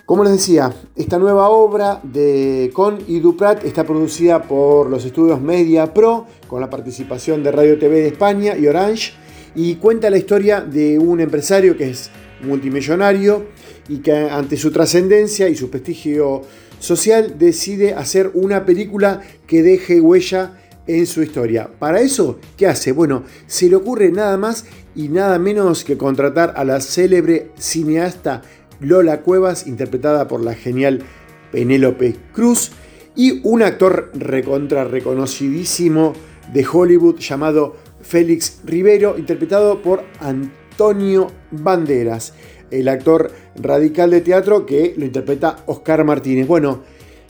Como 0.06 0.24
les 0.24 0.34
decía, 0.34 0.74
esta 0.96 1.20
nueva 1.20 1.50
obra 1.50 2.00
de 2.02 2.72
Con 2.74 2.98
y 3.08 3.20
Duprat 3.20 3.64
está 3.64 3.84
producida 3.84 4.42
por 4.42 4.90
los 4.90 5.06
estudios 5.06 5.40
Media 5.40 5.94
Pro 5.94 6.26
con 6.48 6.62
la 6.62 6.70
participación 6.70 7.44
de 7.44 7.52
Radio 7.52 7.78
TV 7.78 8.02
de 8.02 8.08
España 8.08 8.58
y 8.58 8.66
Orange 8.66 9.14
y 9.54 9.76
cuenta 9.76 10.10
la 10.10 10.18
historia 10.18 10.62
de 10.62 10.98
un 10.98 11.20
empresario 11.20 11.78
que 11.78 11.92
es 11.92 12.10
multimillonario 12.42 13.46
y 13.90 13.98
que 13.98 14.14
ante 14.14 14.56
su 14.56 14.72
trascendencia 14.72 15.50
y 15.50 15.56
su 15.56 15.70
prestigio 15.70 16.44
social 16.80 17.36
decide 17.38 17.94
hacer 17.94 18.32
una 18.34 18.66
película 18.66 19.22
que 19.48 19.64
deje 19.64 20.00
huella 20.00 20.54
en 20.88 21.06
su 21.06 21.22
historia. 21.22 21.70
Para 21.78 22.00
eso, 22.00 22.40
¿qué 22.56 22.68
hace? 22.68 22.92
Bueno, 22.92 23.24
se 23.48 23.70
le 23.70 23.76
ocurre 23.76 24.12
nada 24.12 24.38
más 24.38 24.66
y 24.96 25.10
nada 25.10 25.38
menos 25.38 25.84
que 25.84 25.98
contratar 25.98 26.54
a 26.56 26.64
la 26.64 26.82
célebre 26.82 27.52
cineasta 27.58 28.42
Lola 28.80 29.22
Cuevas, 29.22 29.68
interpretada 29.68 30.28
por 30.28 30.42
la 30.42 30.54
genial 30.54 31.04
Penélope 31.52 32.16
Cruz, 32.34 32.72
y 33.16 33.42
un 33.44 33.62
actor 33.62 34.12
recontra 34.14 34.86
reconocidísimo 34.86 36.14
de 36.54 36.66
Hollywood 36.66 37.18
llamado 37.18 37.76
Félix 38.02 38.62
Rivero, 38.66 39.18
interpretado 39.18 39.82
por 39.82 40.04
Antonio 40.22 41.28
Banderas. 41.52 42.34
El 42.72 42.88
actor 42.88 43.32
radical 43.56 44.12
de 44.12 44.22
teatro 44.22 44.66
que 44.66 44.94
lo 44.98 45.06
interpreta 45.06 45.64
Oscar 45.66 46.04
Martínez. 46.04 46.48
Bueno, 46.48 46.82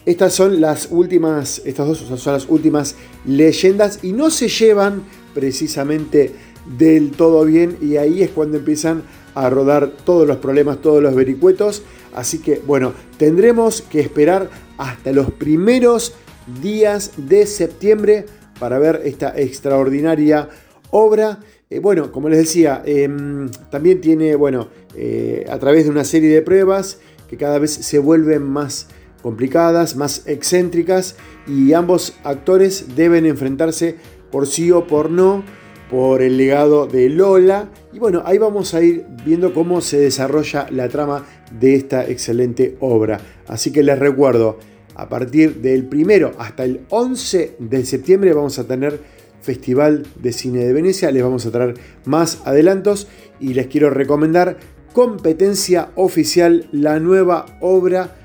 estas 0.06 0.34
son 0.34 0.62
las 0.62 0.88
últimas, 0.92 1.62
estas 1.66 1.88
dos 1.88 2.00
son 2.00 2.34
las 2.34 2.48
últimas 2.50 2.96
leyendas 3.26 4.00
y 4.04 4.14
no 4.14 4.30
se 4.30 4.48
llevan 4.48 5.04
precisamente 5.34 6.34
del 6.78 7.12
todo 7.12 7.46
bien 7.46 7.78
y 7.82 7.98
ahí 7.98 8.24
es 8.24 8.30
cuando 8.30 8.58
empiezan 8.58 9.04
a 9.36 9.50
rodar 9.50 9.92
todos 10.06 10.28
los 10.28 10.38
problemas, 10.38 10.82
todos 10.82 11.02
los 11.02 11.16
vericuetos. 11.16 11.84
Así 12.14 12.40
que 12.40 12.62
bueno, 12.66 12.94
tendremos 13.18 13.82
que 13.82 14.00
esperar 14.00 14.50
hasta 14.78 15.12
los 15.12 15.32
primeros 15.32 16.14
días 16.62 17.12
de 17.18 17.46
septiembre 17.46 18.26
para 18.60 18.80
ver 18.80 19.02
esta 19.06 19.38
extraordinaria 19.38 20.50
obra. 20.92 21.40
Eh, 21.72 21.78
bueno, 21.78 22.12
como 22.12 22.30
les 22.30 22.40
decía, 22.40 22.82
em, 22.84 23.48
también 23.70 24.02
tiene, 24.02 24.34
bueno, 24.36 24.70
eh, 24.96 25.46
a 25.48 25.60
través 25.60 25.84
de 25.84 25.92
una 25.92 26.04
serie 26.04 26.30
de 26.30 26.42
pruebas 26.42 27.00
que 27.30 27.38
cada 27.38 27.60
vez 27.60 27.70
se 27.72 28.00
vuelven 28.00 28.42
más 28.42 28.88
complicadas, 29.22 29.96
más 29.96 30.24
excéntricas 30.26 31.16
y 31.46 31.74
ambos 31.74 32.16
actores 32.24 32.96
deben 32.96 33.28
enfrentarse 33.28 33.98
por 34.32 34.48
sí 34.48 34.72
o 34.72 34.88
por 34.88 35.12
no 35.12 35.44
por 35.92 36.24
el 36.24 36.38
legado 36.38 36.88
de 36.88 37.08
Lola. 37.08 37.70
Y 37.94 38.00
bueno, 38.00 38.24
ahí 38.26 38.40
vamos 38.40 38.74
a 38.74 38.82
ir 38.82 39.06
viendo 39.24 39.54
cómo 39.54 39.82
se 39.82 40.00
desarrolla 40.00 40.66
la 40.72 40.90
trama 40.90 41.28
de 41.52 41.76
esta 41.76 42.08
excelente 42.10 42.78
obra. 42.80 43.20
Así 43.48 43.72
que 43.72 43.84
les 43.84 44.00
recuerdo, 44.00 44.58
a 44.96 45.08
partir 45.08 45.62
del 45.62 45.86
primero 45.86 46.32
hasta 46.40 46.64
el 46.64 46.82
11 46.90 47.58
de 47.60 47.86
septiembre 47.86 48.34
vamos 48.34 48.58
a 48.58 48.66
tener 48.66 49.19
Festival 49.42 50.04
de 50.22 50.32
Cine 50.34 50.66
de 50.66 50.74
Venecia. 50.74 51.12
Les 51.12 51.24
vamos 51.24 51.46
a 51.46 51.52
traer 51.52 51.76
más 52.06 52.42
adelantos 52.46 53.08
y 53.40 53.54
les 53.54 53.68
quiero 53.68 53.90
recomendar 53.90 54.58
Competencia 54.94 55.92
Oficial, 55.96 56.68
la 56.72 57.00
nueva 57.00 57.46
obra 57.62 58.16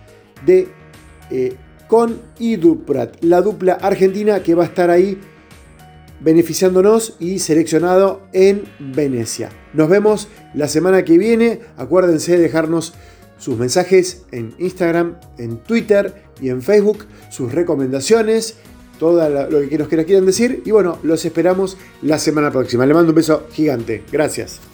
de 0.47 0.69
eh, 1.31 1.57
Con 1.89 2.21
y 2.39 2.57
Duprat, 2.57 3.23
la 3.23 3.43
dupla 3.43 3.75
argentina 3.75 4.43
que 4.43 4.55
va 4.55 4.65
a 4.65 4.67
estar 4.67 4.91
ahí 4.91 5.19
beneficiándonos 6.21 7.17
y 7.21 7.39
seleccionado 7.39 8.23
en 8.33 8.65
Venecia. 8.79 9.51
Nos 9.75 9.89
vemos 9.89 10.29
la 10.55 10.69
semana 10.69 11.05
que 11.05 11.19
viene. 11.19 11.61
Acuérdense 11.77 12.33
de 12.33 12.39
dejarnos 12.39 12.95
sus 13.37 13.59
mensajes 13.59 14.25
en 14.33 14.55
Instagram, 14.59 15.19
en 15.39 15.59
Twitter 15.59 16.15
y 16.41 16.49
en 16.49 16.63
Facebook, 16.63 17.07
sus 17.31 17.53
recomendaciones, 17.53 18.57
todo 18.99 19.29
lo 19.29 19.69
que 19.69 19.79
nos 19.79 19.89
quieran 19.89 20.27
decir. 20.27 20.63
Y 20.65 20.71
bueno, 20.71 20.99
los 21.03 21.25
esperamos 21.25 21.77
la 22.03 22.19
semana 22.19 22.51
próxima. 22.51 22.87
Le 22.87 22.95
mando 22.95 23.11
un 23.11 23.17
beso 23.17 23.47
gigante. 23.53 24.03
Gracias. 24.11 24.74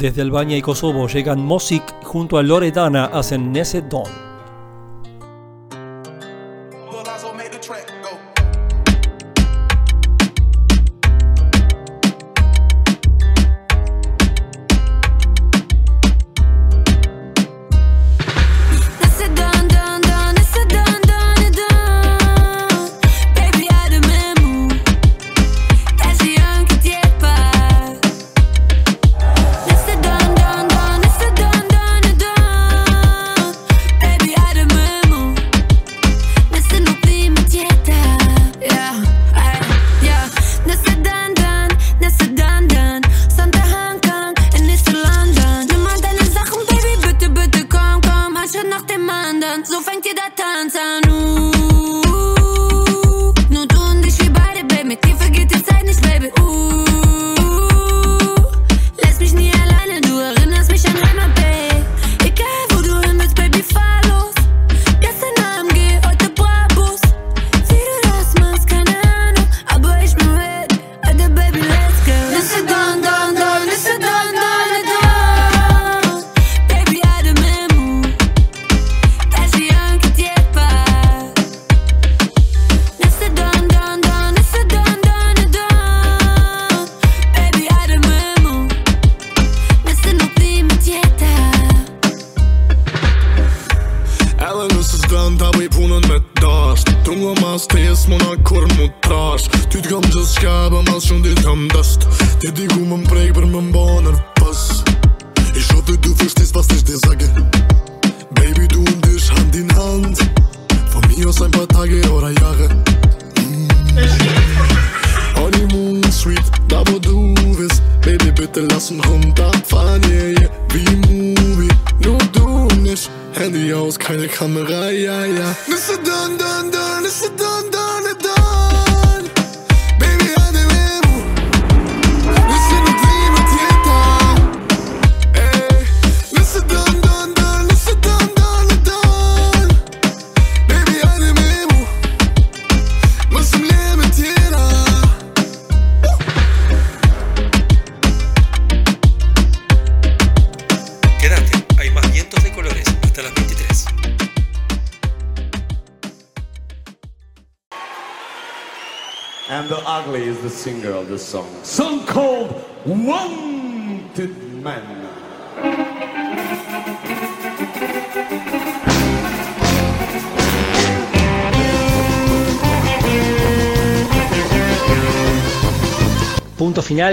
Desde 0.00 0.22
Albania 0.22 0.56
y 0.56 0.62
Kosovo 0.62 1.08
llegan 1.08 1.44
Mosik 1.44 1.82
junto 2.04 2.38
a 2.38 2.42
Loredana 2.42 3.04
hacen 3.04 3.52
Nese 3.52 3.82
Don. 3.82 4.29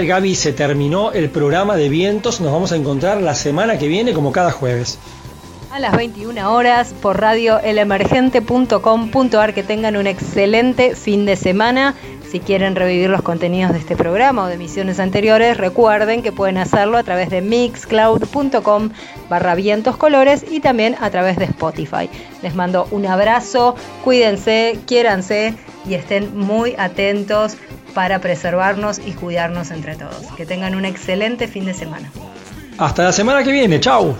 Gaby, 0.08 0.34
se 0.34 0.52
terminó 0.54 1.12
el 1.12 1.28
programa 1.28 1.76
de 1.76 1.90
vientos. 1.90 2.40
Nos 2.40 2.50
vamos 2.50 2.72
a 2.72 2.76
encontrar 2.76 3.20
la 3.20 3.34
semana 3.34 3.78
que 3.78 3.86
viene, 3.86 4.14
como 4.14 4.32
cada 4.32 4.50
jueves. 4.50 4.98
A 5.70 5.78
las 5.78 5.94
21 5.94 6.50
horas 6.50 6.94
por 6.94 7.20
radio 7.20 7.60
elemergente.com.ar. 7.60 9.52
Que 9.54 9.62
tengan 9.62 9.98
un 9.98 10.06
excelente 10.06 10.96
fin 10.96 11.26
de 11.26 11.36
semana. 11.36 11.94
Si 12.30 12.40
quieren 12.40 12.74
revivir 12.74 13.10
los 13.10 13.20
contenidos 13.22 13.72
de 13.72 13.78
este 13.78 13.96
programa 13.96 14.44
o 14.44 14.46
de 14.48 14.54
emisiones 14.54 14.98
anteriores, 14.98 15.56
recuerden 15.56 16.22
que 16.22 16.32
pueden 16.32 16.58
hacerlo 16.58 16.96
a 16.96 17.02
través 17.02 17.30
de 17.30 17.40
mixcloud.com 17.40 18.90
barra 19.30 19.56
y 19.58 20.60
también 20.60 20.96
a 21.00 21.10
través 21.10 21.36
de 21.36 21.44
Spotify. 21.44 22.10
Les 22.42 22.54
mando 22.54 22.86
un 22.90 23.06
abrazo, 23.06 23.76
cuídense, 24.04 24.78
quiéranse 24.86 25.54
y 25.86 25.94
estén 25.94 26.36
muy 26.36 26.74
atentos 26.76 27.56
para 27.94 28.20
preservarnos 28.20 28.98
y 28.98 29.12
cuidarnos 29.12 29.70
entre 29.70 29.96
todos. 29.96 30.26
Que 30.36 30.46
tengan 30.46 30.74
un 30.74 30.84
excelente 30.84 31.48
fin 31.48 31.64
de 31.64 31.74
semana. 31.74 32.10
Hasta 32.78 33.04
la 33.04 33.12
semana 33.12 33.42
que 33.42 33.52
viene, 33.52 33.80
chao. 33.80 34.16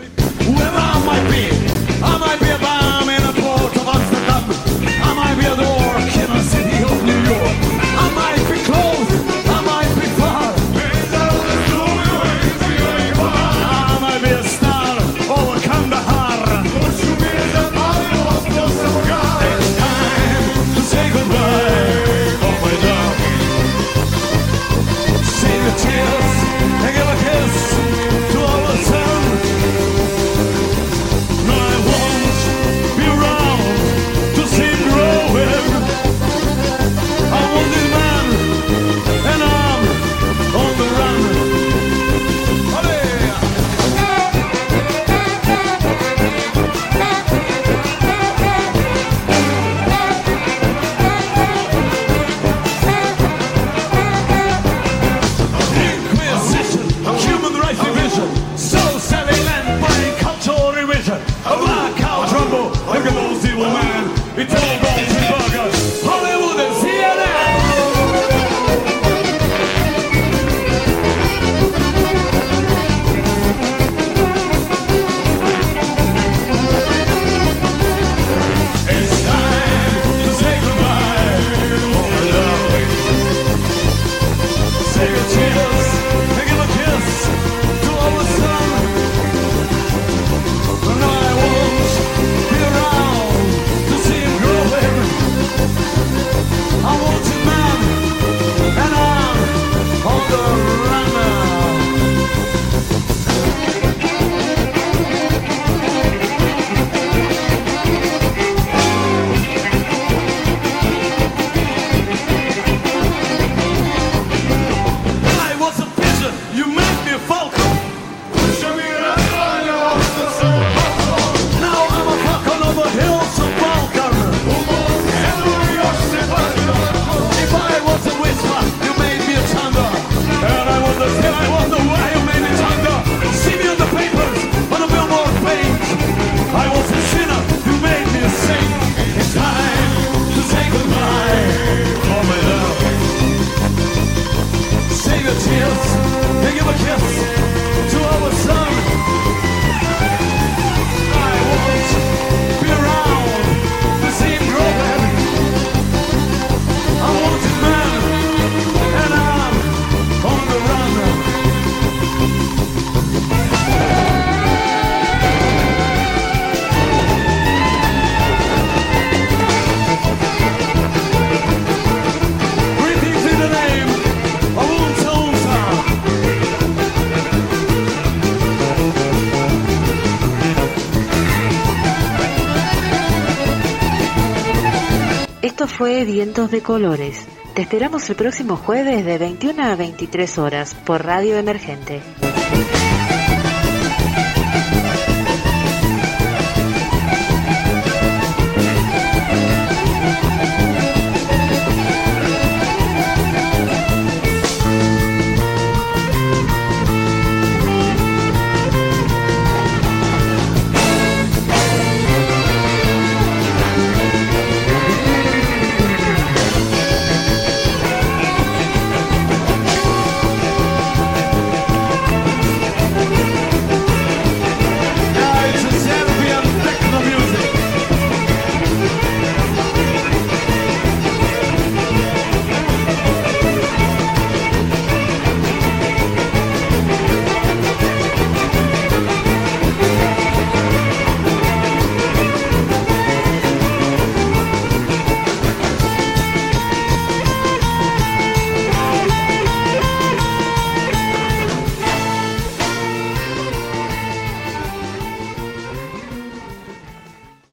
fue 185.78 186.04
Vientos 186.04 186.50
de 186.50 186.60
Colores. 186.60 187.28
Te 187.54 187.62
esperamos 187.62 188.10
el 188.10 188.16
próximo 188.16 188.56
jueves 188.56 189.04
de 189.04 189.16
21 189.16 189.62
a 189.62 189.76
23 189.76 190.38
horas 190.38 190.74
por 190.74 191.04
Radio 191.04 191.36
Emergente. 191.36 192.02